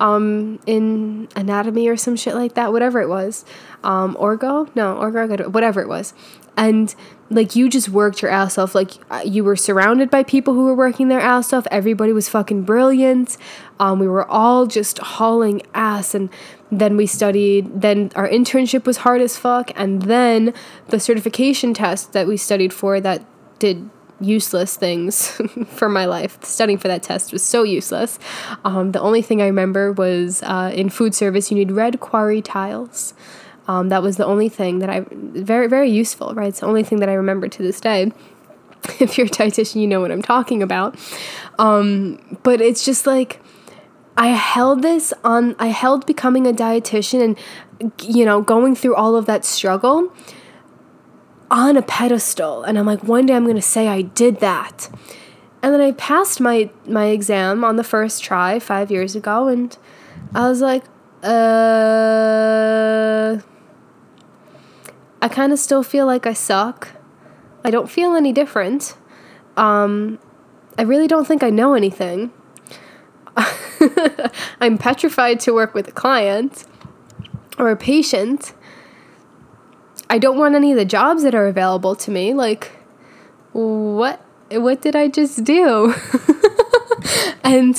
um, 0.00 0.60
in 0.66 1.28
anatomy 1.36 1.88
or 1.88 1.96
some 1.96 2.16
shit 2.16 2.34
like 2.34 2.54
that, 2.54 2.72
whatever 2.72 3.00
it 3.00 3.08
was. 3.08 3.44
Um, 3.84 4.16
orgo? 4.16 4.74
No, 4.74 4.96
orgo, 4.96 5.48
whatever 5.48 5.80
it 5.80 5.88
was. 5.88 6.14
And 6.56 6.94
like 7.30 7.54
you 7.54 7.68
just 7.68 7.88
worked 7.88 8.22
your 8.22 8.30
ass 8.30 8.58
off. 8.58 8.74
Like 8.74 8.92
uh, 9.10 9.22
you 9.24 9.44
were 9.44 9.56
surrounded 9.56 10.10
by 10.10 10.22
people 10.22 10.54
who 10.54 10.64
were 10.64 10.74
working 10.74 11.08
their 11.08 11.20
ass 11.20 11.52
off. 11.52 11.66
Everybody 11.70 12.12
was 12.12 12.28
fucking 12.28 12.62
brilliant. 12.62 13.36
Um, 13.78 13.98
we 13.98 14.08
were 14.08 14.28
all 14.28 14.66
just 14.66 14.98
hauling 14.98 15.62
ass. 15.74 16.14
And 16.14 16.30
then 16.70 16.96
we 16.96 17.06
studied 17.06 17.80
then 17.80 18.10
our 18.16 18.28
internship 18.28 18.86
was 18.86 18.98
hard 18.98 19.20
as 19.20 19.36
fuck. 19.36 19.70
And 19.76 20.02
then 20.02 20.52
the 20.88 20.98
certification 20.98 21.74
test 21.74 22.12
that 22.12 22.26
we 22.26 22.36
studied 22.36 22.72
for 22.72 23.00
that 23.00 23.24
did 23.58 23.88
useless 24.20 24.76
things 24.76 25.30
for 25.66 25.88
my 25.88 26.04
life 26.04 26.42
studying 26.42 26.78
for 26.78 26.88
that 26.88 27.02
test 27.02 27.32
was 27.32 27.42
so 27.42 27.62
useless 27.62 28.18
um, 28.64 28.92
the 28.92 29.00
only 29.00 29.22
thing 29.22 29.40
i 29.40 29.46
remember 29.46 29.92
was 29.92 30.42
uh, 30.42 30.70
in 30.74 30.88
food 30.88 31.14
service 31.14 31.50
you 31.50 31.56
need 31.56 31.70
red 31.70 32.00
quarry 32.00 32.42
tiles 32.42 33.14
um, 33.68 33.90
that 33.90 34.02
was 34.02 34.16
the 34.16 34.24
only 34.24 34.48
thing 34.48 34.78
that 34.78 34.88
I 34.88 35.04
very 35.10 35.68
very 35.68 35.90
useful, 35.90 36.34
right? 36.34 36.48
It's 36.48 36.60
the 36.60 36.66
only 36.66 36.82
thing 36.82 37.00
that 37.00 37.10
I 37.10 37.12
remember 37.12 37.48
to 37.48 37.62
this 37.62 37.80
day. 37.80 38.10
if 39.00 39.18
you're 39.18 39.26
a 39.26 39.30
dietitian, 39.30 39.80
you 39.80 39.86
know 39.86 40.00
what 40.00 40.10
I'm 40.10 40.22
talking 40.22 40.62
about. 40.62 40.98
Um, 41.58 42.38
but 42.42 42.60
it's 42.60 42.84
just 42.84 43.06
like 43.06 43.40
I 44.16 44.28
held 44.28 44.82
this 44.82 45.12
on. 45.22 45.54
I 45.58 45.68
held 45.68 46.06
becoming 46.06 46.46
a 46.46 46.52
dietitian 46.52 47.22
and 47.22 47.94
you 48.02 48.24
know 48.24 48.40
going 48.40 48.74
through 48.74 48.96
all 48.96 49.14
of 49.14 49.26
that 49.26 49.44
struggle 49.44 50.12
on 51.50 51.76
a 51.76 51.82
pedestal, 51.82 52.62
and 52.62 52.78
I'm 52.78 52.86
like, 52.86 53.02
one 53.04 53.26
day 53.26 53.34
I'm 53.34 53.46
gonna 53.46 53.62
say 53.62 53.88
I 53.88 54.02
did 54.02 54.40
that. 54.40 54.88
And 55.62 55.74
then 55.74 55.80
I 55.80 55.92
passed 55.92 56.40
my 56.40 56.70
my 56.86 57.06
exam 57.06 57.64
on 57.64 57.76
the 57.76 57.84
first 57.84 58.22
try 58.22 58.58
five 58.58 58.90
years 58.90 59.16
ago, 59.16 59.48
and 59.48 59.76
I 60.34 60.48
was 60.48 60.60
like, 60.60 60.84
uh, 61.22 61.28
I 65.20 65.28
kind 65.28 65.52
of 65.52 65.58
still 65.58 65.82
feel 65.82 66.06
like 66.06 66.26
I 66.26 66.32
suck. 66.32 66.88
I 67.64 67.70
don't 67.70 67.90
feel 67.90 68.14
any 68.14 68.32
different. 68.32 68.96
Um, 69.56 70.18
I 70.78 70.82
really 70.82 71.08
don't 71.08 71.26
think 71.26 71.42
I 71.42 71.50
know 71.50 71.74
anything. 71.74 72.32
I'm 74.60 74.78
petrified 74.78 75.40
to 75.40 75.52
work 75.52 75.74
with 75.74 75.88
a 75.88 75.92
client 75.92 76.64
or 77.58 77.70
a 77.70 77.76
patient. 77.76 78.54
I 80.10 80.18
don't 80.18 80.38
want 80.38 80.54
any 80.54 80.72
of 80.72 80.78
the 80.78 80.84
jobs 80.84 81.22
that 81.22 81.34
are 81.34 81.46
available 81.46 81.94
to 81.96 82.10
me. 82.10 82.34
Like, 82.34 82.72
what? 83.52 84.20
What 84.50 84.80
did 84.80 84.96
I 84.96 85.08
just 85.08 85.44
do? 85.44 85.94
and 87.44 87.76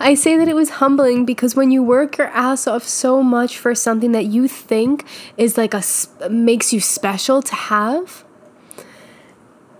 I 0.00 0.14
say 0.14 0.36
that 0.36 0.48
it 0.48 0.54
was 0.54 0.70
humbling 0.70 1.24
because 1.24 1.54
when 1.54 1.70
you 1.70 1.82
work 1.82 2.18
your 2.18 2.26
ass 2.28 2.66
off 2.66 2.82
so 2.82 3.22
much 3.22 3.56
for 3.56 3.74
something 3.74 4.10
that 4.12 4.26
you 4.26 4.48
think 4.48 5.06
is 5.36 5.56
like 5.56 5.74
a 5.74 5.82
makes 6.28 6.72
you 6.72 6.80
special 6.80 7.40
to 7.42 7.54
have, 7.54 8.24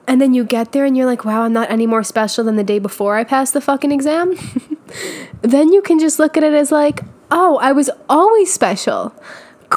and 0.07 0.21
then 0.21 0.33
you 0.33 0.45
get 0.45 0.73
there 0.73 0.85
and 0.85 0.97
you're 0.97 1.07
like, 1.07 1.25
wow, 1.25 1.43
I'm 1.43 1.53
not 1.53 1.71
any 1.71 1.87
more 1.87 2.03
special 2.03 2.45
than 2.45 2.57
the 2.57 2.65
day 2.65 2.79
before 2.79 3.17
I 3.17 3.25
passed 3.25 3.53
the 3.53 3.61
fucking 3.61 3.93
exam, 3.93 4.35
then 5.43 5.73
you 5.73 5.83
can 5.83 5.99
just 5.99 6.19
look 6.19 6.37
at 6.37 6.43
it 6.43 6.55
as 6.55 6.73
like, 6.73 7.03
oh, 7.31 7.59
I 7.59 7.73
was 7.73 7.91
always 8.09 8.53
special. 8.53 9.15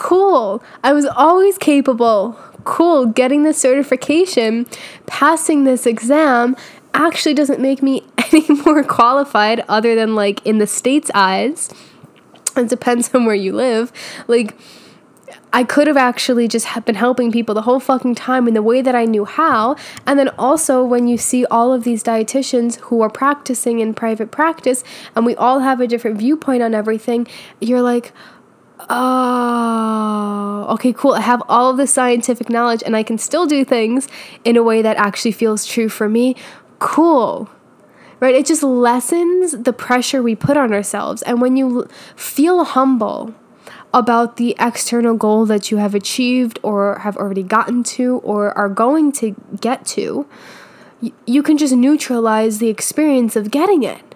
Cool. 0.01 0.63
I 0.83 0.93
was 0.93 1.05
always 1.05 1.59
capable. 1.59 2.31
Cool. 2.63 3.05
Getting 3.05 3.43
this 3.43 3.59
certification, 3.59 4.65
passing 5.05 5.63
this 5.63 5.85
exam 5.85 6.55
actually 6.95 7.35
doesn't 7.35 7.59
make 7.59 7.83
me 7.83 8.03
any 8.17 8.47
more 8.65 8.83
qualified 8.83 9.63
other 9.69 9.93
than 9.93 10.15
like 10.15 10.43
in 10.43 10.57
the 10.57 10.65
state's 10.65 11.11
eyes. 11.13 11.69
It 12.57 12.67
depends 12.67 13.13
on 13.13 13.25
where 13.25 13.35
you 13.35 13.53
live. 13.53 13.93
Like, 14.27 14.57
I 15.53 15.63
could 15.63 15.85
have 15.85 15.97
actually 15.97 16.47
just 16.47 16.67
been 16.83 16.95
helping 16.95 17.31
people 17.31 17.53
the 17.53 17.61
whole 17.61 17.79
fucking 17.79 18.15
time 18.15 18.47
in 18.47 18.55
the 18.55 18.63
way 18.63 18.81
that 18.81 18.95
I 18.95 19.05
knew 19.05 19.25
how. 19.25 19.75
And 20.07 20.17
then 20.17 20.29
also, 20.29 20.83
when 20.83 21.07
you 21.07 21.19
see 21.19 21.45
all 21.45 21.71
of 21.73 21.83
these 21.83 22.01
dietitians 22.01 22.79
who 22.79 23.01
are 23.01 23.09
practicing 23.09 23.79
in 23.79 23.93
private 23.93 24.31
practice 24.31 24.83
and 25.15 25.27
we 25.27 25.35
all 25.35 25.59
have 25.59 25.79
a 25.79 25.85
different 25.85 26.17
viewpoint 26.17 26.63
on 26.63 26.73
everything, 26.73 27.27
you're 27.59 27.83
like, 27.83 28.13
oh, 28.89 30.67
okay, 30.71 30.93
cool. 30.93 31.13
I 31.13 31.21
have 31.21 31.41
all 31.47 31.69
of 31.71 31.77
the 31.77 31.87
scientific 31.87 32.49
knowledge 32.49 32.83
and 32.85 32.95
I 32.95 33.03
can 33.03 33.17
still 33.17 33.45
do 33.45 33.63
things 33.63 34.07
in 34.43 34.57
a 34.57 34.63
way 34.63 34.81
that 34.81 34.97
actually 34.97 35.31
feels 35.31 35.65
true 35.65 35.89
for 35.89 36.09
me. 36.09 36.35
Cool 36.79 37.49
right? 38.21 38.35
It 38.35 38.45
just 38.45 38.63
lessens 38.63 39.51
the 39.51 39.73
pressure 39.73 40.23
we 40.23 40.35
put 40.35 40.55
on 40.55 40.71
ourselves. 40.71 41.23
And 41.23 41.41
when 41.41 41.57
you 41.57 41.89
feel 42.15 42.63
humble 42.63 43.33
about 43.93 44.37
the 44.37 44.55
external 44.59 45.17
goal 45.17 45.45
that 45.47 45.69
you 45.69 45.77
have 45.77 45.93
achieved 45.93 46.59
or 46.63 46.99
have 46.99 47.17
already 47.17 47.43
gotten 47.43 47.83
to 47.83 48.17
or 48.19 48.57
are 48.57 48.69
going 48.69 49.11
to 49.13 49.35
get 49.59 49.85
to, 49.87 50.25
you 51.25 51.43
can 51.43 51.57
just 51.57 51.73
neutralize 51.73 52.59
the 52.59 52.69
experience 52.69 53.35
of 53.35 53.51
getting 53.51 53.83
it. 53.83 54.10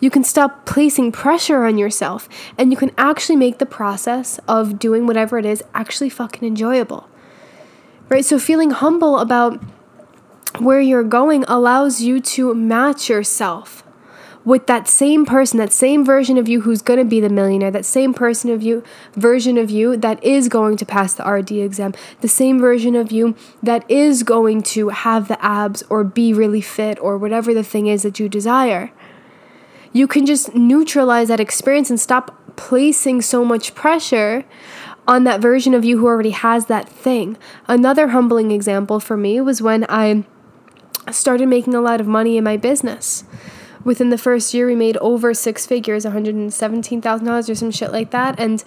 You 0.00 0.10
can 0.10 0.24
stop 0.24 0.66
placing 0.66 1.12
pressure 1.12 1.64
on 1.64 1.78
yourself 1.78 2.28
and 2.58 2.70
you 2.70 2.76
can 2.76 2.90
actually 2.98 3.36
make 3.36 3.58
the 3.58 3.66
process 3.66 4.38
of 4.46 4.78
doing 4.78 5.06
whatever 5.06 5.38
it 5.38 5.46
is 5.46 5.62
actually 5.74 6.10
fucking 6.10 6.46
enjoyable. 6.46 7.08
Right? 8.08 8.24
So, 8.24 8.38
feeling 8.38 8.70
humble 8.70 9.18
about 9.18 9.62
where 10.58 10.80
you're 10.80 11.02
going 11.02 11.44
allows 11.48 12.00
you 12.00 12.20
to 12.20 12.54
match 12.54 13.08
yourself 13.08 13.82
with 14.46 14.68
that 14.68 14.86
same 14.86 15.26
person, 15.26 15.58
that 15.58 15.72
same 15.72 16.04
version 16.04 16.38
of 16.38 16.48
you 16.48 16.60
who's 16.60 16.80
going 16.80 17.00
to 17.00 17.04
be 17.04 17.18
the 17.18 17.28
millionaire, 17.28 17.72
that 17.72 17.84
same 17.84 18.14
person 18.14 18.48
of 18.48 18.62
you, 18.62 18.82
version 19.14 19.58
of 19.58 19.70
you 19.70 19.96
that 19.96 20.22
is 20.22 20.48
going 20.48 20.76
to 20.76 20.86
pass 20.86 21.14
the 21.14 21.24
RD 21.28 21.50
exam, 21.50 21.92
the 22.20 22.28
same 22.28 22.60
version 22.60 22.94
of 22.94 23.10
you 23.10 23.34
that 23.60 23.88
is 23.90 24.22
going 24.22 24.62
to 24.62 24.90
have 24.90 25.26
the 25.26 25.44
abs 25.44 25.82
or 25.90 26.04
be 26.04 26.32
really 26.32 26.60
fit 26.60 26.96
or 27.00 27.18
whatever 27.18 27.52
the 27.52 27.64
thing 27.64 27.88
is 27.88 28.04
that 28.04 28.20
you 28.20 28.28
desire. 28.28 28.92
You 29.96 30.06
can 30.06 30.26
just 30.26 30.54
neutralize 30.54 31.28
that 31.28 31.40
experience 31.40 31.88
and 31.88 31.98
stop 31.98 32.38
placing 32.56 33.22
so 33.22 33.46
much 33.46 33.74
pressure 33.74 34.44
on 35.08 35.24
that 35.24 35.40
version 35.40 35.72
of 35.72 35.86
you 35.86 35.96
who 35.96 36.04
already 36.04 36.32
has 36.32 36.66
that 36.66 36.86
thing. 36.86 37.38
Another 37.66 38.08
humbling 38.08 38.50
example 38.50 39.00
for 39.00 39.16
me 39.16 39.40
was 39.40 39.62
when 39.62 39.86
I 39.88 40.24
started 41.10 41.48
making 41.48 41.74
a 41.74 41.80
lot 41.80 41.98
of 41.98 42.06
money 42.06 42.36
in 42.36 42.44
my 42.44 42.58
business 42.58 43.24
within 43.86 44.10
the 44.10 44.18
first 44.18 44.52
year 44.52 44.66
we 44.66 44.74
made 44.74 44.96
over 44.96 45.32
six 45.32 45.64
figures 45.64 46.04
$117000 46.04 47.48
or 47.48 47.54
some 47.54 47.70
shit 47.70 47.92
like 47.92 48.10
that. 48.10 48.38
And 48.38 48.62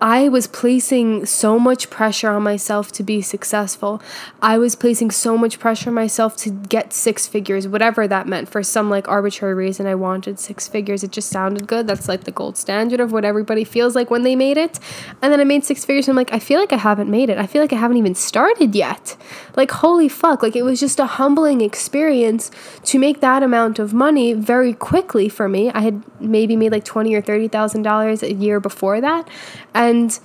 i 0.00 0.28
was 0.28 0.48
placing 0.48 1.26
so 1.26 1.58
much 1.58 1.88
pressure 1.90 2.30
on 2.30 2.42
myself 2.42 2.90
to 2.90 3.02
be 3.02 3.20
successful. 3.20 4.02
I 4.40 4.56
was 4.58 4.74
placing 4.74 5.10
so 5.12 5.36
much 5.36 5.60
pressure 5.60 5.90
on 5.90 5.94
myself 5.94 6.36
to 6.38 6.50
get 6.50 6.92
six 6.92 7.28
figures 7.28 7.68
whatever 7.68 8.08
that 8.08 8.26
meant 8.26 8.48
for 8.48 8.62
some 8.62 8.88
like 8.88 9.06
arbitrary 9.08 9.54
reason. 9.54 9.86
I 9.86 9.94
wanted 9.94 10.40
six 10.40 10.66
figures. 10.66 11.04
It 11.04 11.12
just 11.12 11.28
sounded 11.28 11.68
good. 11.68 11.86
That's 11.86 12.08
like 12.08 12.24
the 12.24 12.32
gold 12.32 12.56
standard 12.56 12.98
of 12.98 13.12
what 13.12 13.26
everybody 13.26 13.64
feels 13.64 13.94
like 13.94 14.10
when 14.10 14.22
they 14.22 14.34
made 14.34 14.56
it. 14.56 14.80
And 15.20 15.30
then 15.30 15.38
i 15.38 15.44
made 15.44 15.64
six 15.64 15.84
figures 15.84 16.08
and 16.08 16.14
i'm 16.14 16.16
like 16.16 16.32
i 16.32 16.38
feel 16.38 16.58
like 16.58 16.72
i 16.72 16.78
haven't 16.78 17.10
made 17.10 17.28
it. 17.28 17.36
I 17.36 17.46
feel 17.46 17.60
like 17.60 17.74
i 17.74 17.76
haven't 17.76 17.98
even 17.98 18.14
started 18.14 18.74
yet. 18.74 19.16
Like 19.54 19.70
holy 19.70 20.08
fuck. 20.08 20.42
Like 20.42 20.56
it 20.56 20.62
was 20.62 20.80
just 20.80 20.98
a 20.98 21.06
humbling 21.06 21.60
experience 21.60 22.50
to 22.84 22.98
make 22.98 23.20
that 23.20 23.42
amount 23.42 23.78
of 23.78 23.92
money 23.92 24.32
very 24.32 24.61
very 24.62 24.74
quickly 24.74 25.28
for 25.28 25.48
me. 25.48 25.72
I 25.72 25.80
had 25.80 26.04
maybe 26.20 26.54
made 26.54 26.70
like 26.70 26.84
twenty 26.84 27.16
or 27.16 27.20
thirty 27.20 27.48
thousand 27.48 27.82
dollars 27.82 28.22
a 28.22 28.32
year 28.32 28.60
before 28.60 29.00
that, 29.00 29.28
and 29.74 30.16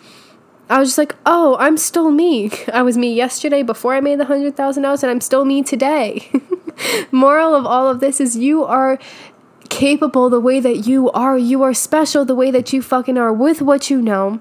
I 0.69 0.77
was 0.77 0.89
just 0.89 0.97
like, 0.99 1.15
oh, 1.25 1.57
I'm 1.59 1.75
still 1.75 2.11
me. 2.11 2.51
I 2.73 2.83
was 2.83 2.99
me 2.99 3.11
yesterday 3.15 3.63
before 3.63 3.95
I 3.95 3.99
made 3.99 4.19
the 4.19 4.25
hundred 4.25 4.55
thousand 4.55 4.83
dollars, 4.83 5.01
and 5.01 5.09
I'm 5.09 5.21
still 5.21 5.43
me 5.43 5.63
today. 5.63 6.29
Moral 7.11 7.55
of 7.55 7.65
all 7.65 7.89
of 7.89 7.99
this 7.99 8.21
is 8.21 8.37
you 8.37 8.63
are 8.63 8.99
capable 9.69 10.29
the 10.29 10.39
way 10.39 10.59
that 10.59 10.85
you 10.85 11.09
are. 11.11 11.35
You 11.35 11.63
are 11.63 11.73
special 11.73 12.23
the 12.23 12.35
way 12.35 12.51
that 12.51 12.71
you 12.71 12.83
fucking 12.83 13.17
are 13.17 13.33
with 13.33 13.63
what 13.63 13.89
you 13.89 14.01
know 14.01 14.39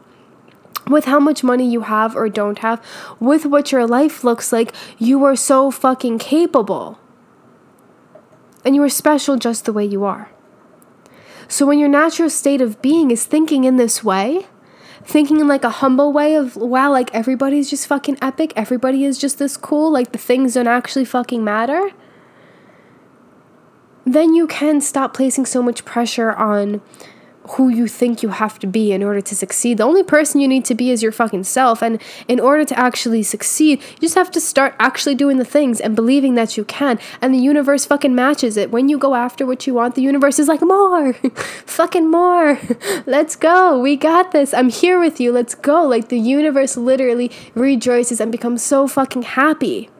with 0.89 1.07
how 1.07 1.19
much 1.19 1.43
money 1.43 1.69
you 1.69 1.81
have 1.81 2.15
or 2.15 2.29
don't 2.29 2.61
have, 2.61 2.81
with 3.19 3.45
what 3.45 3.73
your 3.73 3.85
life 3.85 4.23
looks 4.23 4.53
like, 4.53 4.73
you 4.99 5.25
are 5.25 5.35
so 5.35 5.69
fucking 5.69 6.17
capable 6.17 6.97
and 8.67 8.75
you 8.75 8.83
are 8.83 8.89
special 8.89 9.37
just 9.37 9.65
the 9.65 9.73
way 9.73 9.85
you 9.85 10.05
are. 10.05 10.29
So 11.49 11.65
when 11.65 11.79
your 11.79 11.89
natural 11.89 12.29
state 12.29 12.61
of 12.61 12.83
being 12.83 13.13
is 13.13 13.25
thinking 13.25 13.63
in 13.63 13.77
this 13.77 14.03
way, 14.03 14.47
thinking 15.05 15.39
in 15.39 15.47
like 15.47 15.63
a 15.63 15.71
humble 15.71 16.13
way 16.13 16.35
of 16.35 16.57
wow, 16.57 16.91
like 16.91 17.15
everybody's 17.15 17.71
just 17.71 17.87
fucking 17.87 18.19
epic, 18.21 18.53
everybody 18.57 19.05
is 19.05 19.19
just 19.19 19.39
this 19.39 19.57
cool, 19.57 19.91
like 19.91 20.11
the 20.11 20.19
things 20.19 20.55
don't 20.55 20.67
actually 20.67 21.05
fucking 21.05 21.45
matter, 21.45 21.93
then 24.05 24.35
you 24.35 24.49
can 24.49 24.81
stop 24.81 25.15
placing 25.15 25.47
so 25.47 25.63
much 25.63 25.85
pressure 25.85 26.33
on 26.33 26.83
who 27.51 27.69
you 27.69 27.87
think 27.87 28.23
you 28.23 28.31
have 28.31 28.59
to 28.59 28.67
be 28.67 28.93
in 28.93 29.03
order 29.03 29.21
to 29.21 29.35
succeed. 29.35 29.79
The 29.79 29.85
only 29.85 30.03
person 30.03 30.41
you 30.41 30.49
need 30.49 30.65
to 30.67 30.75
be 30.75 30.91
is 30.91 31.03
your 31.03 31.13
fucking 31.13 31.45
self. 31.45 31.83
And 31.83 32.01
in 32.29 32.41
order 32.41 32.65
to 32.65 32.79
actually 32.79 33.23
succeed, 33.23 33.81
you 33.81 34.01
just 34.01 34.15
have 34.15 34.31
to 34.33 34.41
start 34.41 34.75
actually 34.79 35.15
doing 35.15 35.37
the 35.39 35.45
things 35.45 35.81
and 35.81 35.95
believing 35.95 36.35
that 36.35 36.57
you 36.57 36.65
can. 36.65 36.99
And 37.21 37.33
the 37.33 37.39
universe 37.39 37.87
fucking 37.87 38.15
matches 38.15 38.57
it. 38.57 38.71
When 38.71 38.89
you 38.89 38.99
go 38.99 39.15
after 39.15 39.47
what 39.47 39.67
you 39.67 39.75
want, 39.75 39.95
the 39.95 40.03
universe 40.03 40.39
is 40.39 40.49
like, 40.49 40.63
more, 40.63 41.13
fucking 41.67 42.11
more. 42.11 42.59
Let's 43.07 43.37
go. 43.37 43.79
We 43.79 43.97
got 43.97 44.33
this. 44.33 44.53
I'm 44.53 44.71
here 44.71 44.99
with 44.99 45.21
you. 45.21 45.33
Let's 45.33 45.55
go. 45.55 45.85
Like 45.85 46.09
the 46.09 46.19
universe 46.19 46.77
literally 46.77 47.31
rejoices 47.55 48.21
and 48.21 48.33
becomes 48.33 48.63
so 48.63 48.87
fucking 48.89 49.23
happy 49.23 49.91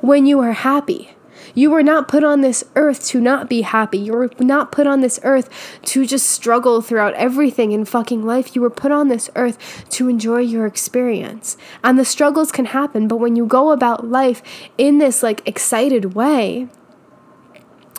when 0.00 0.26
you 0.26 0.40
are 0.40 0.52
happy. 0.52 1.14
You 1.54 1.70
were 1.70 1.82
not 1.82 2.08
put 2.08 2.24
on 2.24 2.40
this 2.40 2.64
earth 2.76 3.04
to 3.06 3.20
not 3.20 3.48
be 3.48 3.62
happy. 3.62 3.98
You 3.98 4.12
were 4.12 4.30
not 4.38 4.72
put 4.72 4.86
on 4.86 5.00
this 5.00 5.20
earth 5.22 5.48
to 5.86 6.06
just 6.06 6.26
struggle 6.26 6.80
throughout 6.80 7.14
everything 7.14 7.72
in 7.72 7.84
fucking 7.84 8.24
life. 8.24 8.54
You 8.54 8.62
were 8.62 8.70
put 8.70 8.92
on 8.92 9.08
this 9.08 9.30
earth 9.36 9.84
to 9.90 10.08
enjoy 10.08 10.38
your 10.38 10.66
experience. 10.66 11.56
And 11.82 11.98
the 11.98 12.04
struggles 12.04 12.52
can 12.52 12.66
happen, 12.66 13.08
but 13.08 13.16
when 13.16 13.36
you 13.36 13.46
go 13.46 13.70
about 13.70 14.08
life 14.08 14.42
in 14.78 14.98
this 14.98 15.22
like 15.22 15.46
excited 15.46 16.14
way, 16.14 16.68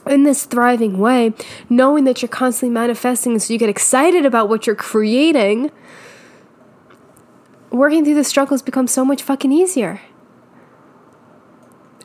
in 0.08 0.24
this 0.24 0.46
thriving 0.46 0.98
way, 0.98 1.34
knowing 1.70 2.06
that 2.06 2.22
you're 2.22 2.30
constantly 2.30 2.74
manifesting, 2.74 3.38
so 3.40 3.54
you 3.54 3.60
get 3.60 3.70
excited 3.70 4.26
about 4.26 4.50
what 4.50 4.66
you're 4.66 4.76
creating, 4.76 5.72
working 7.70 8.04
through 8.04 8.16
the 8.16 8.24
struggles 8.24 8.62
becomes 8.62 8.92
so 8.92 9.06
much 9.06 9.22
fucking 9.22 9.52
easier. 9.52 10.02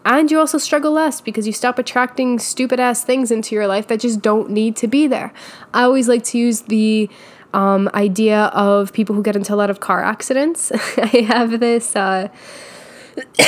And 0.06 0.30
you 0.30 0.38
also 0.38 0.56
struggle 0.56 0.92
less 0.92 1.20
because 1.20 1.48
you 1.48 1.52
stop 1.52 1.80
attracting 1.80 2.38
stupid 2.38 2.78
ass 2.78 3.02
things 3.02 3.32
into 3.32 3.56
your 3.56 3.66
life 3.66 3.88
that 3.88 3.98
just 3.98 4.22
don't 4.22 4.50
need 4.50 4.76
to 4.76 4.86
be 4.86 5.08
there. 5.08 5.32
I 5.74 5.82
always 5.82 6.06
like 6.06 6.22
to 6.26 6.38
use 6.38 6.60
the 6.62 7.10
um, 7.52 7.90
idea 7.92 8.44
of 8.54 8.92
people 8.92 9.16
who 9.16 9.22
get 9.22 9.34
into 9.34 9.52
a 9.52 9.56
lot 9.56 9.68
of 9.68 9.80
car 9.80 10.04
accidents. 10.04 10.70
I 10.96 11.26
have 11.26 11.58
this. 11.58 11.96
Uh, 11.96 12.28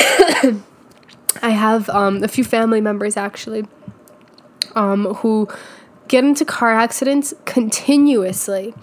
I 1.41 1.51
have 1.51 1.89
um, 1.91 2.23
a 2.25 2.27
few 2.27 2.43
family 2.43 2.81
members 2.81 3.15
actually 3.15 3.65
um, 4.75 5.13
who 5.15 5.47
get 6.09 6.25
into 6.25 6.43
car 6.43 6.73
accidents 6.73 7.33
continuously. 7.45 8.73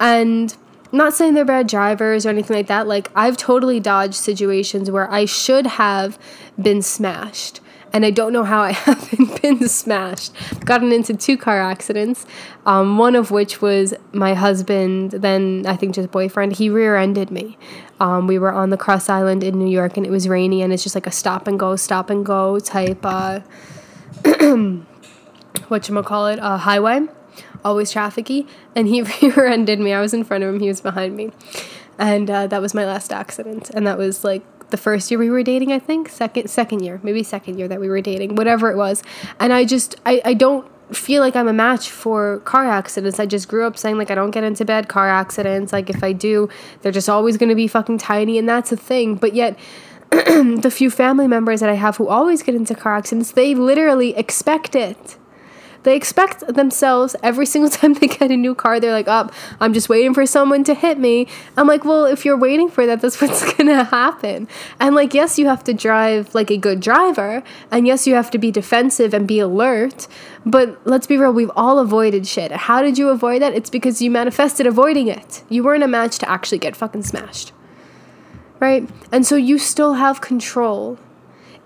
And 0.00 0.56
not 0.92 1.14
saying 1.14 1.34
they're 1.34 1.44
bad 1.44 1.66
drivers 1.66 2.24
or 2.24 2.30
anything 2.30 2.56
like 2.56 2.68
that. 2.68 2.86
Like, 2.86 3.10
I've 3.14 3.36
totally 3.36 3.80
dodged 3.80 4.14
situations 4.14 4.90
where 4.90 5.10
I 5.10 5.26
should 5.26 5.66
have 5.66 6.18
been 6.60 6.82
smashed. 6.82 7.60
And 7.92 8.04
I 8.04 8.10
don't 8.10 8.32
know 8.32 8.42
how 8.44 8.62
I 8.62 8.72
haven't 8.72 9.42
been 9.42 9.68
smashed. 9.68 10.32
Gotten 10.64 10.92
into 10.92 11.14
two 11.14 11.36
car 11.36 11.60
accidents, 11.60 12.26
um, 12.66 12.98
one 12.98 13.16
of 13.16 13.30
which 13.30 13.62
was 13.62 13.94
my 14.12 14.34
husband, 14.34 15.12
then 15.12 15.64
I 15.66 15.76
think 15.76 15.94
just 15.94 16.10
boyfriend. 16.10 16.54
He 16.54 16.68
rear 16.68 16.96
ended 16.96 17.30
me. 17.30 17.56
Um, 18.00 18.26
we 18.26 18.38
were 18.38 18.52
on 18.52 18.70
the 18.70 18.76
Cross 18.76 19.08
Island 19.08 19.42
in 19.42 19.58
New 19.58 19.68
York 19.68 19.96
and 19.96 20.06
it 20.06 20.10
was 20.10 20.28
rainy 20.28 20.62
and 20.62 20.72
it's 20.72 20.82
just 20.82 20.94
like 20.94 21.06
a 21.06 21.10
stop 21.10 21.48
and 21.48 21.58
go, 21.58 21.76
stop 21.76 22.10
and 22.10 22.24
go 22.24 22.58
type, 22.58 23.04
uh, 23.04 23.40
whatchamacallit, 24.22 26.38
uh, 26.40 26.58
highway 26.58 27.08
always 27.64 27.92
trafficy, 27.92 28.46
and 28.74 28.88
he 28.88 29.02
rear-ended 29.22 29.80
me. 29.80 29.92
I 29.92 30.00
was 30.00 30.14
in 30.14 30.24
front 30.24 30.44
of 30.44 30.54
him, 30.54 30.60
he 30.60 30.68
was 30.68 30.80
behind 30.80 31.16
me, 31.16 31.30
and 31.98 32.30
uh, 32.30 32.46
that 32.46 32.60
was 32.60 32.74
my 32.74 32.84
last 32.84 33.12
accident. 33.12 33.70
And 33.70 33.86
that 33.86 33.98
was 33.98 34.24
like 34.24 34.42
the 34.70 34.76
first 34.76 35.10
year 35.10 35.18
we 35.18 35.30
were 35.30 35.42
dating, 35.42 35.72
I 35.72 35.78
think, 35.78 36.08
second 36.08 36.48
second 36.48 36.80
year, 36.82 37.00
maybe 37.02 37.22
second 37.22 37.58
year 37.58 37.68
that 37.68 37.80
we 37.80 37.88
were 37.88 38.00
dating, 38.00 38.36
whatever 38.36 38.70
it 38.70 38.76
was. 38.76 39.02
And 39.40 39.52
I 39.52 39.64
just 39.64 39.96
I 40.06 40.20
I 40.24 40.34
don't 40.34 40.66
feel 40.94 41.20
like 41.20 41.36
I'm 41.36 41.48
a 41.48 41.52
match 41.52 41.90
for 41.90 42.40
car 42.40 42.66
accidents. 42.66 43.20
I 43.20 43.26
just 43.26 43.48
grew 43.48 43.66
up 43.66 43.76
saying 43.76 43.98
like 43.98 44.10
I 44.10 44.14
don't 44.14 44.30
get 44.30 44.44
into 44.44 44.64
bad 44.64 44.88
car 44.88 45.08
accidents. 45.08 45.72
Like 45.72 45.90
if 45.90 46.02
I 46.02 46.12
do, 46.12 46.48
they're 46.82 46.92
just 46.92 47.08
always 47.08 47.36
going 47.36 47.50
to 47.50 47.54
be 47.54 47.68
fucking 47.68 47.98
tiny 47.98 48.38
and 48.38 48.48
that's 48.48 48.72
a 48.72 48.76
thing. 48.76 49.16
But 49.16 49.34
yet 49.34 49.58
the 50.10 50.72
few 50.74 50.90
family 50.90 51.26
members 51.26 51.60
that 51.60 51.68
I 51.68 51.74
have 51.74 51.96
who 51.96 52.08
always 52.08 52.42
get 52.42 52.54
into 52.54 52.74
car 52.74 52.96
accidents, 52.96 53.32
they 53.32 53.54
literally 53.54 54.16
expect 54.16 54.74
it. 54.74 55.18
They 55.82 55.96
expect 55.96 56.46
themselves 56.46 57.14
every 57.22 57.46
single 57.46 57.70
time 57.78 57.94
they 57.94 58.06
get 58.06 58.30
a 58.30 58.36
new 58.36 58.54
car, 58.54 58.80
they're 58.80 58.92
like, 58.92 59.08
up, 59.08 59.32
oh, 59.32 59.56
I'm 59.60 59.72
just 59.72 59.88
waiting 59.88 60.14
for 60.14 60.26
someone 60.26 60.64
to 60.64 60.74
hit 60.74 60.98
me. 60.98 61.26
I'm 61.56 61.66
like, 61.66 61.84
well, 61.84 62.04
if 62.04 62.24
you're 62.24 62.36
waiting 62.36 62.68
for 62.68 62.86
that, 62.86 63.00
that's 63.00 63.20
what's 63.20 63.52
gonna 63.54 63.84
happen. 63.84 64.48
And 64.80 64.94
like, 64.94 65.14
yes, 65.14 65.38
you 65.38 65.46
have 65.46 65.64
to 65.64 65.74
drive 65.74 66.34
like 66.34 66.50
a 66.50 66.56
good 66.56 66.80
driver, 66.80 67.42
and 67.70 67.86
yes, 67.86 68.06
you 68.06 68.14
have 68.14 68.30
to 68.32 68.38
be 68.38 68.50
defensive 68.50 69.14
and 69.14 69.26
be 69.26 69.38
alert. 69.38 70.06
But 70.44 70.80
let's 70.86 71.06
be 71.06 71.16
real, 71.16 71.32
we've 71.32 71.50
all 71.56 71.78
avoided 71.78 72.26
shit. 72.26 72.52
How 72.52 72.80
did 72.82 72.96
you 72.96 73.10
avoid 73.10 73.42
that? 73.42 73.52
It's 73.54 73.70
because 73.70 74.00
you 74.00 74.10
manifested 74.10 74.66
avoiding 74.66 75.08
it. 75.08 75.42
You 75.48 75.62
weren't 75.62 75.82
a 75.82 75.88
match 75.88 76.18
to 76.18 76.30
actually 76.30 76.58
get 76.58 76.76
fucking 76.76 77.02
smashed. 77.02 77.52
Right? 78.60 78.88
And 79.12 79.24
so 79.26 79.36
you 79.36 79.58
still 79.58 79.94
have 79.94 80.20
control 80.20 80.98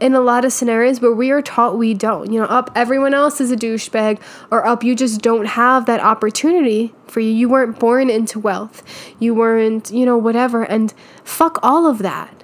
in 0.02 0.14
a 0.14 0.20
lot 0.20 0.44
of 0.44 0.52
scenarios 0.52 1.00
where 1.00 1.12
we 1.12 1.30
are 1.30 1.40
taught 1.40 1.78
we 1.78 1.94
don't. 1.94 2.32
You 2.32 2.40
know, 2.40 2.46
up 2.46 2.72
everyone 2.74 3.14
else 3.14 3.40
is 3.40 3.52
a 3.52 3.56
douchebag, 3.56 4.20
or 4.50 4.66
up 4.66 4.82
you 4.82 4.96
just 4.96 5.22
don't 5.22 5.46
have 5.46 5.86
that 5.86 6.00
opportunity 6.00 6.92
for 7.06 7.20
you. 7.20 7.30
You 7.30 7.48
weren't 7.48 7.78
born 7.78 8.10
into 8.10 8.40
wealth. 8.40 8.82
You 9.20 9.32
weren't, 9.32 9.92
you 9.92 10.04
know, 10.04 10.18
whatever. 10.18 10.64
And 10.64 10.92
fuck 11.22 11.60
all 11.62 11.86
of 11.86 11.98
that. 11.98 12.42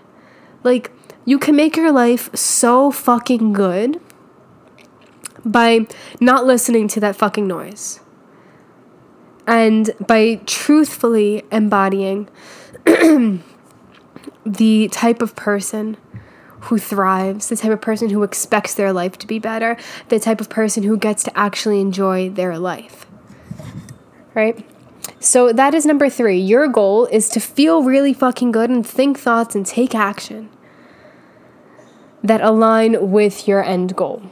Like, 0.62 0.92
you 1.24 1.36
can 1.40 1.56
make 1.56 1.76
your 1.76 1.90
life 1.90 2.34
so 2.34 2.92
fucking 2.92 3.52
good 3.54 4.00
by 5.44 5.88
not 6.20 6.46
listening 6.46 6.86
to 6.88 7.00
that 7.00 7.16
fucking 7.16 7.48
noise. 7.48 7.98
And 9.48 9.90
by 10.06 10.40
truthfully 10.46 11.42
embodying 11.50 12.28
the 14.46 14.88
type 14.92 15.22
of 15.22 15.34
person 15.34 15.96
who 16.68 16.78
thrives, 16.78 17.48
the 17.48 17.56
type 17.56 17.72
of 17.72 17.80
person 17.80 18.10
who 18.10 18.22
expects 18.22 18.74
their 18.74 18.92
life 18.92 19.18
to 19.18 19.26
be 19.26 19.38
better, 19.38 19.76
the 20.08 20.20
type 20.20 20.40
of 20.40 20.48
person 20.48 20.82
who 20.82 20.96
gets 20.96 21.22
to 21.22 21.38
actually 21.38 21.80
enjoy 21.80 22.28
their 22.28 22.58
life. 22.58 23.06
Right? 24.34 24.66
So 25.20 25.52
that 25.52 25.74
is 25.74 25.86
number 25.86 26.08
three. 26.08 26.38
Your 26.38 26.68
goal 26.68 27.06
is 27.06 27.28
to 27.30 27.40
feel 27.40 27.82
really 27.82 28.12
fucking 28.12 28.52
good 28.52 28.70
and 28.70 28.86
think 28.86 29.18
thoughts 29.18 29.54
and 29.54 29.66
take 29.66 29.94
action 29.94 30.50
that 32.22 32.40
align 32.40 33.10
with 33.10 33.48
your 33.48 33.64
end 33.64 33.96
goal. 33.96 34.22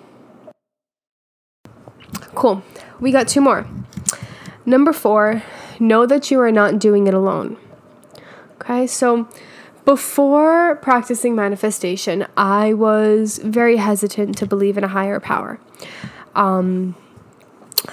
Cool. 2.34 2.62
We 3.01 3.12
got 3.12 3.28
two 3.28 3.41
more. 3.41 3.66
Number 4.64 4.93
four, 4.93 5.43
know 5.80 6.07
that 6.07 6.30
you 6.30 6.41
are 6.41 6.53
not 6.53 6.78
doing 6.78 7.07
it 7.07 7.14
alone. 7.14 7.57
Okay, 8.61 8.87
so 8.87 9.28
before 9.87 10.76
practicing 10.82 11.37
manifestation, 11.37 12.26
I 12.37 12.74
was 12.74 13.39
very 13.39 13.76
hesitant 13.76 14.37
to 14.39 14.47
believe 14.47 14.76
in 14.76 14.84
a 14.84 14.89
higher 14.89 15.20
power. 15.20 15.61
Um, 16.34 16.97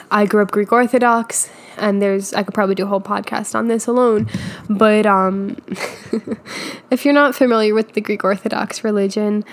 I 0.09 0.25
grew 0.25 0.41
up 0.41 0.49
Greek 0.51 0.71
Orthodox, 0.71 1.51
and 1.77 2.01
there's 2.01 2.33
I 2.33 2.41
could 2.41 2.55
probably 2.55 2.73
do 2.73 2.83
a 2.83 2.87
whole 2.87 2.99
podcast 2.99 3.53
on 3.53 3.67
this 3.67 3.85
alone. 3.85 4.27
But 4.67 5.05
um, 5.05 5.55
if 6.91 7.05
you're 7.05 7.13
not 7.13 7.35
familiar 7.35 7.75
with 7.75 7.93
the 7.93 8.01
Greek 8.01 8.23
Orthodox 8.23 8.83
religion, 8.83 9.45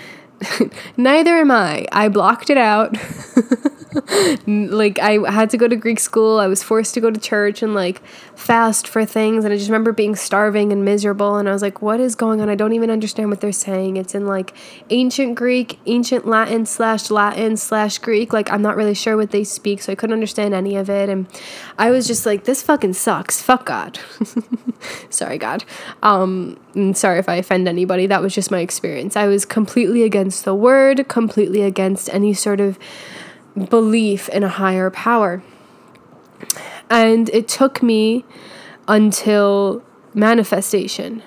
neither 0.96 1.36
am 1.36 1.50
I. 1.50 1.86
I 1.92 2.08
blocked 2.08 2.50
it 2.50 2.58
out. 2.58 2.96
like 4.46 4.98
I 5.00 5.30
had 5.30 5.50
to 5.50 5.56
go 5.56 5.66
to 5.66 5.76
Greek 5.76 5.98
school. 5.98 6.38
I 6.38 6.46
was 6.46 6.62
forced 6.62 6.94
to 6.94 7.00
go 7.00 7.10
to 7.10 7.18
church 7.18 7.62
and 7.62 7.74
like 7.74 8.04
fast 8.36 8.86
for 8.86 9.04
things. 9.04 9.44
And 9.44 9.52
I 9.52 9.56
just 9.56 9.68
remember 9.68 9.92
being 9.92 10.14
starving 10.14 10.72
and 10.72 10.84
miserable. 10.84 11.36
And 11.36 11.48
I 11.48 11.52
was 11.52 11.62
like, 11.62 11.82
what 11.82 12.00
is 12.00 12.14
going 12.14 12.40
on? 12.40 12.48
I 12.48 12.54
don't 12.54 12.72
even 12.72 12.90
understand 12.90 13.30
what 13.30 13.40
they're 13.40 13.52
saying. 13.52 13.96
It's 13.96 14.14
in 14.14 14.26
like 14.26 14.54
ancient 14.90 15.34
Greek, 15.34 15.78
ancient 15.86 16.26
Latin 16.26 16.66
slash 16.66 17.10
Latin 17.10 17.56
slash 17.56 17.98
Greek. 17.98 18.32
Like 18.32 18.50
I'm 18.52 18.62
not 18.62 18.76
really 18.76 18.94
sure 18.94 19.16
what 19.16 19.30
they 19.30 19.44
speak, 19.44 19.82
so 19.82 19.92
I 19.92 19.94
couldn't 19.94 20.14
understand 20.14 20.54
any 20.54 20.76
of 20.76 20.88
it. 20.88 21.08
And 21.08 21.26
I 21.78 21.90
was 21.90 22.06
just 22.06 22.26
like, 22.26 22.44
this 22.44 22.62
fucking 22.62 22.94
sucks. 22.94 23.42
Fuck 23.42 23.66
God. 23.66 23.98
sorry, 25.10 25.38
God. 25.38 25.64
Um, 26.02 26.58
sorry 26.94 27.18
if 27.18 27.28
I 27.28 27.36
offend 27.36 27.68
anybody. 27.68 28.06
That 28.06 28.22
was 28.22 28.34
just 28.34 28.50
my 28.50 28.60
experience. 28.60 29.16
I 29.16 29.26
was 29.26 29.44
completely 29.44 30.02
against 30.04 30.29
the 30.42 30.54
word, 30.54 31.08
completely 31.08 31.62
against 31.62 32.12
any 32.12 32.34
sort 32.34 32.60
of 32.60 32.78
belief 33.68 34.28
in 34.28 34.42
a 34.42 34.48
higher 34.48 34.90
power. 34.90 35.42
And 36.88 37.28
it 37.30 37.48
took 37.48 37.82
me 37.82 38.24
until 38.88 39.82
manifestation 40.14 41.22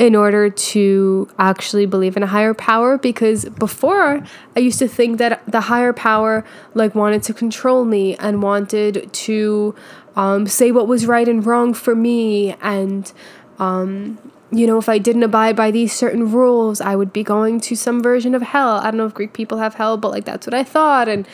in 0.00 0.16
order 0.16 0.48
to 0.48 1.28
actually 1.38 1.84
believe 1.84 2.16
in 2.16 2.22
a 2.22 2.26
higher 2.26 2.54
power 2.54 2.96
because 2.96 3.44
before 3.44 4.24
I 4.56 4.60
used 4.60 4.78
to 4.78 4.88
think 4.88 5.18
that 5.18 5.42
the 5.46 5.60
higher 5.60 5.92
power 5.92 6.42
like 6.72 6.94
wanted 6.94 7.22
to 7.24 7.34
control 7.34 7.84
me 7.84 8.16
and 8.16 8.42
wanted 8.42 9.12
to 9.12 9.74
um, 10.16 10.46
say 10.46 10.72
what 10.72 10.88
was 10.88 11.06
right 11.06 11.28
and 11.28 11.44
wrong 11.44 11.74
for 11.74 11.94
me 11.94 12.54
and 12.62 13.12
um, 13.58 14.18
you 14.52 14.66
know, 14.66 14.78
if 14.78 14.88
I 14.88 14.98
didn't 14.98 15.22
abide 15.22 15.54
by 15.54 15.70
these 15.70 15.92
certain 15.92 16.30
rules, 16.32 16.80
I 16.80 16.96
would 16.96 17.12
be 17.12 17.22
going 17.22 17.60
to 17.60 17.76
some 17.76 18.02
version 18.02 18.34
of 18.34 18.42
hell. 18.42 18.78
I 18.78 18.84
don't 18.90 18.96
know 18.96 19.06
if 19.06 19.14
Greek 19.14 19.32
people 19.32 19.58
have 19.58 19.74
hell, 19.74 19.96
but 19.96 20.10
like 20.10 20.24
that's 20.24 20.46
what 20.46 20.54
I 20.54 20.64
thought. 20.64 21.08
And 21.08 21.26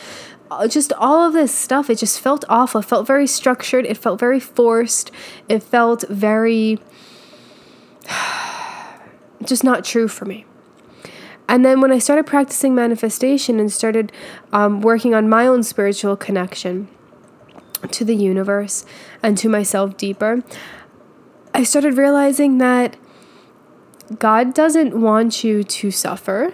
just 0.69 0.93
all 0.93 1.25
of 1.25 1.33
this 1.33 1.53
stuff, 1.53 1.89
it 1.89 1.97
just 1.97 2.19
felt 2.19 2.45
awful. 2.47 2.81
It 2.81 2.85
felt 2.85 3.07
very 3.07 3.27
structured. 3.27 3.85
It 3.85 3.97
felt 3.97 4.19
very 4.19 4.39
forced. 4.39 5.11
It 5.49 5.63
felt 5.63 6.07
very 6.09 6.79
just 9.43 9.63
not 9.63 9.83
true 9.83 10.07
for 10.07 10.25
me. 10.25 10.45
And 11.49 11.65
then 11.65 11.81
when 11.81 11.91
I 11.91 11.99
started 11.99 12.25
practicing 12.25 12.75
manifestation 12.75 13.59
and 13.59 13.71
started 13.71 14.11
um, 14.51 14.81
working 14.81 15.15
on 15.15 15.29
my 15.29 15.47
own 15.47 15.63
spiritual 15.63 16.17
connection 16.17 16.89
to 17.91 18.03
the 18.03 18.15
universe 18.15 18.85
and 19.23 19.37
to 19.37 19.47
myself 19.47 19.95
deeper, 19.97 20.43
I 21.53 21.63
started 21.63 21.97
realizing 21.97 22.57
that 22.57 22.97
God 24.19 24.53
doesn't 24.53 24.99
want 24.99 25.43
you 25.43 25.63
to 25.63 25.91
suffer. 25.91 26.53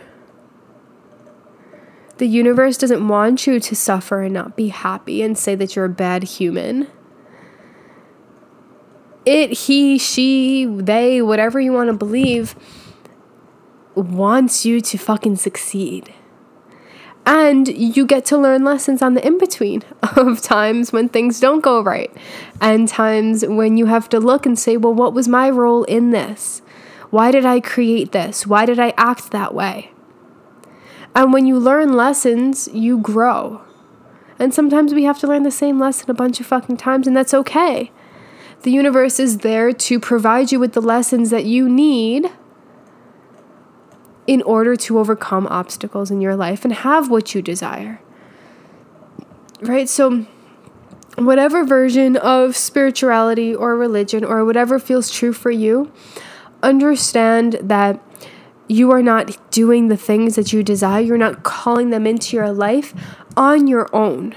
The 2.18 2.28
universe 2.28 2.78
doesn't 2.78 3.08
want 3.08 3.46
you 3.46 3.60
to 3.60 3.76
suffer 3.76 4.22
and 4.22 4.34
not 4.34 4.56
be 4.56 4.70
happy 4.70 5.22
and 5.22 5.38
say 5.38 5.56
that 5.56 5.76
you're 5.76 5.86
a 5.86 5.90
bad 5.90 6.24
human. 6.24 6.88
It, 9.26 9.52
he, 9.52 9.98
she, 9.98 10.66
they, 10.66 11.22
whatever 11.22 11.60
you 11.60 11.74
want 11.74 11.88
to 11.88 11.94
believe, 11.94 12.56
wants 13.96 14.66
you 14.66 14.82
to 14.82 14.98
fucking 14.98 15.38
succeed. 15.38 16.14
And 17.26 17.70
you 17.70 18.06
get 18.06 18.26
to 18.26 18.38
learn 18.38 18.66
lessons 18.66 19.02
on 19.02 19.14
the 19.14 19.26
in 19.26 19.38
between 19.38 19.84
of 20.18 20.42
times 20.42 20.92
when 20.92 21.08
things 21.08 21.40
don't 21.40 21.62
go 21.62 21.82
right 21.82 22.12
and 22.60 22.88
times 22.88 23.46
when 23.46 23.78
you 23.78 23.86
have 23.86 24.10
to 24.10 24.20
look 24.20 24.46
and 24.46 24.60
say, 24.60 24.76
well, 24.76 24.94
what 24.94 25.14
was 25.14 25.28
my 25.28 25.50
role 25.50 25.84
in 25.86 26.12
this? 26.12 26.63
Why 27.14 27.30
did 27.30 27.46
I 27.46 27.60
create 27.60 28.12
this? 28.12 28.48
Why 28.48 28.66
did 28.66 28.80
I 28.80 28.92
act 28.98 29.30
that 29.30 29.54
way? 29.54 29.92
And 31.14 31.32
when 31.32 31.46
you 31.46 31.60
learn 31.60 31.94
lessons, 31.94 32.68
you 32.74 32.98
grow. 32.98 33.62
And 34.40 34.52
sometimes 34.52 34.96
we 34.96 35.04
have 35.04 35.20
to 35.20 35.28
learn 35.28 35.44
the 35.44 35.52
same 35.52 35.78
lesson 35.78 36.10
a 36.10 36.16
bunch 36.16 36.40
of 36.40 36.48
fucking 36.48 36.78
times, 36.78 37.06
and 37.06 37.16
that's 37.16 37.36
okay. 37.36 37.92
The 38.64 38.72
universe 38.72 39.20
is 39.20 39.38
there 39.38 39.72
to 39.72 40.00
provide 40.00 40.52
you 40.52 40.60
with 40.60 40.74
the 40.74 40.82
lessons 40.82 41.30
that 41.30 41.46
you 41.46 41.70
need 41.70 42.32
in 44.26 44.42
order 44.42 44.76
to 44.78 44.98
overcome 44.98 45.46
obstacles 45.52 46.10
in 46.10 46.20
your 46.20 46.36
life 46.36 46.66
and 46.66 46.74
have 46.74 47.12
what 47.12 47.36
you 47.36 47.44
desire. 47.44 48.02
Right? 49.62 49.88
So 49.88 50.26
whatever 51.16 51.64
version 51.64 52.18
of 52.18 52.58
spirituality 52.58 53.54
or 53.54 53.78
religion 53.78 54.26
or 54.26 54.44
whatever 54.44 54.80
feels 54.80 55.12
true 55.12 55.32
for 55.32 55.52
you, 55.52 55.92
understand 56.64 57.60
that 57.62 58.00
you 58.68 58.92
are 58.92 59.04
not 59.04 59.52
doing 59.52 59.88
the 59.88 59.98
things 59.98 60.36
that 60.36 60.54
you 60.54 60.64
desire, 60.64 61.02
you're 61.02 61.18
not 61.18 61.44
calling 61.44 61.90
them 61.90 62.08
into 62.08 62.36
your 62.36 62.52
life 62.52 62.94
on 63.38 63.68
your 63.68 63.94
own. 63.96 64.36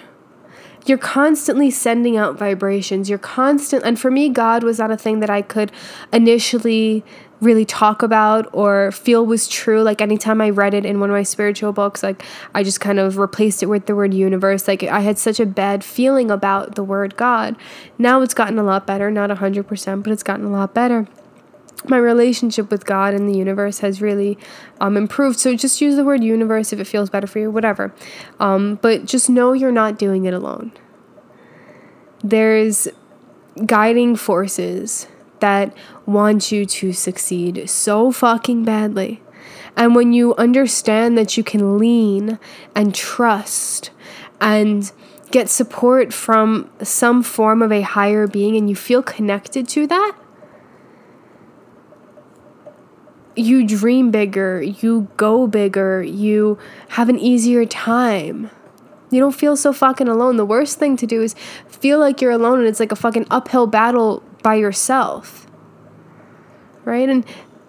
You're 0.84 0.98
constantly 0.98 1.70
sending 1.70 2.16
out 2.16 2.38
vibrations. 2.38 3.08
You're 3.08 3.18
constant, 3.18 3.84
and 3.84 3.98
for 3.98 4.10
me, 4.10 4.28
God 4.28 4.62
was 4.62 4.78
not 4.78 4.92
a 4.92 4.96
thing 4.96 5.18
that 5.20 5.30
I 5.30 5.42
could 5.42 5.72
initially 6.12 7.04
really 7.40 7.64
talk 7.64 8.02
about 8.02 8.48
or 8.52 8.92
feel 8.92 9.26
was 9.26 9.48
true. 9.48 9.82
Like 9.82 10.00
anytime 10.00 10.40
I 10.40 10.50
read 10.50 10.74
it 10.74 10.86
in 10.86 11.00
one 11.00 11.10
of 11.10 11.14
my 11.14 11.22
spiritual 11.22 11.72
books, 11.72 12.02
like 12.02 12.22
I 12.54 12.62
just 12.62 12.80
kind 12.80 12.98
of 12.98 13.18
replaced 13.18 13.62
it 13.62 13.66
with 13.66 13.86
the 13.86 13.96
word 13.96 14.14
universe. 14.14 14.66
Like 14.66 14.82
I 14.84 15.00
had 15.00 15.18
such 15.18 15.38
a 15.38 15.44
bad 15.44 15.84
feeling 15.84 16.30
about 16.30 16.76
the 16.76 16.84
word 16.84 17.16
God. 17.16 17.56
Now 17.98 18.22
it's 18.22 18.32
gotten 18.32 18.58
a 18.58 18.62
lot 18.62 18.86
better, 18.86 19.10
not 19.10 19.28
100%, 19.28 20.02
but 20.02 20.12
it's 20.12 20.22
gotten 20.22 20.46
a 20.46 20.50
lot 20.50 20.72
better 20.72 21.06
my 21.88 21.98
relationship 21.98 22.70
with 22.70 22.84
God 22.84 23.14
and 23.14 23.28
the 23.28 23.36
universe 23.36 23.80
has 23.80 24.00
really 24.00 24.38
um, 24.80 24.96
improved. 24.96 25.38
So 25.38 25.54
just 25.54 25.80
use 25.80 25.96
the 25.96 26.04
word 26.04 26.22
universe 26.22 26.72
if 26.72 26.80
it 26.80 26.86
feels 26.86 27.10
better 27.10 27.26
for 27.26 27.38
you, 27.38 27.50
whatever. 27.50 27.94
Um, 28.40 28.76
but 28.82 29.04
just 29.04 29.28
know 29.28 29.52
you're 29.52 29.72
not 29.72 29.98
doing 29.98 30.24
it 30.24 30.34
alone. 30.34 30.72
There's 32.22 32.88
guiding 33.64 34.16
forces 34.16 35.06
that 35.40 35.74
want 36.06 36.50
you 36.50 36.66
to 36.66 36.92
succeed 36.92 37.68
so 37.68 38.10
fucking 38.10 38.64
badly. 38.64 39.22
And 39.76 39.94
when 39.94 40.12
you 40.12 40.34
understand 40.36 41.18
that 41.18 41.36
you 41.36 41.44
can 41.44 41.78
lean 41.78 42.38
and 42.74 42.94
trust 42.94 43.90
and 44.40 44.90
get 45.30 45.50
support 45.50 46.12
from 46.12 46.70
some 46.82 47.22
form 47.22 47.60
of 47.60 47.70
a 47.72 47.82
higher 47.82 48.26
being 48.26 48.56
and 48.56 48.70
you 48.70 48.76
feel 48.76 49.02
connected 49.02 49.68
to 49.68 49.86
that, 49.86 50.16
you 53.36 53.66
dream 53.66 54.10
bigger, 54.10 54.62
you 54.62 55.08
go 55.16 55.46
bigger, 55.46 56.02
you 56.02 56.58
have 56.90 57.08
an 57.08 57.18
easier 57.18 57.64
time. 57.66 58.50
You 59.10 59.20
don't 59.20 59.34
feel 59.34 59.56
so 59.56 59.72
fucking 59.72 60.08
alone. 60.08 60.36
The 60.36 60.44
worst 60.44 60.78
thing 60.78 60.96
to 60.96 61.06
do 61.06 61.22
is 61.22 61.34
feel 61.68 61.98
like 61.98 62.20
you're 62.20 62.32
alone 62.32 62.58
and 62.58 62.68
it's 62.68 62.80
like 62.80 62.92
a 62.92 62.96
fucking 62.96 63.26
uphill 63.30 63.66
battle 63.66 64.22
by 64.42 64.56
yourself. 64.56 65.46
Right? 66.84 67.08
And 67.08 67.24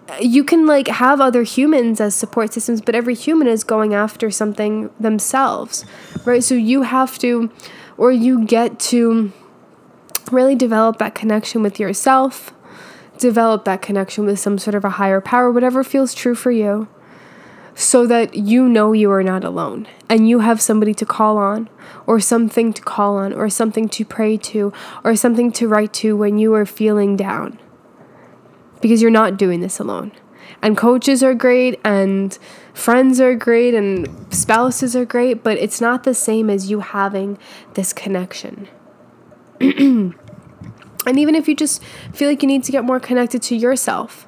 uh, 0.08 0.16
you 0.20 0.42
can 0.42 0.66
like 0.66 0.88
have 0.88 1.20
other 1.20 1.42
humans 1.42 2.00
as 2.00 2.14
support 2.14 2.52
systems, 2.52 2.80
but 2.80 2.94
every 2.94 3.14
human 3.14 3.46
is 3.46 3.62
going 3.62 3.94
after 3.94 4.30
something 4.30 4.90
themselves. 4.98 5.84
Right? 6.24 6.42
So 6.42 6.54
you 6.54 6.82
have 6.82 7.18
to 7.20 7.50
or 7.96 8.12
you 8.12 8.44
get 8.44 8.78
to 8.78 9.32
really 10.30 10.54
develop 10.54 10.98
that 10.98 11.14
connection 11.14 11.62
with 11.62 11.80
yourself 11.80 12.52
develop 13.18 13.64
that 13.64 13.82
connection 13.82 14.24
with 14.24 14.38
some 14.38 14.58
sort 14.58 14.74
of 14.74 14.84
a 14.84 14.90
higher 14.90 15.20
power, 15.20 15.50
whatever 15.50 15.84
feels 15.84 16.14
true 16.14 16.34
for 16.34 16.50
you, 16.50 16.88
so 17.74 18.06
that 18.06 18.34
you 18.34 18.68
know 18.68 18.92
you 18.92 19.10
are 19.10 19.22
not 19.22 19.44
alone 19.44 19.86
and 20.10 20.28
you 20.28 20.40
have 20.40 20.60
somebody 20.60 20.94
to 20.94 21.06
call 21.06 21.36
on, 21.36 21.68
or 22.06 22.18
something 22.18 22.72
to 22.72 22.82
call 22.82 23.16
on, 23.16 23.32
or 23.32 23.48
something 23.50 23.88
to 23.88 24.04
pray 24.04 24.36
to, 24.36 24.72
or 25.04 25.14
something 25.14 25.52
to 25.52 25.68
write 25.68 25.92
to 25.92 26.16
when 26.16 26.38
you 26.38 26.54
are 26.54 26.66
feeling 26.66 27.16
down. 27.16 27.58
Because 28.80 29.02
you're 29.02 29.10
not 29.10 29.36
doing 29.36 29.60
this 29.60 29.78
alone. 29.78 30.12
And 30.62 30.76
coaches 30.76 31.22
are 31.22 31.34
great, 31.34 31.78
and 31.84 32.36
friends 32.72 33.20
are 33.20 33.34
great, 33.34 33.74
and 33.74 34.08
spouses 34.34 34.96
are 34.96 35.04
great, 35.04 35.42
but 35.42 35.58
it's 35.58 35.80
not 35.80 36.04
the 36.04 36.14
same 36.14 36.48
as 36.48 36.70
you 36.70 36.80
having 36.80 37.38
this 37.74 37.92
connection. 37.92 38.68
And 41.06 41.18
even 41.18 41.34
if 41.34 41.48
you 41.48 41.54
just 41.54 41.82
feel 42.12 42.28
like 42.28 42.42
you 42.42 42.48
need 42.48 42.64
to 42.64 42.72
get 42.72 42.84
more 42.84 43.00
connected 43.00 43.42
to 43.42 43.56
yourself, 43.56 44.26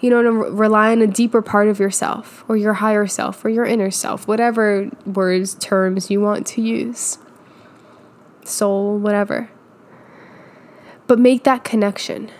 you 0.00 0.10
know, 0.10 0.22
to 0.22 0.30
rely 0.30 0.92
on 0.92 1.02
a 1.02 1.06
deeper 1.06 1.42
part 1.42 1.68
of 1.68 1.78
yourself 1.78 2.44
or 2.48 2.56
your 2.56 2.74
higher 2.74 3.06
self 3.06 3.44
or 3.44 3.48
your 3.48 3.64
inner 3.64 3.90
self, 3.90 4.26
whatever 4.26 4.90
words, 5.04 5.54
terms 5.54 6.10
you 6.10 6.20
want 6.20 6.46
to 6.48 6.62
use, 6.62 7.18
soul, 8.44 8.98
whatever. 8.98 9.50
But 11.06 11.18
make 11.18 11.44
that 11.44 11.64
connection. 11.64 12.30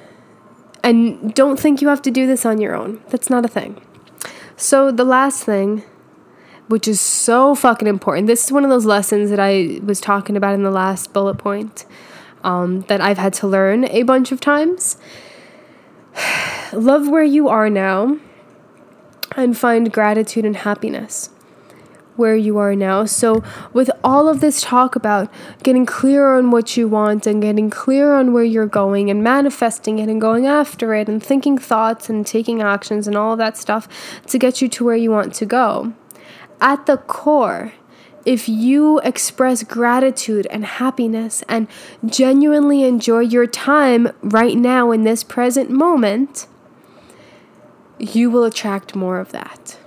And 0.82 1.34
don't 1.34 1.58
think 1.58 1.82
you 1.82 1.88
have 1.88 2.02
to 2.02 2.10
do 2.10 2.26
this 2.26 2.46
on 2.46 2.60
your 2.60 2.74
own. 2.74 3.02
That's 3.08 3.28
not 3.28 3.44
a 3.44 3.48
thing. 3.48 3.82
So, 4.56 4.90
the 4.90 5.04
last 5.04 5.44
thing, 5.44 5.82
which 6.68 6.86
is 6.86 7.00
so 7.00 7.54
fucking 7.54 7.88
important, 7.88 8.26
this 8.26 8.44
is 8.44 8.52
one 8.52 8.64
of 8.64 8.70
those 8.70 8.86
lessons 8.86 9.30
that 9.30 9.40
I 9.40 9.80
was 9.82 10.00
talking 10.00 10.36
about 10.36 10.54
in 10.54 10.62
the 10.62 10.70
last 10.70 11.12
bullet 11.12 11.36
point 11.36 11.84
um, 12.44 12.82
that 12.82 13.00
I've 13.00 13.18
had 13.18 13.32
to 13.34 13.46
learn 13.46 13.84
a 13.86 14.02
bunch 14.02 14.32
of 14.32 14.40
times. 14.40 14.96
Love 16.72 17.08
where 17.08 17.24
you 17.24 17.48
are 17.48 17.70
now 17.70 18.18
and 19.36 19.56
find 19.56 19.92
gratitude 19.92 20.44
and 20.44 20.56
happiness 20.56 21.30
where 22.20 22.36
you 22.36 22.58
are 22.58 22.76
now. 22.76 23.06
So, 23.06 23.42
with 23.72 23.90
all 24.04 24.28
of 24.28 24.40
this 24.40 24.60
talk 24.60 24.94
about 24.94 25.32
getting 25.62 25.86
clear 25.86 26.34
on 26.36 26.50
what 26.50 26.76
you 26.76 26.86
want 26.86 27.26
and 27.26 27.40
getting 27.40 27.70
clear 27.70 28.14
on 28.14 28.32
where 28.32 28.44
you're 28.44 28.66
going 28.66 29.10
and 29.10 29.24
manifesting 29.24 29.98
it 29.98 30.08
and 30.08 30.20
going 30.20 30.46
after 30.46 30.94
it 30.94 31.08
and 31.08 31.22
thinking 31.22 31.56
thoughts 31.56 32.10
and 32.10 32.26
taking 32.26 32.60
actions 32.60 33.08
and 33.08 33.16
all 33.16 33.32
of 33.32 33.38
that 33.38 33.56
stuff 33.56 33.88
to 34.26 34.38
get 34.38 34.60
you 34.60 34.68
to 34.68 34.84
where 34.84 34.96
you 34.96 35.10
want 35.10 35.32
to 35.34 35.46
go, 35.46 35.94
at 36.60 36.84
the 36.84 36.98
core, 36.98 37.72
if 38.24 38.48
you 38.48 39.00
express 39.00 39.62
gratitude 39.62 40.46
and 40.50 40.64
happiness 40.64 41.42
and 41.48 41.68
genuinely 42.04 42.84
enjoy 42.84 43.20
your 43.20 43.46
time 43.46 44.12
right 44.22 44.56
now 44.56 44.90
in 44.90 45.04
this 45.04 45.24
present 45.24 45.70
moment, 45.70 46.46
you 47.98 48.30
will 48.30 48.44
attract 48.44 48.94
more 48.94 49.18
of 49.18 49.32
that. 49.32 49.78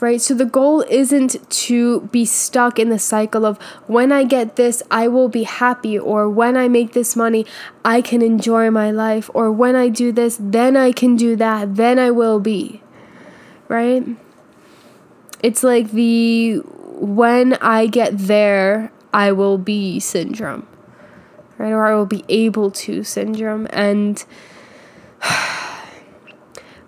Right? 0.00 0.20
So 0.20 0.34
the 0.34 0.44
goal 0.44 0.80
isn't 0.90 1.48
to 1.48 2.00
be 2.10 2.24
stuck 2.24 2.80
in 2.80 2.88
the 2.88 2.98
cycle 2.98 3.46
of 3.46 3.56
when 3.86 4.10
I 4.10 4.24
get 4.24 4.56
this, 4.56 4.82
I 4.90 5.06
will 5.06 5.28
be 5.28 5.44
happy, 5.44 5.96
or 5.96 6.28
when 6.28 6.56
I 6.56 6.66
make 6.66 6.92
this 6.92 7.14
money, 7.14 7.46
I 7.84 8.00
can 8.00 8.20
enjoy 8.20 8.68
my 8.70 8.90
life, 8.90 9.30
or 9.32 9.52
when 9.52 9.76
I 9.76 9.88
do 9.88 10.10
this, 10.10 10.36
then 10.40 10.76
I 10.76 10.90
can 10.90 11.14
do 11.14 11.36
that, 11.36 11.76
then 11.76 12.00
I 12.00 12.10
will 12.10 12.40
be. 12.40 12.82
Right? 13.68 14.04
It's 15.42 15.62
like 15.62 15.90
the 15.90 16.58
when 17.02 17.54
I 17.54 17.86
get 17.86 18.16
there, 18.16 18.92
I 19.12 19.32
will 19.32 19.58
be 19.58 19.98
syndrome, 19.98 20.66
right? 21.58 21.72
Or 21.72 21.86
I 21.86 21.94
will 21.94 22.06
be 22.06 22.24
able 22.28 22.70
to 22.70 23.02
syndrome. 23.02 23.66
And 23.70 24.24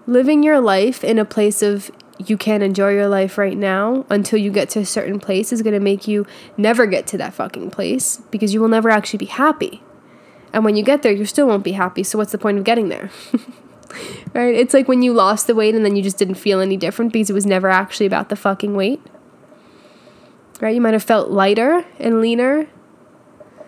living 0.06 0.42
your 0.42 0.60
life 0.60 1.02
in 1.02 1.18
a 1.18 1.24
place 1.24 1.62
of 1.62 1.90
you 2.18 2.36
can't 2.36 2.62
enjoy 2.62 2.92
your 2.92 3.08
life 3.08 3.36
right 3.36 3.56
now 3.56 4.06
until 4.08 4.38
you 4.38 4.52
get 4.52 4.68
to 4.70 4.80
a 4.80 4.86
certain 4.86 5.18
place 5.18 5.52
is 5.52 5.62
going 5.62 5.74
to 5.74 5.80
make 5.80 6.06
you 6.06 6.24
never 6.56 6.86
get 6.86 7.08
to 7.08 7.18
that 7.18 7.34
fucking 7.34 7.70
place 7.70 8.18
because 8.30 8.54
you 8.54 8.60
will 8.60 8.68
never 8.68 8.88
actually 8.88 9.18
be 9.18 9.26
happy. 9.26 9.82
And 10.52 10.64
when 10.64 10.76
you 10.76 10.84
get 10.84 11.02
there, 11.02 11.12
you 11.12 11.24
still 11.24 11.48
won't 11.48 11.64
be 11.64 11.72
happy. 11.72 12.04
So, 12.04 12.16
what's 12.16 12.30
the 12.30 12.38
point 12.38 12.58
of 12.58 12.64
getting 12.64 12.88
there? 12.88 13.10
right? 14.34 14.54
It's 14.54 14.74
like 14.74 14.88
when 14.88 15.02
you 15.02 15.12
lost 15.12 15.46
the 15.46 15.54
weight 15.54 15.74
and 15.74 15.84
then 15.84 15.96
you 15.96 16.02
just 16.02 16.18
didn't 16.18 16.36
feel 16.36 16.60
any 16.60 16.76
different 16.76 17.12
because 17.12 17.30
it 17.30 17.34
was 17.34 17.46
never 17.46 17.68
actually 17.68 18.06
about 18.06 18.28
the 18.28 18.36
fucking 18.36 18.74
weight. 18.74 19.00
Right? 20.60 20.74
You 20.74 20.80
might 20.80 20.94
have 20.94 21.02
felt 21.02 21.30
lighter 21.30 21.84
and 21.98 22.20
leaner 22.20 22.68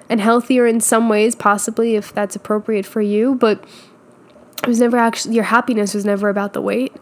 and 0.08 0.20
healthier 0.20 0.66
in 0.66 0.80
some 0.80 1.08
ways, 1.08 1.34
possibly 1.34 1.96
if 1.96 2.12
that's 2.12 2.36
appropriate 2.36 2.86
for 2.86 3.00
you, 3.00 3.34
but 3.34 3.64
it 4.62 4.68
was 4.68 4.80
never 4.80 4.96
actually, 4.96 5.34
your 5.34 5.44
happiness 5.44 5.94
was 5.94 6.04
never 6.04 6.28
about 6.28 6.52
the 6.52 6.60
weight. 6.60 6.94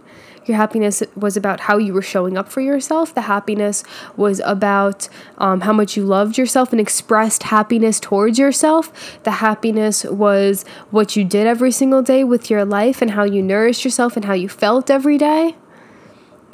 Your 0.47 0.57
happiness 0.59 1.03
was 1.17 1.37
about 1.37 1.61
how 1.61 1.79
you 1.79 1.95
were 1.95 2.03
showing 2.03 2.37
up 2.37 2.49
for 2.49 2.61
yourself. 2.61 3.15
The 3.15 3.23
happiness 3.23 3.83
was 4.17 4.41
about 4.45 5.09
um, 5.39 5.63
how 5.63 5.73
much 5.73 5.97
you 5.97 6.05
loved 6.05 6.37
yourself 6.37 6.73
and 6.73 6.81
expressed 6.81 7.45
happiness 7.45 7.99
towards 7.99 8.39
yourself. 8.39 9.23
The 9.23 9.33
happiness 9.33 10.05
was 10.05 10.65
what 10.91 11.17
you 11.17 11.25
did 11.25 11.47
every 11.47 11.71
single 11.71 12.03
day 12.03 12.25
with 12.25 12.51
your 12.51 12.65
life 12.65 13.01
and 13.01 13.13
how 13.13 13.25
you 13.25 13.43
nourished 13.43 13.85
yourself 13.85 14.17
and 14.17 14.27
how 14.27 14.35
you 14.35 14.49
felt 14.49 14.91
every 14.91 15.17
day. 15.17 15.57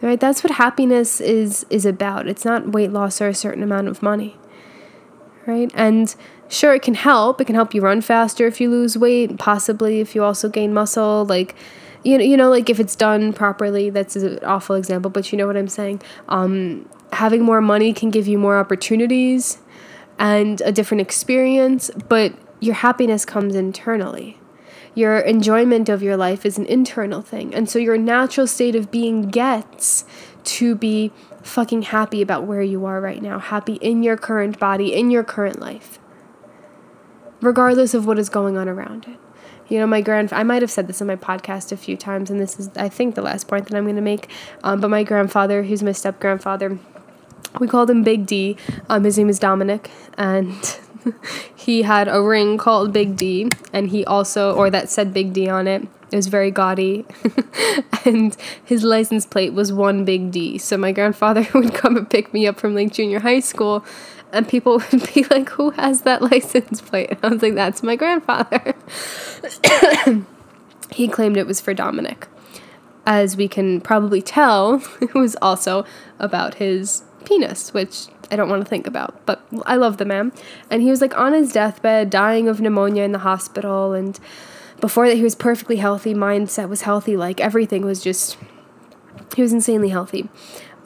Right? 0.01 0.20
That's 0.20 0.43
what 0.43 0.53
happiness 0.53 1.20
is 1.20 1.66
is 1.68 1.84
about. 1.84 2.26
It's 2.26 2.45
not 2.45 2.72
weight 2.72 2.93
loss 2.93 3.20
or 3.20 3.28
a 3.28 3.34
certain 3.34 3.62
amount 3.62 3.88
of 3.88 4.03
money. 4.03 4.36
Right? 5.47 5.70
And 5.74 6.14
sure 6.49 6.74
it 6.74 6.82
can 6.82 6.95
help. 6.95 7.41
It 7.41 7.47
can 7.47 7.55
help 7.55 7.74
you 7.74 7.82
run 7.82 8.01
faster 8.01 8.47
if 8.47 8.61
you 8.61 8.70
lose 8.70 8.97
weight, 8.97 9.36
possibly 9.38 10.01
if 10.01 10.14
you 10.14 10.22
also 10.22 10.49
gain 10.49 10.72
muscle, 10.72 11.24
like 11.24 11.55
you 12.03 12.18
know, 12.18 12.24
you 12.24 12.36
know, 12.36 12.51
like 12.51 12.70
if 12.70 12.80
it's 12.80 12.96
done 12.96 13.32
properly, 13.32 13.90
that's 13.90 14.16
an 14.16 14.38
awful 14.44 14.76
example, 14.76 15.11
but 15.11 15.32
you 15.32 15.38
know 15.38 15.46
what 15.46 15.57
I'm 15.57 15.68
saying. 15.68 16.03
Um, 16.28 16.88
having 17.12 17.42
more 17.42 17.61
money 17.61 17.92
can 17.92 18.11
give 18.11 18.26
you 18.26 18.38
more 18.38 18.59
opportunities 18.59 19.59
and 20.18 20.61
a 20.62 20.72
different 20.72 21.01
experience, 21.01 21.90
but 22.09 22.34
your 22.61 22.74
happiness 22.74 23.24
comes 23.24 23.55
internally. 23.55 24.38
Your 24.94 25.18
enjoyment 25.18 25.88
of 25.88 26.03
your 26.03 26.16
life 26.16 26.44
is 26.44 26.59
an 26.59 26.66
internal 26.66 27.22
thing. 27.22 27.55
And 27.55 27.68
so 27.68 27.78
your 27.78 27.96
natural 27.96 28.46
state 28.46 28.74
of 28.74 28.90
being 28.90 29.28
gets 29.28 30.05
to 30.44 30.74
be 30.74 31.12
fucking 31.42 31.82
happy 31.82 32.22
about 32.22 32.44
where 32.44 32.62
you 32.62 32.84
are 32.84 33.01
right 33.01 33.22
now, 33.22 33.38
happy 33.38 33.74
in 33.74 34.03
your 34.03 34.16
current 34.16 34.59
body, 34.59 34.92
in 34.94 35.11
your 35.11 35.24
current 35.24 35.61
life, 35.61 35.98
regardless 37.40 37.94
of 37.94 38.07
what 38.07 38.18
is 38.18 38.28
going 38.28 38.57
on 38.57 38.68
around 38.68 39.07
it. 39.07 39.18
You 39.71 39.79
know, 39.79 39.87
my 39.87 40.01
grand 40.01 40.33
I 40.33 40.43
might 40.43 40.62
have 40.62 40.71
said 40.71 40.89
this 40.89 41.01
in 41.01 41.07
my 41.07 41.16
podcast 41.16 41.71
a 41.73 41.77
few 41.77 41.97
times, 41.97 42.29
and 42.29 42.41
this 42.41 42.59
is 42.59 42.68
I 42.77 42.89
think 42.89 43.14
the 43.14 43.23
last 43.23 43.49
point 43.49 43.68
that 43.68 43.77
I'm 43.77 43.85
going 43.85 43.97
to 43.97 44.03
make. 44.03 44.29
Um, 44.64 44.81
but 44.81 44.91
my 44.91 45.05
grandfather, 45.05 45.62
who's 45.62 45.83
my 45.83 45.93
step 45.93 46.21
grandfather, 46.21 46.79
we 47.59 47.68
called 47.68 47.89
him 47.89 48.03
Big 48.03 48.27
D. 48.27 48.57
Um, 48.89 49.05
his 49.05 49.16
name 49.16 49.29
is 49.29 49.39
Dominic, 49.39 49.91
and 50.18 50.79
he 51.55 51.83
had 51.83 52.09
a 52.09 52.21
ring 52.21 52.59
called 52.59 52.93
Big 52.93 53.16
D, 53.16 53.49
and 53.73 53.91
he 53.91 54.05
also, 54.05 54.55
or 54.55 54.71
that 54.71 54.91
said 54.91 55.14
Big 55.14 55.33
D 55.33 55.49
on 55.49 55.66
it. 55.66 55.87
It 56.11 56.16
was 56.16 56.27
very 56.27 56.51
gaudy, 56.51 57.07
and 58.05 58.37
his 58.64 58.83
license 58.83 59.25
plate 59.25 59.53
was 59.53 59.73
one 59.73 60.05
Big 60.05 60.33
D. 60.33 60.59
So 60.59 60.77
my 60.77 60.91
grandfather 60.91 61.47
would 61.55 61.75
come 61.75 61.97
and 61.97 62.11
pick 62.11 62.35
me 62.35 62.47
up 62.49 62.59
from 62.59 62.75
like 62.75 62.93
junior 62.93 63.21
high 63.21 63.41
school, 63.41 63.85
and 64.33 64.49
people 64.49 64.83
would 64.93 65.14
be 65.14 65.24
like, 65.24 65.49
"Who 65.51 65.70
has 65.70 66.03
that 66.03 66.22
license 66.31 66.81
plate?" 66.81 67.11
And 67.11 67.18
I 67.22 67.28
was 67.28 67.43
like, 67.43 67.55
"That's 67.55 67.83
my 67.83 67.97
grandfather." 67.97 68.74
he 70.93 71.09
claimed 71.09 71.37
it 71.37 71.47
was 71.47 71.61
for 71.61 71.74
Dominic. 71.74 72.26
As 73.07 73.37
we 73.37 73.49
can 73.49 73.81
probably 73.81 74.22
tell, 74.22 74.83
it 75.01 75.14
was 75.14 75.37
also 75.41 75.85
about 76.18 76.55
his 76.55 77.03
penis, 77.24 77.72
which 77.74 78.07
I 78.31 78.37
don't 78.37 78.49
want 78.49 78.62
to 78.64 78.68
think 78.68 78.87
about, 78.87 79.24
but 79.26 79.45
I 79.66 79.76
love 79.76 79.97
the 79.97 80.05
man. 80.05 80.33
And 80.70 80.83
he 80.83 80.91
was 80.91 81.01
like 81.01 81.16
on 81.16 81.33
his 81.33 81.53
deathbed, 81.53 82.11
dying 82.11 82.49
of 82.49 82.61
pneumonia 82.61 83.03
in 83.03 83.12
the 83.12 83.18
hospital. 83.18 83.93
And 83.93 84.18
before 84.81 85.09
that, 85.09 85.16
he 85.16 85.22
was 85.22 85.35
perfectly 85.35 85.76
healthy, 85.76 86.14
mindset 86.14 86.68
was 86.68 86.83
healthy, 86.83 87.16
like 87.16 87.41
everything 87.41 87.85
was 87.85 88.03
just, 88.03 88.39
he 89.35 89.43
was 89.43 89.53
insanely 89.53 89.89
healthy. 89.89 90.28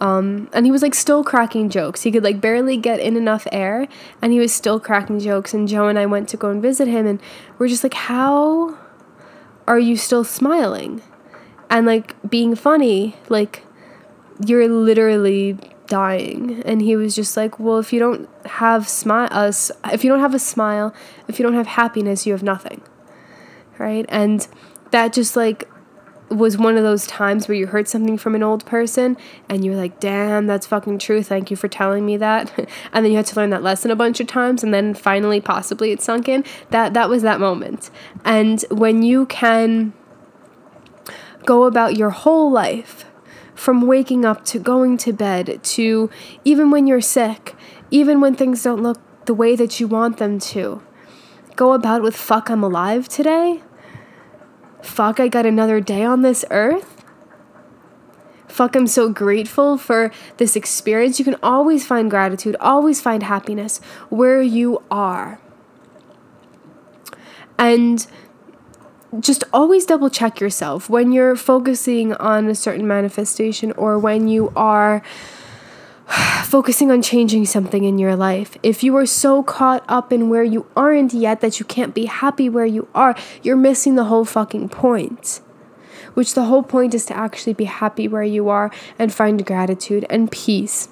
Um, 0.01 0.51
and 0.53 0.67
he 0.67 0.73
was 0.73 0.83
like 0.83 0.95
still 0.95 1.23
cracking 1.23 1.71
jokes. 1.71 2.03
He 2.03 2.11
could 2.11 2.25
like 2.25 2.41
barely 2.41 2.77
get 2.77 3.01
in 3.01 3.17
enough 3.17 3.47
air, 3.53 3.87
and 4.21 4.33
he 4.33 4.39
was 4.39 4.53
still 4.53 4.81
cracking 4.81 5.21
jokes. 5.21 5.55
And 5.55 5.69
Joe 5.69 5.89
and 5.89 5.99
I 5.99 6.07
went 6.07 6.29
to 6.31 6.37
go 6.37 6.51
and 6.51 6.61
visit 6.61 6.89
him, 6.89 7.07
and 7.07 7.21
we're 7.59 7.69
just 7.69 7.83
like, 7.85 7.95
how 7.95 8.79
are 9.67 9.79
you 9.79 9.97
still 9.97 10.25
smiling? 10.25 11.03
And 11.71 11.87
like 11.87 12.15
being 12.29 12.55
funny, 12.55 13.17
like 13.29 13.65
you're 14.45 14.69
literally 14.69 15.59
dying 15.87 16.63
and 16.65 16.81
he 16.81 16.97
was 16.97 17.15
just 17.15 17.37
like 17.37 17.59
well 17.61 17.79
if 17.79 17.93
you 17.93 18.01
don't 18.01 18.29
have 18.47 18.89
smile 18.89 19.29
us 19.31 19.71
if 19.93 20.03
you 20.03 20.11
don't 20.11 20.21
have 20.21 20.35
a 20.35 20.39
smile 20.39 20.95
if 21.29 21.39
you 21.39 21.43
don't 21.43 21.55
have 21.55 21.67
happiness 21.67 22.27
you 22.27 22.33
have 22.33 22.43
nothing 22.43 22.83
right 23.79 24.07
and 24.09 24.49
that 24.93 25.13
just 25.13 25.37
like 25.37 25.69
was 26.31 26.57
one 26.57 26.77
of 26.77 26.83
those 26.83 27.07
times 27.07 27.47
where 27.47 27.57
you 27.57 27.67
heard 27.67 27.87
something 27.87 28.17
from 28.17 28.35
an 28.35 28.43
old 28.43 28.65
person 28.67 29.17
and 29.49 29.65
you're 29.65 29.77
like 29.77 30.01
damn 30.01 30.47
that's 30.47 30.67
fucking 30.67 30.99
true 30.99 31.23
thank 31.23 31.51
you 31.51 31.57
for 31.57 31.69
telling 31.69 32.05
me 32.05 32.17
that 32.17 32.51
and 32.93 33.05
then 33.05 33.13
you 33.13 33.17
had 33.17 33.27
to 33.27 33.37
learn 33.37 33.51
that 33.51 33.63
lesson 33.63 33.91
a 33.91 33.97
bunch 33.97 34.21
of 34.21 34.27
times 34.27 34.63
and 34.63 34.73
then 34.73 34.95
finally 34.95 35.41
possibly 35.41 35.93
it 35.93 36.01
sunk 36.01 36.29
in 36.29 36.43
that 36.71 36.95
that 36.95 37.09
was 37.09 37.23
that 37.23 37.39
moment 37.39 37.91
and 38.25 38.65
when 38.71 39.03
you 39.03 39.27
can 39.27 39.93
go 41.45 41.65
about 41.65 41.97
your 41.97 42.11
whole 42.11 42.51
life 42.51 43.05
from 43.55 43.87
waking 43.87 44.25
up 44.25 44.45
to 44.45 44.59
going 44.59 44.97
to 44.99 45.13
bed 45.13 45.61
to 45.63 46.11
even 46.45 46.71
when 46.71 46.87
you're 46.87 47.01
sick, 47.01 47.55
even 47.91 48.21
when 48.21 48.35
things 48.35 48.63
don't 48.63 48.83
look 48.83 48.99
the 49.27 49.35
way 49.35 49.57
that 49.57 49.81
you 49.81 49.87
want 49.87 50.19
them 50.19 50.39
to. 50.39 50.83
Go 51.57 51.73
about 51.73 52.03
with 52.03 52.17
fuck, 52.17 52.51
I'm 52.51 52.65
alive 52.65 53.09
today. 53.09 53.63
Fuck, 54.85 55.19
I 55.19 55.29
got 55.29 55.47
another 55.47 55.81
day 55.81 56.05
on 56.05 56.21
this 56.21 56.45
earth. 56.51 57.03
Fuck, 58.47 58.77
I'm 58.77 58.87
so 58.87 59.09
grateful 59.09 59.79
for 59.79 60.13
this 60.37 60.55
experience. 60.55 61.19
You 61.19 61.25
can 61.25 61.37
always 61.43 61.85
find 61.87 62.09
gratitude, 62.11 62.55
always 62.61 63.01
find 63.01 63.23
happiness 63.23 63.79
where 64.11 64.43
you 64.43 64.83
are. 64.91 65.41
And 67.59 68.07
just 69.19 69.43
always 69.53 69.87
double 69.87 70.11
check 70.11 70.39
yourself 70.39 70.91
when 70.91 71.13
you're 71.13 71.35
focusing 71.35 72.13
on 72.15 72.47
a 72.49 72.55
certain 72.55 72.87
manifestation 72.87 73.73
or 73.73 73.99
when 73.99 74.29
you 74.29 74.53
are 74.55 75.03
focusing 76.45 76.91
on 76.91 77.03
changing 77.03 77.47
something 77.47 77.85
in 77.85 77.99
your 77.99 78.17
life. 78.17 78.57
If 78.63 78.83
you 78.83 78.97
are 78.97 79.07
so 79.07 79.43
caught 79.43 79.85
up 79.89 80.13
in 80.13 80.29
where 80.29 80.45
you 80.45 80.67
aren't 80.77 81.13
yet 81.13 81.41
that 81.41 81.59
you 81.59 81.67
can't 81.67 81.95
be 81.95 82.07
happy 82.07 82.49
where 82.49 82.67
you 82.67 82.89
are, 82.95 83.17
you're 83.43 83.57
missing 83.57 83.95
the 83.95 84.05
whole 84.05 84.25
fucking 84.25 84.69
point. 84.69 85.41
Which 86.15 86.35
the 86.35 86.45
whole 86.45 86.63
point 86.63 86.95
is 86.95 87.07
to 87.07 87.17
actually 87.17 87.55
be 87.55 87.65
happy 87.65 88.07
where 88.07 88.23
you 88.23 88.49
are 88.49 88.71
and 88.99 89.13
find 89.13 89.45
gratitude 89.45 90.07
and 90.09 90.31
peace 90.31 90.89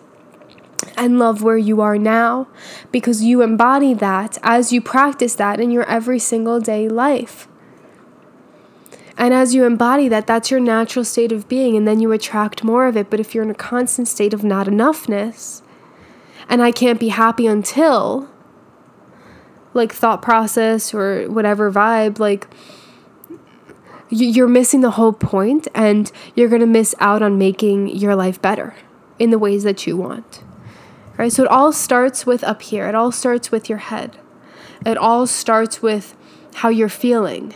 and 0.97 1.19
love 1.19 1.43
where 1.43 1.59
you 1.59 1.81
are 1.81 1.97
now 1.97 2.49
because 2.91 3.23
you 3.23 3.43
embody 3.43 3.95
that 3.95 4.39
as 4.43 4.73
you 4.73 4.81
practice 4.81 5.37
that 5.37 5.61
in 5.61 5.71
your 5.71 5.85
every 5.85 6.19
single 6.19 6.61
day 6.61 6.89
life. 6.89 7.47
And 9.17 9.35
as 9.35 9.55
you 9.55 9.65
embody 9.65 10.09
that, 10.09 10.27
that's 10.27 10.51
your 10.51 10.61
natural 10.61 11.05
state 11.05 11.33
of 11.33 11.49
being, 11.49 11.77
and 11.77 11.87
then 11.87 12.01
you 12.01 12.13
attract 12.13 12.65
more 12.65 12.87
of 12.87 12.97
it. 12.97 13.11
But 13.11 13.21
if 13.21 13.35
you're 13.35 13.45
in 13.45 13.51
a 13.51 13.55
constant 13.55 14.09
state 14.09 14.33
of 14.33 14.43
not 14.43 14.67
enoughness, 14.67 15.63
and 16.49 16.63
I 16.63 16.73
can't 16.73 16.99
be 16.99 17.09
happy 17.09 17.47
until, 17.47 18.29
like 19.75 19.93
thought 19.93 20.23
process 20.23 20.95
or 20.95 21.25
whatever 21.31 21.71
vibe, 21.71 22.19
like 22.19 22.47
you're 24.09 24.49
missing 24.49 24.81
the 24.81 24.93
whole 24.93 25.13
point, 25.13 25.69
and 25.75 26.11
you're 26.35 26.49
gonna 26.49 26.67
miss 26.67 26.95
out 26.99 27.23
on 27.23 27.39
making 27.39 27.89
your 27.89 28.17
life 28.17 28.41
better 28.41 28.75
in 29.19 29.31
the 29.31 29.39
ways 29.39 29.63
that 29.63 29.87
you 29.87 29.97
want. 29.97 30.43
Right? 31.19 31.33
So 31.33 31.45
it 31.45 31.49
all 31.49 31.73
starts 31.73 32.25
with 32.25 32.43
up 32.43 32.63
here, 32.63 32.89
it 32.89 32.95
all 32.95 33.13
starts 33.13 33.53
with 33.53 33.69
your 33.69 33.79
head, 33.79 34.17
it 34.87 34.97
all 34.97 35.27
starts 35.27 35.83
with 35.83 36.17
how 36.55 36.71
you're 36.71 36.89
feeling 36.89 37.55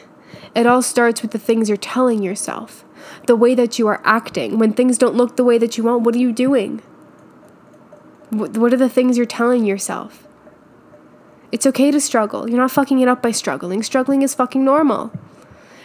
it 0.57 0.67
all 0.67 0.81
starts 0.81 1.21
with 1.21 1.33
the 1.33 1.39
things 1.39 1.69
you're 1.69 1.77
telling 1.77 2.23
yourself, 2.23 2.83
the 3.27 3.37
way 3.37 3.55
that 3.55 3.79
you 3.79 3.87
are 3.89 4.01
acting. 4.05 4.59
When 4.59 4.73
things 4.73 4.97
don't 4.97 5.15
look 5.15 5.37
the 5.37 5.45
way 5.45 5.59
that 5.59 5.77
you 5.77 5.85
want, 5.85 6.03
what 6.03 6.15
are 6.15 6.19
you 6.19 6.33
doing? 6.33 6.81
What 8.31 8.73
are 8.73 8.79
the 8.79 8.89
things 8.89 9.19
you're 9.19 9.27
telling 9.27 9.67
yourself? 9.67 10.27
It's 11.53 11.67
okay 11.67 11.91
to 11.91 12.01
struggle. 12.01 12.49
You're 12.49 12.59
not 12.59 12.71
fucking 12.71 13.01
it 13.01 13.09
up 13.09 13.23
by 13.23 13.33
struggling. 13.33 13.83
Struggling 13.83 14.23
is 14.23 14.35
fucking 14.35 14.65
normal. 14.65 15.13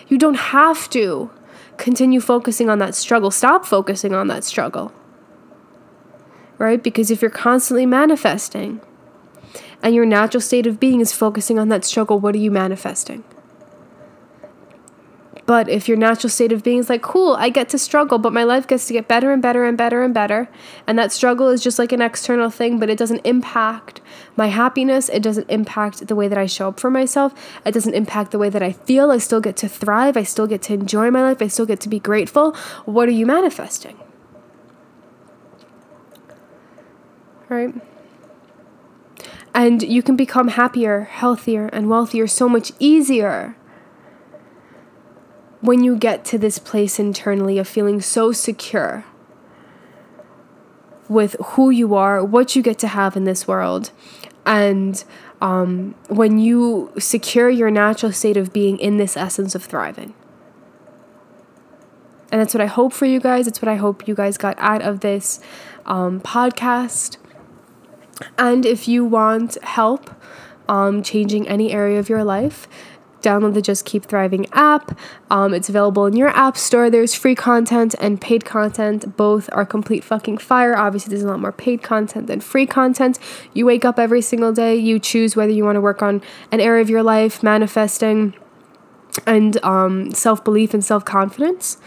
You 0.07 0.17
don't 0.17 0.35
have 0.35 0.89
to 0.91 1.29
continue 1.77 2.21
focusing 2.21 2.69
on 2.69 2.79
that 2.79 2.95
struggle. 2.95 3.29
Stop 3.29 3.65
focusing 3.65 4.13
on 4.13 4.27
that 4.27 4.45
struggle. 4.45 4.93
Right? 6.57 6.81
Because 6.81 7.11
if 7.11 7.21
you're 7.21 7.29
constantly 7.29 7.85
manifesting 7.85 8.79
and 9.83 9.93
your 9.93 10.05
natural 10.05 10.41
state 10.41 10.65
of 10.65 10.79
being 10.79 11.01
is 11.01 11.11
focusing 11.11 11.59
on 11.59 11.69
that 11.69 11.83
struggle, 11.83 12.19
what 12.19 12.35
are 12.35 12.39
you 12.39 12.51
manifesting? 12.51 13.23
But 15.51 15.67
if 15.67 15.89
your 15.89 15.97
natural 15.97 16.29
state 16.29 16.53
of 16.53 16.63
being 16.63 16.77
is 16.77 16.89
like, 16.89 17.01
cool, 17.01 17.33
I 17.33 17.49
get 17.49 17.67
to 17.71 17.77
struggle, 17.77 18.17
but 18.17 18.31
my 18.31 18.45
life 18.45 18.67
gets 18.67 18.87
to 18.87 18.93
get 18.93 19.09
better 19.09 19.33
and 19.33 19.41
better 19.41 19.65
and 19.65 19.77
better 19.77 20.01
and 20.01 20.13
better, 20.13 20.47
and 20.87 20.97
that 20.97 21.11
struggle 21.11 21.49
is 21.49 21.61
just 21.61 21.77
like 21.77 21.91
an 21.91 22.01
external 22.01 22.49
thing, 22.49 22.79
but 22.79 22.89
it 22.89 22.97
doesn't 22.97 23.19
impact 23.25 23.99
my 24.37 24.47
happiness, 24.47 25.09
it 25.09 25.21
doesn't 25.21 25.49
impact 25.49 26.07
the 26.07 26.15
way 26.15 26.29
that 26.29 26.37
I 26.37 26.45
show 26.45 26.69
up 26.69 26.79
for 26.79 26.89
myself, 26.89 27.33
it 27.65 27.73
doesn't 27.73 27.93
impact 27.93 28.31
the 28.31 28.39
way 28.39 28.47
that 28.47 28.63
I 28.63 28.71
feel, 28.71 29.11
I 29.11 29.17
still 29.17 29.41
get 29.41 29.57
to 29.57 29.67
thrive, 29.67 30.15
I 30.15 30.23
still 30.23 30.47
get 30.47 30.61
to 30.61 30.73
enjoy 30.73 31.11
my 31.11 31.21
life, 31.21 31.41
I 31.41 31.47
still 31.47 31.65
get 31.65 31.81
to 31.81 31.89
be 31.89 31.99
grateful. 31.99 32.55
What 32.85 33.09
are 33.09 33.11
you 33.11 33.25
manifesting? 33.25 33.99
Right? 37.49 37.75
And 39.53 39.83
you 39.83 40.01
can 40.01 40.15
become 40.15 40.47
happier, 40.47 41.01
healthier, 41.01 41.65
and 41.73 41.89
wealthier 41.89 42.25
so 42.25 42.47
much 42.47 42.71
easier 42.79 43.57
when 45.61 45.83
you 45.83 45.95
get 45.95 46.25
to 46.25 46.37
this 46.37 46.57
place 46.59 46.99
internally 46.99 47.57
of 47.57 47.67
feeling 47.67 48.01
so 48.01 48.31
secure 48.31 49.05
with 51.07 51.35
who 51.43 51.69
you 51.69 51.93
are, 51.93 52.23
what 52.23 52.55
you 52.55 52.61
get 52.61 52.79
to 52.79 52.87
have 52.87 53.15
in 53.15 53.25
this 53.25 53.47
world, 53.47 53.91
and 54.45 55.03
um, 55.39 55.93
when 56.07 56.39
you 56.39 56.91
secure 56.97 57.49
your 57.49 57.69
natural 57.69 58.11
state 58.11 58.37
of 58.37 58.53
being 58.53 58.79
in 58.79 58.97
this 58.97 59.15
essence 59.15 59.55
of 59.55 59.63
thriving. 59.63 60.13
And 62.31 62.39
that's 62.39 62.53
what 62.53 62.61
I 62.61 62.67
hope 62.67 62.93
for 62.93 63.05
you 63.05 63.19
guys. 63.19 63.45
It's 63.45 63.61
what 63.61 63.67
I 63.67 63.75
hope 63.75 64.07
you 64.07 64.15
guys 64.15 64.37
got 64.37 64.55
out 64.57 64.81
of 64.81 65.01
this 65.01 65.41
um, 65.85 66.21
podcast. 66.21 67.17
And 68.37 68.65
if 68.65 68.87
you 68.87 69.03
want 69.03 69.61
help 69.63 70.11
um, 70.69 71.03
changing 71.03 71.47
any 71.47 71.73
area 71.73 71.99
of 71.99 72.07
your 72.07 72.23
life, 72.23 72.67
download 73.21 73.53
the 73.53 73.61
Just 73.61 73.85
Keep 73.85 74.05
Thriving 74.05 74.47
app. 74.51 74.97
Um, 75.29 75.53
it's 75.53 75.69
available 75.69 76.05
in 76.05 76.15
your 76.15 76.29
app 76.29 76.57
store. 76.57 76.89
There's 76.89 77.13
free 77.13 77.35
content 77.35 77.95
and 77.99 78.19
paid 78.19 78.45
content. 78.45 79.15
Both 79.17 79.49
are 79.53 79.65
complete 79.65 80.03
fucking 80.03 80.39
fire. 80.39 80.75
Obviously, 80.75 81.11
there's 81.11 81.23
a 81.23 81.27
lot 81.27 81.39
more 81.39 81.51
paid 81.51 81.83
content 81.83 82.27
than 82.27 82.41
free 82.41 82.65
content. 82.65 83.19
You 83.53 83.65
wake 83.65 83.85
up 83.85 83.99
every 83.99 84.21
single 84.21 84.51
day, 84.51 84.75
you 84.75 84.99
choose 84.99 85.35
whether 85.35 85.51
you 85.51 85.63
want 85.63 85.75
to 85.75 85.81
work 85.81 86.01
on 86.01 86.21
an 86.51 86.59
area 86.59 86.81
of 86.81 86.89
your 86.89 87.03
life, 87.03 87.43
manifesting, 87.43 88.33
and 89.25 89.63
um, 89.63 90.11
self 90.11 90.43
belief 90.43 90.73
and 90.73 90.83
self 90.83 91.05
confidence 91.05 91.77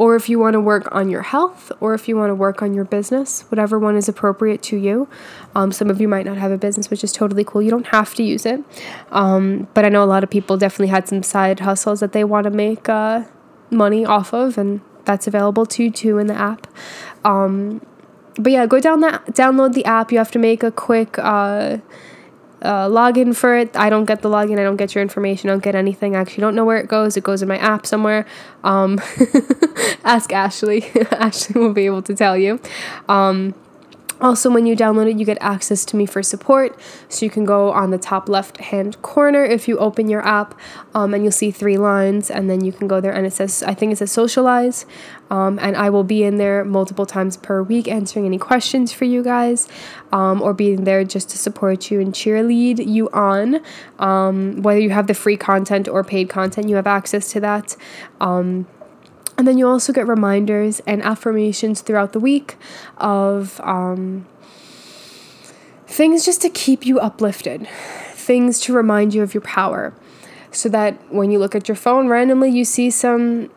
or 0.00 0.16
if 0.16 0.30
you 0.30 0.38
want 0.38 0.54
to 0.54 0.60
work 0.60 0.88
on 0.92 1.10
your 1.10 1.20
health, 1.20 1.70
or 1.78 1.92
if 1.92 2.08
you 2.08 2.16
want 2.16 2.30
to 2.30 2.34
work 2.34 2.62
on 2.62 2.72
your 2.72 2.86
business, 2.86 3.42
whatever 3.50 3.78
one 3.78 3.96
is 3.96 4.08
appropriate 4.08 4.62
to 4.62 4.74
you. 4.74 5.06
Um, 5.54 5.72
some 5.72 5.90
of 5.90 6.00
you 6.00 6.08
might 6.08 6.24
not 6.24 6.38
have 6.38 6.50
a 6.50 6.56
business, 6.56 6.88
which 6.88 7.04
is 7.04 7.12
totally 7.12 7.44
cool. 7.44 7.60
You 7.60 7.70
don't 7.70 7.88
have 7.88 8.14
to 8.14 8.22
use 8.22 8.46
it. 8.46 8.64
Um, 9.10 9.68
but 9.74 9.84
I 9.84 9.90
know 9.90 10.02
a 10.02 10.06
lot 10.06 10.24
of 10.24 10.30
people 10.30 10.56
definitely 10.56 10.86
had 10.86 11.06
some 11.06 11.22
side 11.22 11.60
hustles 11.60 12.00
that 12.00 12.12
they 12.12 12.24
want 12.24 12.44
to 12.44 12.50
make 12.50 12.88
uh, 12.88 13.24
money 13.70 14.06
off 14.06 14.32
of, 14.32 14.56
and 14.56 14.80
that's 15.04 15.26
available 15.26 15.66
to 15.66 15.84
you 15.84 15.90
too 15.90 16.16
in 16.16 16.28
the 16.28 16.34
app. 16.34 16.66
Um, 17.22 17.84
but 18.36 18.52
yeah, 18.52 18.64
go 18.64 18.80
down 18.80 19.00
that 19.00 19.26
download 19.26 19.74
the 19.74 19.84
app. 19.84 20.10
You 20.10 20.16
have 20.16 20.30
to 20.30 20.38
make 20.38 20.62
a 20.62 20.70
quick 20.70 21.18
uh, 21.18 21.76
uh, 22.62 22.88
login 22.88 23.34
for 23.34 23.56
it. 23.56 23.76
I 23.76 23.90
don't 23.90 24.04
get 24.04 24.22
the 24.22 24.28
login. 24.28 24.58
I 24.58 24.62
don't 24.62 24.76
get 24.76 24.94
your 24.94 25.02
information. 25.02 25.50
I 25.50 25.52
don't 25.54 25.62
get 25.62 25.74
anything. 25.74 26.16
I 26.16 26.20
actually 26.20 26.42
don't 26.42 26.54
know 26.54 26.64
where 26.64 26.78
it 26.78 26.88
goes. 26.88 27.16
It 27.16 27.24
goes 27.24 27.42
in 27.42 27.48
my 27.48 27.58
app 27.58 27.86
somewhere. 27.86 28.26
Um, 28.64 29.00
ask 30.04 30.32
Ashley. 30.32 30.84
Ashley 31.10 31.60
will 31.60 31.72
be 31.72 31.86
able 31.86 32.02
to 32.02 32.14
tell 32.14 32.36
you. 32.36 32.60
Um, 33.08 33.54
also, 34.20 34.50
when 34.50 34.66
you 34.66 34.76
download 34.76 35.10
it, 35.10 35.18
you 35.18 35.24
get 35.24 35.38
access 35.40 35.84
to 35.86 35.96
me 35.96 36.06
for 36.06 36.22
support. 36.22 36.78
So 37.08 37.24
you 37.24 37.30
can 37.30 37.44
go 37.44 37.70
on 37.72 37.90
the 37.90 37.98
top 37.98 38.28
left 38.28 38.58
hand 38.58 39.00
corner 39.02 39.44
if 39.44 39.68
you 39.68 39.78
open 39.78 40.08
your 40.08 40.26
app, 40.26 40.58
um, 40.94 41.14
and 41.14 41.22
you'll 41.22 41.32
see 41.32 41.50
three 41.50 41.78
lines, 41.78 42.30
and 42.30 42.50
then 42.50 42.64
you 42.64 42.72
can 42.72 42.88
go 42.88 43.00
there 43.00 43.12
and 43.12 43.26
it 43.26 43.32
says, 43.32 43.62
I 43.62 43.74
think 43.74 43.92
it 43.92 43.96
says 43.96 44.12
socialize. 44.12 44.86
Um, 45.30 45.58
and 45.60 45.76
I 45.76 45.90
will 45.90 46.04
be 46.04 46.24
in 46.24 46.38
there 46.38 46.64
multiple 46.64 47.06
times 47.06 47.36
per 47.36 47.62
week 47.62 47.86
answering 47.86 48.26
any 48.26 48.38
questions 48.38 48.92
for 48.92 49.04
you 49.04 49.22
guys, 49.22 49.68
um, 50.12 50.42
or 50.42 50.52
being 50.52 50.84
there 50.84 51.04
just 51.04 51.30
to 51.30 51.38
support 51.38 51.90
you 51.90 52.00
and 52.00 52.12
cheerlead 52.12 52.84
you 52.86 53.08
on. 53.10 53.60
Um, 53.98 54.62
whether 54.62 54.80
you 54.80 54.90
have 54.90 55.06
the 55.06 55.14
free 55.14 55.36
content 55.36 55.88
or 55.88 56.02
paid 56.02 56.28
content, 56.28 56.68
you 56.68 56.76
have 56.76 56.86
access 56.86 57.30
to 57.32 57.40
that. 57.40 57.76
And 59.40 59.48
then 59.48 59.56
you 59.56 59.66
also 59.66 59.94
get 59.94 60.06
reminders 60.06 60.80
and 60.80 61.02
affirmations 61.02 61.80
throughout 61.80 62.12
the 62.12 62.20
week 62.20 62.58
of 62.98 63.58
um, 63.64 64.26
things 65.86 66.26
just 66.26 66.42
to 66.42 66.50
keep 66.50 66.84
you 66.84 67.00
uplifted, 67.00 67.66
things 68.12 68.60
to 68.60 68.74
remind 68.74 69.14
you 69.14 69.22
of 69.22 69.32
your 69.32 69.40
power. 69.40 69.94
So 70.50 70.68
that 70.68 71.10
when 71.10 71.30
you 71.30 71.38
look 71.38 71.54
at 71.54 71.68
your 71.68 71.74
phone 71.74 72.08
randomly, 72.08 72.50
you 72.50 72.66
see 72.66 72.90
some 72.90 73.50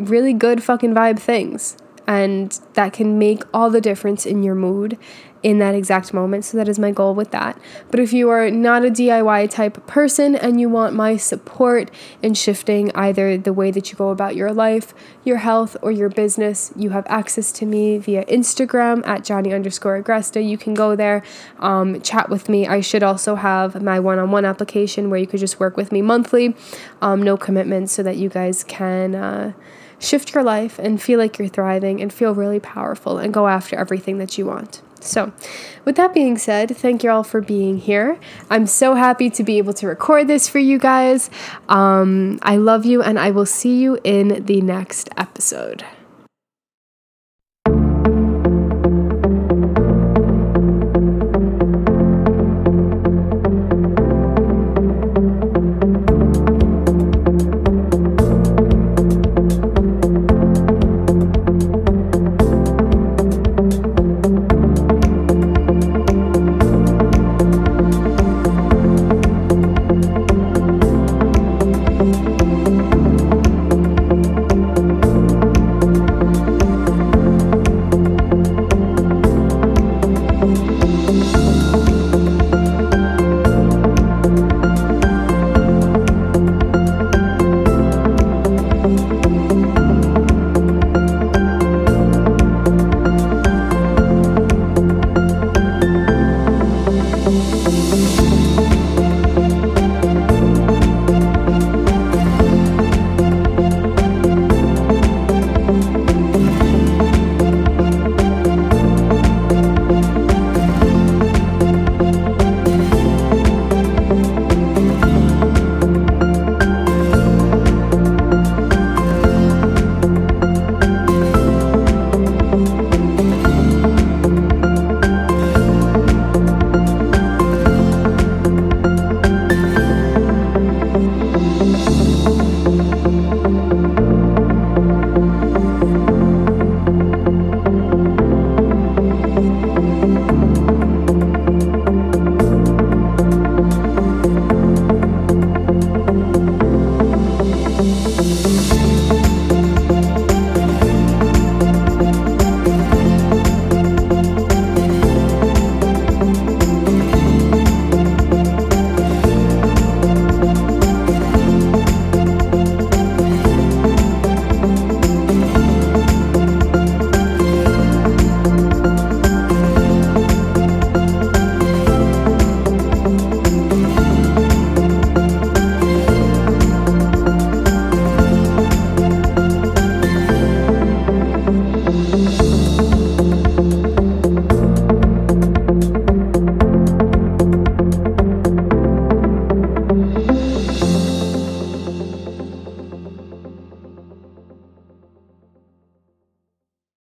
really 0.00 0.32
good 0.32 0.64
fucking 0.64 0.94
vibe 0.94 1.20
things. 1.20 1.76
And 2.08 2.58
that 2.72 2.92
can 2.92 3.16
make 3.16 3.44
all 3.54 3.70
the 3.70 3.80
difference 3.80 4.26
in 4.26 4.42
your 4.42 4.56
mood 4.56 4.98
in 5.42 5.58
that 5.58 5.74
exact 5.74 6.12
moment. 6.12 6.44
So 6.44 6.56
that 6.58 6.68
is 6.68 6.78
my 6.78 6.90
goal 6.90 7.14
with 7.14 7.30
that. 7.30 7.58
But 7.90 8.00
if 8.00 8.12
you 8.12 8.28
are 8.28 8.50
not 8.50 8.84
a 8.84 8.90
DIY 8.90 9.50
type 9.50 9.86
person 9.86 10.36
and 10.36 10.60
you 10.60 10.68
want 10.68 10.94
my 10.94 11.16
support 11.16 11.90
in 12.22 12.34
shifting 12.34 12.94
either 12.94 13.38
the 13.38 13.52
way 13.52 13.70
that 13.70 13.90
you 13.90 13.96
go 13.96 14.10
about 14.10 14.36
your 14.36 14.52
life, 14.52 14.92
your 15.24 15.38
health, 15.38 15.76
or 15.82 15.90
your 15.90 16.08
business, 16.08 16.72
you 16.76 16.90
have 16.90 17.06
access 17.06 17.52
to 17.52 17.66
me 17.66 17.98
via 17.98 18.24
Instagram 18.26 19.06
at 19.06 19.24
Johnny 19.24 19.54
underscore 19.54 20.02
Agresta. 20.02 20.46
You 20.46 20.58
can 20.58 20.74
go 20.74 20.94
there, 20.94 21.22
um, 21.58 22.00
chat 22.02 22.28
with 22.28 22.48
me. 22.48 22.66
I 22.66 22.80
should 22.80 23.02
also 23.02 23.36
have 23.36 23.82
my 23.82 23.98
one 23.98 24.18
on 24.18 24.30
one 24.30 24.44
application 24.44 25.08
where 25.08 25.18
you 25.18 25.26
could 25.26 25.40
just 25.40 25.58
work 25.58 25.76
with 25.76 25.90
me 25.90 26.02
monthly, 26.02 26.54
um, 27.00 27.22
no 27.22 27.36
commitment, 27.36 27.88
so 27.90 28.02
that 28.02 28.16
you 28.16 28.28
guys 28.28 28.64
can. 28.64 29.14
Uh, 29.14 29.52
shift 30.02 30.34
your 30.34 30.42
life 30.42 30.78
and 30.78 31.02
feel 31.02 31.18
like 31.18 31.38
you're 31.38 31.46
thriving 31.46 32.00
and 32.00 32.10
feel 32.10 32.34
really 32.34 32.58
powerful 32.58 33.18
and 33.18 33.34
go 33.34 33.48
after 33.48 33.76
everything 33.76 34.16
that 34.16 34.38
you 34.38 34.46
want. 34.46 34.80
So, 35.00 35.32
with 35.84 35.96
that 35.96 36.12
being 36.12 36.38
said, 36.38 36.76
thank 36.76 37.02
you 37.02 37.10
all 37.10 37.24
for 37.24 37.40
being 37.40 37.78
here. 37.78 38.18
I'm 38.50 38.66
so 38.66 38.94
happy 38.94 39.30
to 39.30 39.42
be 39.42 39.58
able 39.58 39.72
to 39.74 39.86
record 39.86 40.28
this 40.28 40.48
for 40.48 40.58
you 40.58 40.78
guys. 40.78 41.30
Um, 41.68 42.38
I 42.42 42.56
love 42.56 42.84
you, 42.84 43.02
and 43.02 43.18
I 43.18 43.30
will 43.30 43.46
see 43.46 43.80
you 43.80 43.98
in 44.04 44.44
the 44.44 44.60
next 44.60 45.08
episode. 45.16 45.84